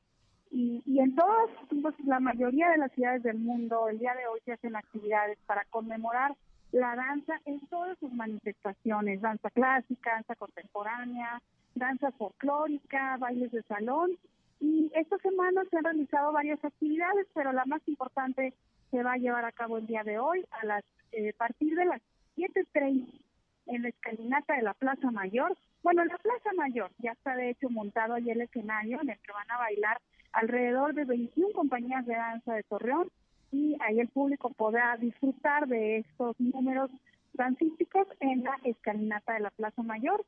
y, 0.51 0.83
y 0.85 0.99
en 0.99 1.15
todas, 1.15 1.49
pues, 1.81 1.95
la 2.05 2.19
mayoría 2.19 2.69
de 2.69 2.79
las 2.79 2.91
ciudades 2.91 3.23
del 3.23 3.39
mundo, 3.39 3.87
el 3.87 3.97
día 3.97 4.13
de 4.13 4.27
hoy 4.27 4.41
se 4.43 4.51
hacen 4.51 4.75
actividades 4.75 5.37
para 5.45 5.63
conmemorar 5.69 6.35
la 6.73 6.97
danza 6.97 7.39
en 7.45 7.65
todas 7.67 7.97
sus 7.99 8.11
manifestaciones, 8.11 9.21
danza 9.21 9.49
clásica, 9.51 10.11
danza 10.11 10.35
contemporánea, 10.35 11.41
danza 11.75 12.11
folclórica, 12.11 13.15
bailes 13.15 13.53
de 13.53 13.63
salón 13.63 14.11
y 14.59 14.91
esta 14.93 15.17
semana 15.19 15.63
se 15.69 15.77
han 15.77 15.85
realizado 15.85 16.33
varias 16.33 16.61
actividades, 16.65 17.25
pero 17.33 17.53
la 17.53 17.63
más 17.63 17.81
importante 17.87 18.53
se 18.91 19.01
va 19.01 19.13
a 19.13 19.17
llevar 19.17 19.45
a 19.45 19.53
cabo 19.53 19.77
el 19.77 19.87
día 19.87 20.03
de 20.03 20.19
hoy 20.19 20.45
a 20.51 20.65
las 20.65 20.83
eh, 21.13 21.31
partir 21.37 21.73
de 21.73 21.85
las 21.85 22.01
7.30 22.35 23.22
en 23.67 23.83
la 23.83 23.89
escalinata 23.89 24.55
de 24.55 24.63
la 24.63 24.73
Plaza 24.73 25.11
Mayor. 25.11 25.55
Bueno, 25.81 26.01
en 26.01 26.09
la 26.09 26.17
Plaza 26.17 26.51
Mayor 26.55 26.91
ya 26.99 27.11
está 27.11 27.35
de 27.35 27.51
hecho 27.51 27.69
montado 27.69 28.13
ahí 28.13 28.29
el 28.29 28.41
escenario 28.41 28.99
en 29.01 29.09
el 29.09 29.19
que 29.19 29.31
van 29.31 29.49
a 29.51 29.57
bailar 29.57 29.99
alrededor 30.31 30.93
de 30.93 31.05
21 31.05 31.53
compañías 31.53 32.05
de 32.05 32.15
danza 32.15 32.53
de 32.53 32.63
Torreón 32.63 33.09
y 33.51 33.77
ahí 33.81 33.99
el 33.99 34.07
público 34.07 34.49
podrá 34.49 34.97
disfrutar 34.97 35.67
de 35.67 35.97
estos 35.97 36.39
números 36.39 36.89
dancísticos 37.33 38.07
en 38.19 38.43
la 38.43 38.57
escalinata 38.63 39.33
de 39.33 39.41
la 39.41 39.51
Plaza 39.51 39.83
Mayor. 39.83 40.25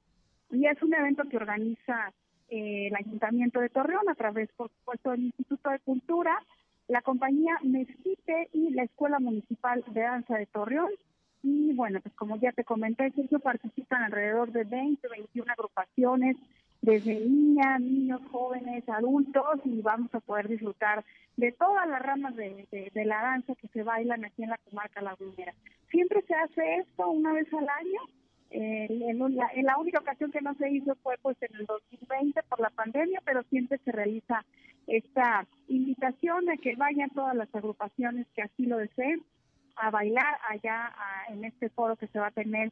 Y 0.52 0.68
es 0.68 0.82
un 0.84 0.94
evento 0.94 1.24
que 1.28 1.38
organiza 1.38 2.14
eh, 2.50 2.88
el 2.88 2.96
Ayuntamiento 2.96 3.60
de 3.60 3.70
Torreón 3.70 4.08
a 4.10 4.16
través, 4.16 4.50
por 4.56 4.70
supuesto, 4.70 5.12
del 5.12 5.24
Instituto 5.24 5.72
de 5.72 5.80
Cultura, 5.80 6.38
la 6.88 7.02
compañía 7.02 7.58
Mezquite 7.64 8.50
y 8.54 8.70
la 8.70 8.84
Escuela 8.84 9.20
Municipal 9.20 9.84
de 9.88 10.02
Danza 10.02 10.38
de 10.38 10.46
Torreón. 10.46 10.92
Y 11.48 11.74
bueno, 11.74 12.02
pues 12.02 12.16
como 12.16 12.38
ya 12.38 12.52
te 12.54 12.64
comenté, 12.64 13.12
Sergio, 13.12 13.38
participan 13.38 14.02
alrededor 14.02 14.52
de 14.52 14.64
20, 14.64 15.08
21 15.08 15.52
agrupaciones, 15.52 16.38
desde 16.82 17.20
niñas, 17.20 17.80
niños, 17.80 18.20
jóvenes, 18.32 18.90
adultos, 18.90 19.62
y 19.64 19.80
vamos 19.84 20.10
a 20.16 20.22
poder 20.22 20.48
disfrutar 20.48 21.06
de 21.38 21.52
todas 21.52 21.88
las 21.88 22.02
ramas 22.02 22.36
de, 22.36 22.68
de, 22.92 23.06
la 23.06 23.22
danza 23.22 23.54
que 23.54 23.68
se 23.68 23.84
bailan 23.84 24.26
aquí 24.26 24.42
en 24.42 24.50
la 24.50 24.58
comarca 24.58 25.02
lagunera. 25.02 25.54
Siempre 25.92 26.24
se 26.24 26.34
hace 26.34 26.78
esto 26.78 27.12
una 27.12 27.32
vez 27.32 27.48
al 27.54 27.70
año. 27.70 28.02
Eh, 28.50 28.88
en, 28.90 29.20
la, 29.36 29.52
la 29.62 29.78
única 29.78 30.00
ocasión 30.00 30.32
que 30.32 30.42
no 30.42 30.56
se 30.56 30.72
hizo 30.72 30.96
fue 31.04 31.16
pues 31.22 31.38
en 31.44 31.56
el 31.58 31.68
2020 31.68 32.42
por 32.50 32.60
la 32.60 32.72
pandemia, 32.72 33.22
pero 33.24 33.44
siempre 33.44 33.78
se 33.86 33.92
realiza 33.92 34.44
esta 34.88 35.46
invitación 35.68 36.50
a 36.50 36.58
que 36.58 36.76
vayan 36.76 37.12
todas 37.12 37.36
las 37.36 37.54
agrupaciones 37.54 38.26
que 38.34 38.42
así 38.42 38.66
lo 38.66 38.78
deseen 38.78 39.22
a 39.76 39.90
bailar 39.92 40.38
allá 40.50 40.88
a, 40.88 41.34
en 41.34 41.46
este 41.46 41.70
foro 41.70 41.96
que 41.96 42.08
se 42.08 42.20
va 42.20 42.28
a 42.28 42.32
tener 42.32 42.72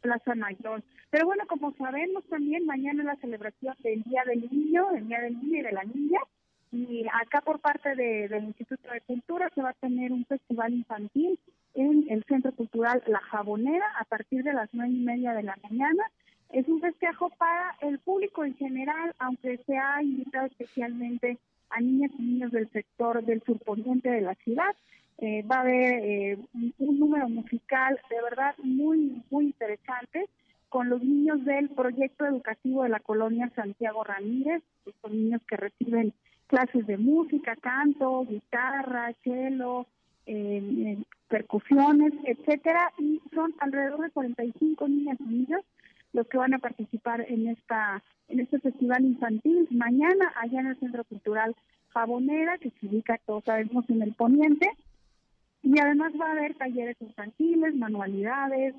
Plaza 0.00 0.34
Mayor. 0.34 0.82
Pero 1.10 1.26
bueno, 1.26 1.46
como 1.46 1.72
sabemos 1.76 2.24
también, 2.28 2.66
mañana 2.66 3.02
es 3.02 3.06
la 3.06 3.16
celebración 3.16 3.74
del 3.80 4.02
Día 4.02 4.24
del 4.26 4.48
Niño, 4.50 4.90
el 4.94 5.06
Día 5.06 5.20
del 5.20 5.38
Niño 5.38 5.58
y 5.58 5.62
de 5.62 5.72
la 5.72 5.84
Niña. 5.84 6.20
Y 6.72 7.06
acá 7.12 7.42
por 7.42 7.60
parte 7.60 7.94
de, 7.94 8.28
del 8.28 8.44
Instituto 8.44 8.90
de 8.90 9.02
Cultura 9.02 9.50
se 9.54 9.62
va 9.62 9.70
a 9.70 9.74
tener 9.74 10.10
un 10.10 10.24
festival 10.24 10.72
infantil 10.72 11.38
en 11.74 12.06
el 12.08 12.24
Centro 12.24 12.52
Cultural 12.52 13.02
La 13.06 13.20
Jabonera 13.20 13.86
a 13.98 14.04
partir 14.04 14.42
de 14.42 14.52
las 14.52 14.68
nueve 14.72 14.92
y 14.92 15.04
media 15.04 15.32
de 15.34 15.42
la 15.42 15.56
mañana. 15.62 16.04
Es 16.50 16.68
un 16.68 16.80
festejo 16.80 17.30
para 17.30 17.76
el 17.80 17.98
público 17.98 18.44
en 18.44 18.54
general, 18.56 19.14
aunque 19.18 19.58
se 19.66 19.76
ha 19.76 20.02
invitado 20.02 20.46
especialmente 20.46 21.38
a 21.72 21.80
niñas 21.80 22.10
y 22.18 22.22
niños 22.22 22.52
del 22.52 22.70
sector 22.70 23.24
del 23.24 23.42
surponiente 23.42 24.10
de 24.10 24.20
la 24.20 24.34
ciudad. 24.36 24.74
Eh, 25.18 25.42
va 25.42 25.56
a 25.56 25.60
haber 25.60 26.04
eh, 26.04 26.38
un, 26.78 26.98
número 26.98 27.28
musical 27.28 27.98
de 28.10 28.22
verdad 28.22 28.54
muy, 28.62 29.22
muy 29.30 29.46
interesante 29.46 30.28
con 30.68 30.88
los 30.88 31.02
niños 31.02 31.44
del 31.44 31.68
proyecto 31.68 32.24
educativo 32.26 32.82
de 32.82 32.88
la 32.88 32.98
colonia 32.98 33.52
Santiago 33.54 34.02
Ramírez, 34.04 34.62
son 35.02 35.12
niños 35.12 35.42
que 35.46 35.56
reciben 35.56 36.14
clases 36.46 36.86
de 36.86 36.96
música, 36.96 37.54
canto, 37.56 38.24
guitarra, 38.24 39.12
cello, 39.22 39.86
eh, 40.26 40.98
percusiones, 41.28 42.12
etcétera, 42.24 42.90
y 42.98 43.20
son 43.34 43.54
alrededor 43.60 44.00
de 44.00 44.10
45 44.10 44.88
niñas 44.88 45.18
y 45.20 45.24
niños 45.24 45.60
los 46.12 46.26
que 46.28 46.38
van 46.38 46.54
a 46.54 46.58
participar 46.58 47.24
en 47.28 47.48
esta 47.48 48.02
en 48.28 48.40
este 48.40 48.58
festival 48.60 49.04
infantil 49.04 49.68
mañana 49.70 50.32
allá 50.36 50.60
en 50.60 50.68
el 50.68 50.78
Centro 50.78 51.04
Cultural 51.04 51.54
Jabonera, 51.92 52.58
que 52.58 52.70
se 52.70 52.86
ubica, 52.86 53.18
todos 53.26 53.44
sabemos, 53.44 53.88
en 53.90 54.02
el 54.02 54.14
poniente, 54.14 54.68
y 55.62 55.78
además 55.78 56.12
va 56.20 56.28
a 56.28 56.32
haber 56.32 56.54
talleres 56.54 56.96
infantiles, 57.00 57.74
manualidades, 57.74 58.74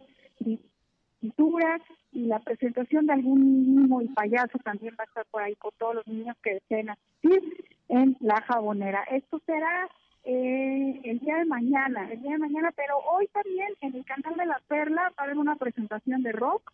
pinturas 1.20 1.82
y 2.12 2.26
la 2.26 2.40
presentación 2.40 3.06
de 3.06 3.14
algún 3.14 3.76
mimo 3.76 4.02
y 4.02 4.08
payaso 4.10 4.58
también 4.64 4.96
va 5.00 5.04
a 5.04 5.08
estar 5.08 5.26
por 5.32 5.42
ahí 5.42 5.56
con 5.56 5.72
todos 5.78 5.96
los 5.96 6.08
niños 6.08 6.36
que 6.44 6.56
deseen 6.56 6.90
asistir 6.90 7.66
en 7.88 8.18
la 8.20 8.42
jabonera. 8.42 9.04
Esto 9.04 9.40
será 9.46 9.88
eh, 10.26 11.00
el 11.04 11.20
día 11.20 11.38
de 11.38 11.46
mañana, 11.46 12.12
el 12.12 12.22
día 12.22 12.32
de 12.32 12.40
mañana, 12.40 12.72
pero 12.76 12.98
hoy 12.98 13.28
también 13.28 13.70
en 13.82 13.96
el 13.96 14.04
canal 14.04 14.36
de 14.36 14.46
la 14.46 14.62
Perla 14.68 15.04
va 15.04 15.14
a 15.18 15.24
haber 15.24 15.38
una 15.38 15.56
presentación 15.56 16.24
de 16.24 16.34
rock 16.34 16.74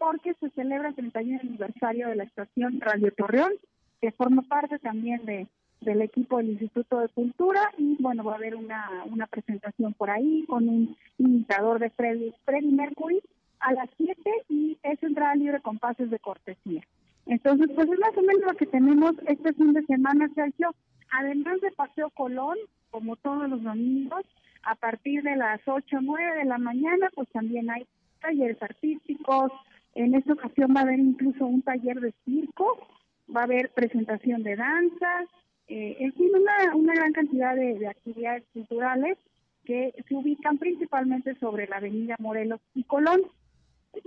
porque 0.00 0.34
se 0.40 0.48
celebra 0.50 0.88
el 0.88 0.94
31 0.94 1.40
aniversario 1.42 2.08
de 2.08 2.16
la 2.16 2.24
estación 2.24 2.80
Radio 2.80 3.12
Torreón, 3.12 3.52
que 4.00 4.10
forma 4.10 4.42
parte 4.42 4.78
también 4.80 5.24
de 5.26 5.46
del 5.80 6.02
equipo 6.02 6.36
del 6.36 6.50
Instituto 6.50 7.00
de 7.00 7.08
Cultura 7.08 7.72
y 7.78 7.96
bueno, 8.00 8.22
va 8.22 8.32
a 8.32 8.36
haber 8.36 8.54
una, 8.54 8.86
una 9.06 9.26
presentación 9.26 9.94
por 9.94 10.10
ahí 10.10 10.44
con 10.46 10.68
un 10.68 10.96
imitador 11.18 11.78
de 11.78 11.90
Freddy, 11.90 12.34
Freddy 12.44 12.70
Mercury 12.70 13.20
a 13.60 13.72
las 13.72 13.88
7 13.96 14.30
y 14.48 14.78
es 14.82 15.02
entrada 15.02 15.34
libre 15.34 15.60
con 15.60 15.78
pases 15.78 16.10
de 16.10 16.18
cortesía. 16.18 16.82
Entonces, 17.26 17.70
pues 17.74 17.88
es 17.88 17.98
más 17.98 18.16
o 18.16 18.22
menos 18.22 18.42
lo 18.46 18.56
que 18.56 18.66
tenemos 18.66 19.12
este 19.26 19.52
fin 19.54 19.72
de 19.72 19.82
semana, 19.84 20.28
Sergio. 20.34 20.74
Además 21.12 21.60
de 21.60 21.70
Paseo 21.72 22.10
Colón, 22.10 22.56
como 22.90 23.16
todos 23.16 23.48
los 23.48 23.62
domingos, 23.62 24.24
a 24.62 24.74
partir 24.74 25.22
de 25.22 25.36
las 25.36 25.60
8 25.66 25.96
o 25.96 26.00
9 26.00 26.38
de 26.38 26.44
la 26.44 26.58
mañana, 26.58 27.08
pues 27.14 27.28
también 27.30 27.70
hay 27.70 27.86
talleres 28.20 28.62
artísticos. 28.62 29.52
En 29.94 30.14
esta 30.14 30.32
ocasión 30.32 30.74
va 30.74 30.80
a 30.80 30.82
haber 30.84 30.98
incluso 30.98 31.46
un 31.46 31.62
taller 31.62 32.00
de 32.00 32.12
circo, 32.24 32.86
va 33.34 33.42
a 33.42 33.44
haber 33.44 33.70
presentación 33.70 34.42
de 34.42 34.56
danza, 34.56 35.24
eh, 35.68 35.96
en 36.00 36.12
fin, 36.14 36.30
una, 36.34 36.74
una 36.74 36.94
gran 36.94 37.12
cantidad 37.12 37.54
de, 37.54 37.86
actividades 37.86 38.44
culturales 38.52 39.18
que 39.64 39.94
se 40.08 40.14
ubican 40.14 40.58
principalmente 40.58 41.36
sobre 41.36 41.68
la 41.68 41.76
avenida 41.76 42.16
Morelos 42.18 42.60
y 42.74 42.82
Colón, 42.84 43.22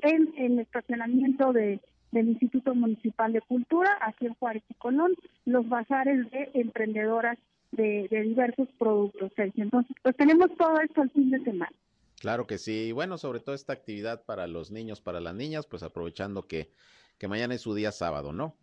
en, 0.02 0.34
el 0.38 0.60
estacionamiento 0.60 1.54
de, 1.54 1.80
del 2.12 2.30
Instituto 2.30 2.76
Municipal 2.76 3.34
de 3.34 3.42
Cultura, 3.42 3.98
aquí 4.02 4.26
en 4.26 4.34
Juárez 4.36 4.64
y 4.70 4.74
Colón, 4.76 5.14
los 5.46 5.68
bazares 5.68 6.30
de 6.32 6.52
emprendedoras 6.54 7.38
de, 7.72 8.08
diversos 8.10 8.70
productos. 8.78 9.32
Entonces, 9.38 9.96
pues 10.02 10.16
tenemos 10.16 10.56
todo 10.58 10.80
esto 10.80 11.02
el 11.02 11.12
fin 11.12 11.32
de 11.32 11.40
semana. 11.44 11.72
Claro 12.24 12.48
que 12.48 12.58
sí. 12.58 12.86
Y 12.88 12.92
bueno, 12.94 13.18
sobre 13.18 13.42
todo 13.42 13.54
esta 13.54 13.74
actividad 13.74 14.24
para 14.24 14.48
los 14.48 14.72
niños, 14.72 15.02
para 15.02 15.20
las 15.20 15.36
niñas, 15.36 15.68
pues 15.68 15.84
aprovechando 15.84 16.48
que, 16.48 16.72
que 17.18 17.28
mañana 17.28 17.54
es 17.54 17.60
su 17.60 17.76
día 17.76 17.92
sábado, 17.92 18.32
¿no? 18.32 18.56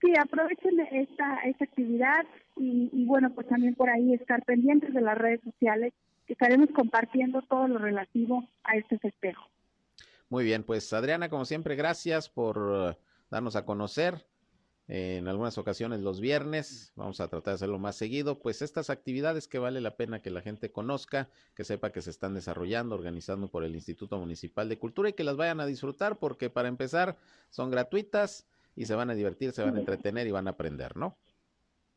Sí, 0.00 0.12
aprovechen 0.16 0.78
esta, 0.92 1.40
esta 1.40 1.64
actividad 1.64 2.24
y, 2.54 3.04
bueno, 3.06 3.34
pues 3.34 3.48
también 3.48 3.74
por 3.74 3.90
ahí 3.90 4.14
estar 4.14 4.44
pendientes 4.44 4.94
de 4.94 5.00
las 5.00 5.18
redes 5.18 5.40
sociales, 5.42 5.92
que 6.28 6.34
estaremos 6.34 6.68
compartiendo 6.70 7.42
todo 7.42 7.66
lo 7.66 7.78
relativo 7.78 8.48
a 8.62 8.76
este 8.76 9.00
festejo. 9.00 9.42
Muy 10.28 10.44
bien, 10.44 10.62
pues 10.62 10.92
Adriana, 10.92 11.28
como 11.28 11.44
siempre, 11.44 11.74
gracias 11.74 12.28
por 12.28 12.58
uh, 12.58 12.94
darnos 13.32 13.56
a 13.56 13.64
conocer. 13.64 14.24
En 14.88 15.28
algunas 15.28 15.58
ocasiones 15.58 16.00
los 16.00 16.18
viernes, 16.18 16.94
vamos 16.96 17.20
a 17.20 17.28
tratar 17.28 17.52
de 17.52 17.56
hacerlo 17.56 17.78
más 17.78 17.94
seguido, 17.94 18.38
pues 18.38 18.62
estas 18.62 18.88
actividades 18.88 19.46
que 19.46 19.58
vale 19.58 19.82
la 19.82 19.96
pena 19.96 20.22
que 20.22 20.30
la 20.30 20.40
gente 20.40 20.72
conozca, 20.72 21.28
que 21.54 21.64
sepa 21.64 21.92
que 21.92 22.00
se 22.00 22.08
están 22.08 22.32
desarrollando, 22.32 22.94
organizando 22.94 23.48
por 23.48 23.64
el 23.64 23.74
Instituto 23.74 24.18
Municipal 24.18 24.66
de 24.70 24.78
Cultura 24.78 25.10
y 25.10 25.12
que 25.12 25.24
las 25.24 25.36
vayan 25.36 25.60
a 25.60 25.66
disfrutar 25.66 26.18
porque 26.18 26.48
para 26.48 26.68
empezar 26.68 27.16
son 27.50 27.70
gratuitas 27.70 28.48
y 28.76 28.86
se 28.86 28.94
van 28.94 29.10
a 29.10 29.14
divertir, 29.14 29.52
se 29.52 29.62
van 29.62 29.76
a 29.76 29.80
entretener 29.80 30.26
y 30.26 30.30
van 30.30 30.46
a 30.46 30.52
aprender, 30.52 30.96
¿no? 30.96 31.16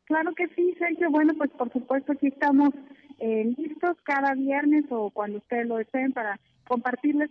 Claro 0.04 0.34
que 0.34 0.48
sí, 0.48 0.74
Sergio. 0.78 1.10
Bueno, 1.10 1.32
pues 1.38 1.50
por 1.52 1.72
supuesto 1.72 2.12
aquí 2.12 2.26
estamos 2.26 2.74
eh, 3.20 3.54
listos 3.56 3.96
cada 4.02 4.34
viernes 4.34 4.84
o 4.90 5.08
cuando 5.10 5.38
ustedes 5.38 5.66
lo 5.66 5.76
deseen 5.76 6.12
para 6.12 6.38
compartirles 6.68 7.30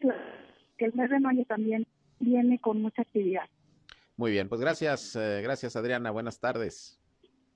que 0.78 0.86
el 0.86 0.94
mes 0.96 1.12
de 1.12 1.20
mayo 1.20 1.46
también 1.46 1.86
viene 2.20 2.58
con 2.58 2.82
mucha 2.82 3.04
actividad. 3.04 3.48
Muy 4.22 4.30
bien, 4.30 4.50
pues 4.50 4.62
gracias, 4.62 5.16
eh, 5.16 5.42
gracias 5.42 5.76
Adriana, 5.76 6.12
buenas 6.12 6.40
tardes. 6.40 7.00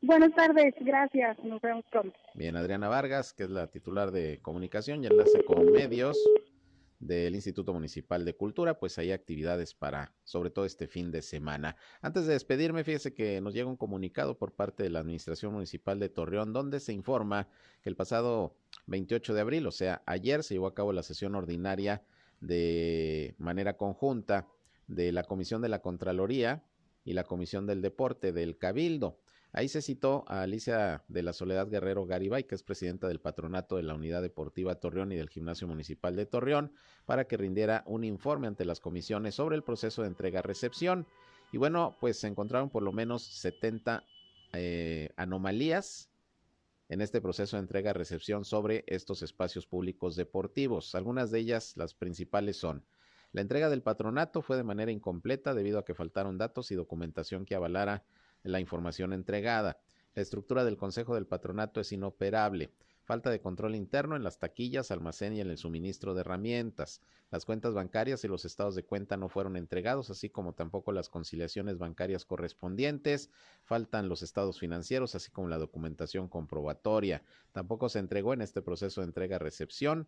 Buenas 0.02 0.34
tardes, 0.34 0.74
gracias, 0.82 1.38
nos 1.44 1.62
vemos 1.62 1.86
pronto. 1.92 2.18
Bien, 2.34 2.56
Adriana 2.56 2.88
Vargas, 2.88 3.34
que 3.34 3.44
es 3.44 3.52
la 3.52 3.68
titular 3.68 4.10
de 4.10 4.40
comunicación 4.42 5.04
y 5.04 5.06
enlace 5.06 5.46
con 5.46 5.72
medios 5.72 6.18
del 6.98 7.36
Instituto 7.36 7.72
Municipal 7.72 8.26
de 8.26 8.36
Cultura, 8.36 8.80
pues 8.80 8.98
hay 8.98 9.12
actividades 9.12 9.76
para, 9.76 10.16
sobre 10.24 10.50
todo 10.50 10.66
este 10.66 10.88
fin 10.88 11.12
de 11.12 11.22
semana. 11.22 11.76
Antes 12.02 12.26
de 12.26 12.34
despedirme, 12.34 12.84
fíjese 12.84 13.14
que 13.14 13.40
nos 13.42 13.54
llega 13.54 13.70
un 13.70 13.78
comunicado 13.78 14.36
por 14.36 14.52
parte 14.52 14.82
de 14.82 14.90
la 14.90 15.02
Administración 15.02 15.54
Municipal 15.54 16.00
de 16.00 16.10
Torreón, 16.10 16.52
donde 16.52 16.80
se 16.80 16.94
informa 16.94 17.48
que 17.84 17.90
el 17.92 17.96
pasado 17.96 18.56
28 18.88 19.36
de 19.36 19.42
abril, 19.42 19.68
o 19.68 19.72
sea, 19.72 20.02
ayer 20.08 20.42
se 20.42 20.56
llevó 20.56 20.66
a 20.66 20.74
cabo 20.74 20.94
la 20.94 21.04
sesión 21.04 21.36
ordinaria 21.36 22.02
de 22.40 23.36
manera 23.38 23.78
conjunta 23.78 24.48
de 24.88 25.12
la 25.12 25.24
Comisión 25.24 25.62
de 25.62 25.70
la 25.70 25.82
Contraloría 25.82 26.64
y 27.04 27.14
la 27.14 27.24
Comisión 27.24 27.66
del 27.68 27.82
Deporte 27.82 28.32
del 28.32 28.58
Cabildo. 28.58 29.20
Ahí 29.52 29.70
se 29.70 29.82
citó 29.82 30.26
a 30.28 30.42
Alicia 30.42 31.06
de 31.08 31.24
la 31.24 31.32
Soledad 31.32 31.70
Guerrero 31.70 32.06
Garibay, 32.06 32.44
que 32.44 32.56
es 32.56 32.64
presidenta 32.64 33.08
del 33.08 33.22
patronato 33.22 33.78
de 33.78 33.84
la 33.84 33.94
Unidad 33.94 34.22
Deportiva 34.22 34.76
Torreón 34.76 35.14
y 35.14 35.16
del 35.16 35.30
Gimnasio 35.30 35.66
Municipal 35.66 36.16
de 36.18 36.26
Torreón, 36.26 36.74
para 37.06 37.26
que 37.26 37.38
rindiera 37.38 37.84
un 37.86 38.04
informe 38.04 38.48
ante 38.48 38.66
las 38.66 38.82
comisiones 38.82 39.36
sobre 39.36 39.56
el 39.56 39.64
proceso 39.64 40.02
de 40.02 40.10
entrega-recepción. 40.10 41.08
Y 41.54 41.58
bueno, 41.58 41.96
pues 42.02 42.20
se 42.20 42.28
encontraron 42.28 42.70
por 42.70 42.84
lo 42.84 42.92
menos 42.92 43.24
70 43.24 44.04
eh, 44.52 45.12
anomalías 45.16 46.10
en 46.90 47.00
este 47.00 47.22
proceso 47.22 47.56
de 47.56 47.62
entrega-recepción 47.62 48.44
sobre 48.44 48.84
estos 48.88 49.22
espacios 49.22 49.66
públicos 49.66 50.18
deportivos. 50.18 50.96
Algunas 50.96 51.32
de 51.32 51.40
ellas, 51.40 51.78
las 51.78 51.94
principales 51.94 52.58
son 52.58 52.84
la 53.36 53.42
entrega 53.42 53.70
del 53.70 53.82
patronato 53.82 54.42
fue 54.42 54.56
de 54.56 54.64
manera 54.64 54.94
incompleta 54.94 55.54
debido 55.54 55.78
a 55.78 55.84
que 55.84 55.94
faltaron 55.94 56.38
datos 56.38 56.72
y 56.72 56.76
documentación 56.76 57.44
que 57.44 57.54
avalara 57.54 58.06
la 58.44 58.62
información 58.62 59.12
entregada. 59.12 59.78
La 60.14 60.22
estructura 60.22 60.64
del 60.64 60.78
Consejo 60.78 61.16
del 61.16 61.28
Patronato 61.28 61.82
es 61.82 61.92
inoperable. 61.92 62.72
Falta 63.04 63.30
de 63.30 63.42
control 63.42 63.76
interno 63.76 64.16
en 64.16 64.24
las 64.24 64.40
taquillas, 64.40 64.90
almacén 64.90 65.34
y 65.34 65.42
en 65.42 65.50
el 65.50 65.58
suministro 65.58 66.14
de 66.14 66.22
herramientas. 66.22 67.02
Las 67.30 67.44
cuentas 67.44 67.74
bancarias 67.74 68.24
y 68.24 68.30
los 68.30 68.46
estados 68.46 68.74
de 68.74 68.86
cuenta 68.86 69.18
no 69.18 69.28
fueron 69.28 69.58
entregados, 69.58 70.10
así 70.10 70.30
como 70.30 70.54
tampoco 70.54 70.94
las 70.94 71.10
conciliaciones 71.10 71.78
bancarias 71.78 72.24
correspondientes. 72.24 73.32
Faltan 73.66 74.08
los 74.08 74.24
estados 74.24 74.62
financieros, 74.62 75.14
así 75.14 75.30
como 75.30 75.50
la 75.50 75.58
documentación 75.58 76.30
comprobatoria. 76.30 77.22
Tampoco 77.52 77.90
se 77.90 78.00
entregó 78.00 78.34
en 78.34 78.42
este 78.42 78.62
proceso 78.62 79.02
de 79.02 79.08
entrega-recepción 79.08 80.08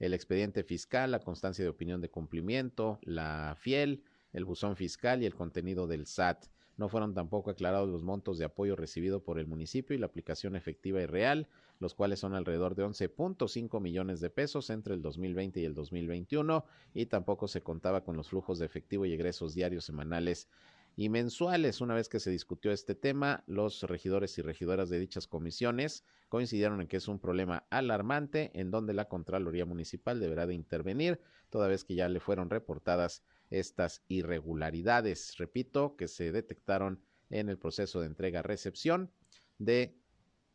el 0.00 0.14
expediente 0.14 0.64
fiscal, 0.64 1.10
la 1.12 1.20
constancia 1.20 1.62
de 1.62 1.68
opinión 1.68 2.00
de 2.00 2.10
cumplimiento, 2.10 2.98
la 3.02 3.54
FIEL, 3.58 4.02
el 4.32 4.44
buzón 4.44 4.74
fiscal 4.74 5.22
y 5.22 5.26
el 5.26 5.34
contenido 5.34 5.86
del 5.86 6.06
SAT. 6.06 6.46
No 6.78 6.88
fueron 6.88 7.12
tampoco 7.12 7.50
aclarados 7.50 7.90
los 7.90 8.02
montos 8.02 8.38
de 8.38 8.46
apoyo 8.46 8.74
recibido 8.74 9.22
por 9.22 9.38
el 9.38 9.46
municipio 9.46 9.94
y 9.94 9.98
la 9.98 10.06
aplicación 10.06 10.56
efectiva 10.56 11.02
y 11.02 11.06
real, 11.06 11.46
los 11.78 11.94
cuales 11.94 12.20
son 12.20 12.34
alrededor 12.34 12.74
de 12.74 12.84
11.5 12.84 13.80
millones 13.82 14.20
de 14.20 14.30
pesos 14.30 14.70
entre 14.70 14.94
el 14.94 15.02
2020 15.02 15.60
y 15.60 15.64
el 15.66 15.74
2021, 15.74 16.64
y 16.94 17.04
tampoco 17.04 17.48
se 17.48 17.62
contaba 17.62 18.02
con 18.02 18.16
los 18.16 18.30
flujos 18.30 18.58
de 18.58 18.64
efectivo 18.64 19.04
y 19.04 19.12
egresos 19.12 19.54
diarios, 19.54 19.84
semanales 19.84 20.48
y 20.96 21.08
mensuales. 21.08 21.80
Una 21.80 21.94
vez 21.94 22.08
que 22.08 22.20
se 22.20 22.30
discutió 22.30 22.72
este 22.72 22.94
tema, 22.94 23.44
los 23.46 23.82
regidores 23.82 24.36
y 24.38 24.42
regidoras 24.42 24.88
de 24.88 24.98
dichas 24.98 25.26
comisiones 25.26 26.04
coincidieron 26.28 26.80
en 26.80 26.88
que 26.88 26.98
es 26.98 27.08
un 27.08 27.18
problema 27.18 27.66
alarmante 27.70 28.50
en 28.54 28.70
donde 28.70 28.94
la 28.94 29.08
Contraloría 29.08 29.64
Municipal 29.64 30.20
deberá 30.20 30.46
de 30.46 30.54
intervenir, 30.54 31.20
toda 31.48 31.68
vez 31.68 31.84
que 31.84 31.94
ya 31.94 32.08
le 32.08 32.20
fueron 32.20 32.50
reportadas 32.50 33.22
estas 33.50 34.02
irregularidades, 34.08 35.36
repito, 35.38 35.96
que 35.96 36.08
se 36.08 36.32
detectaron 36.32 37.02
en 37.30 37.48
el 37.48 37.58
proceso 37.58 38.00
de 38.00 38.06
entrega-recepción 38.06 39.10
de 39.58 39.96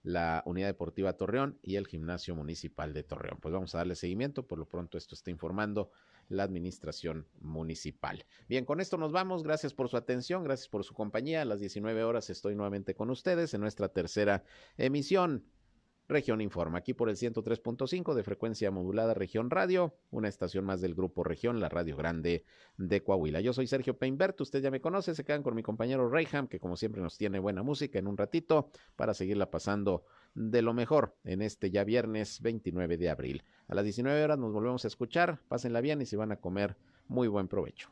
la 0.04 0.44
Unidad 0.46 0.68
Deportiva 0.68 1.14
Torreón 1.14 1.58
y 1.64 1.78
el 1.78 1.88
Gimnasio 1.88 2.36
Municipal 2.36 2.94
de 2.94 3.04
Torreón. 3.04 3.40
Pues 3.42 3.54
vamos 3.54 3.74
a 3.74 3.80
darle 3.80 3.96
seguimiento, 3.96 4.46
por 4.46 4.60
lo 4.60 4.68
pronto 4.68 4.98
esto 4.98 5.16
está 5.16 5.32
informando 5.32 5.92
la 6.30 6.44
Administración 6.44 7.28
Municipal. 7.40 8.26
Bien, 8.48 8.66
con 8.66 8.82
esto 8.82 8.98
nos 8.98 9.12
vamos, 9.12 9.44
gracias 9.44 9.74
por 9.74 9.90
su 9.90 9.98
atención, 9.98 10.44
gracias 10.44 10.70
por 10.70 10.84
su 10.84 10.94
compañía. 10.94 11.42
A 11.42 11.46
las 11.46 11.60
19 11.60 12.04
horas 12.04 12.30
estoy 12.30 12.56
nuevamente 12.56 12.96
con 12.96 13.10
ustedes 13.10 13.54
en 13.54 13.62
nuestra 13.62 13.90
tercera 13.90 14.44
emisión 14.78 15.46
Región 16.08 16.40
Informa, 16.42 16.78
aquí 16.78 16.94
por 16.94 17.10
el 17.10 17.16
103.5 17.16 18.14
de 18.14 18.24
frecuencia 18.24 18.70
modulada 18.70 19.16
Región 19.16 19.50
Radio, 19.50 19.96
una 20.12 20.28
estación 20.28 20.64
más 20.64 20.80
del 20.80 20.94
Grupo 20.94 21.24
Región, 21.24 21.60
la 21.60 21.68
Radio 21.68 21.98
Grande 21.98 22.46
de 22.78 23.02
Coahuila. 23.02 23.42
Yo 23.42 23.54
soy 23.54 23.66
Sergio 23.66 23.98
Peinbert, 23.98 24.40
usted 24.40 24.62
ya 24.62 24.70
me 24.70 24.82
conoce, 24.82 25.16
se 25.16 25.24
quedan 25.24 25.42
con 25.42 25.56
mi 25.56 25.64
compañero 25.64 26.08
Reyham, 26.08 26.48
que 26.48 26.60
como 26.60 26.78
siempre 26.78 27.02
nos 27.02 27.18
tiene 27.18 27.40
buena 27.40 27.64
música 27.64 27.98
en 27.98 28.08
un 28.08 28.18
ratito 28.18 28.70
para 28.96 29.16
seguirla 29.16 29.50
pasando 29.50 30.04
de 30.36 30.62
lo 30.62 30.74
mejor 30.74 31.16
en 31.24 31.42
este 31.42 31.72
ya 31.72 31.84
viernes 31.84 32.42
29 32.42 32.98
de 32.98 33.10
abril. 33.10 33.44
A 33.68 33.74
las 33.74 33.84
19 33.84 34.24
horas 34.24 34.38
nos 34.38 34.54
volvemos 34.54 34.86
a 34.86 34.88
escuchar, 34.88 35.40
pásenla 35.48 35.82
bien 35.82 36.02
y 36.02 36.06
si 36.06 36.16
van 36.16 36.32
a 36.32 36.38
comer, 36.38 36.78
muy 37.08 37.28
buen 37.28 37.48
provecho. 37.48 37.90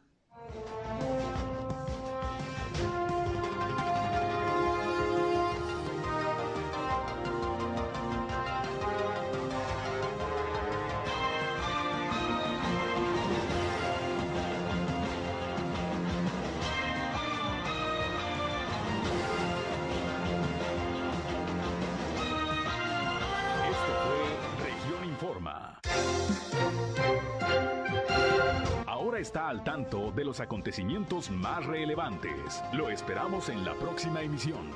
Está 29.24 29.48
al 29.48 29.64
tanto 29.64 30.12
de 30.12 30.26
los 30.26 30.42
acontecimientos 30.42 31.32
más 31.32 31.66
relevantes. 31.66 32.62
Lo 32.74 32.90
esperamos 32.90 33.48
en 33.48 33.64
la 33.64 33.74
próxima 33.74 34.22
emisión. 34.22 34.70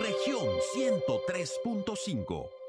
Región 0.00 0.46
103.5 0.74 2.59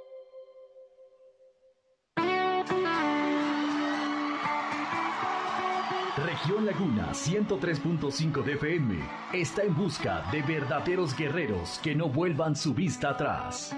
Región 6.41 6.65
Laguna 6.65 7.11
103.5 7.11 8.43
de 8.43 8.53
FM 8.53 8.95
está 9.31 9.61
en 9.61 9.75
busca 9.75 10.23
de 10.31 10.41
verdaderos 10.41 11.15
guerreros 11.15 11.79
que 11.83 11.93
no 11.93 12.09
vuelvan 12.09 12.55
su 12.55 12.73
vista 12.73 13.11
atrás. 13.11 13.75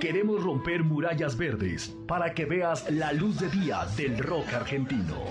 Queremos 0.00 0.42
romper 0.42 0.82
murallas 0.82 1.36
verdes 1.36 1.94
para 2.08 2.32
que 2.32 2.46
veas 2.46 2.90
la 2.90 3.12
luz 3.12 3.38
de 3.38 3.50
día 3.50 3.84
del 3.98 4.16
rock 4.18 4.54
argentino. 4.54 5.24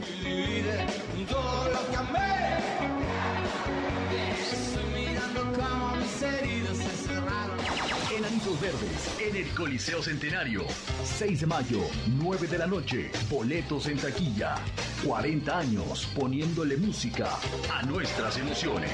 Enanitos 8.16 8.62
Verdes 8.62 9.20
en 9.20 9.36
el 9.36 9.50
Coliseo 9.56 10.04
Centenario. 10.04 10.66
6 11.04 11.42
de 11.42 11.48
mayo, 11.48 11.82
9 12.20 12.48
de 12.48 12.58
la 12.60 12.68
noche. 12.68 13.12
Boletos 13.28 13.88
en 13.88 13.98
taquilla. 13.98 14.56
40 15.04 15.58
años 15.58 16.08
poniéndole 16.16 16.78
música 16.78 17.38
a 17.72 17.84
nuestras 17.84 18.38
emociones. 18.38 18.92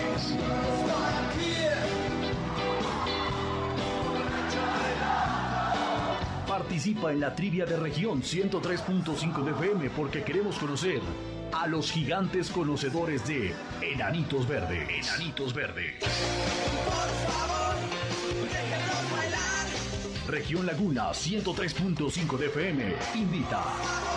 Participa 6.48 7.12
en 7.12 7.20
la 7.20 7.36
trivia 7.36 7.66
de 7.66 7.78
región 7.78 8.22
103.5 8.22 9.44
de 9.44 9.52
FM 9.52 9.90
porque 9.92 10.24
queremos 10.24 10.58
conocer 10.58 11.02
a 11.54 11.68
los 11.68 11.92
gigantes 11.92 12.50
conocedores 12.50 13.28
de 13.28 13.54
Enanitos 13.82 14.48
Verdes. 14.48 14.90
Enanitos 14.90 15.54
Verdes. 15.54 15.96
Región 20.28 20.66
Laguna 20.66 21.10
103.5 21.12 22.38
de 22.38 22.46
FM 22.46 22.96
invita. 23.16 24.11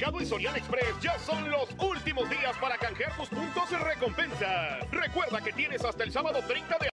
Y 0.00 0.24
Soriana 0.24 0.56
Express 0.56 0.98
ya 1.02 1.18
son 1.18 1.50
los 1.50 1.68
últimos 1.78 2.28
días 2.30 2.56
para 2.58 2.78
canjear 2.78 3.14
tus 3.18 3.28
puntos 3.28 3.70
en 3.70 3.80
recompensa. 3.80 4.78
Recuerda 4.90 5.42
que 5.42 5.52
tienes 5.52 5.84
hasta 5.84 6.04
el 6.04 6.10
sábado 6.10 6.40
30 6.48 6.78
de 6.78 6.88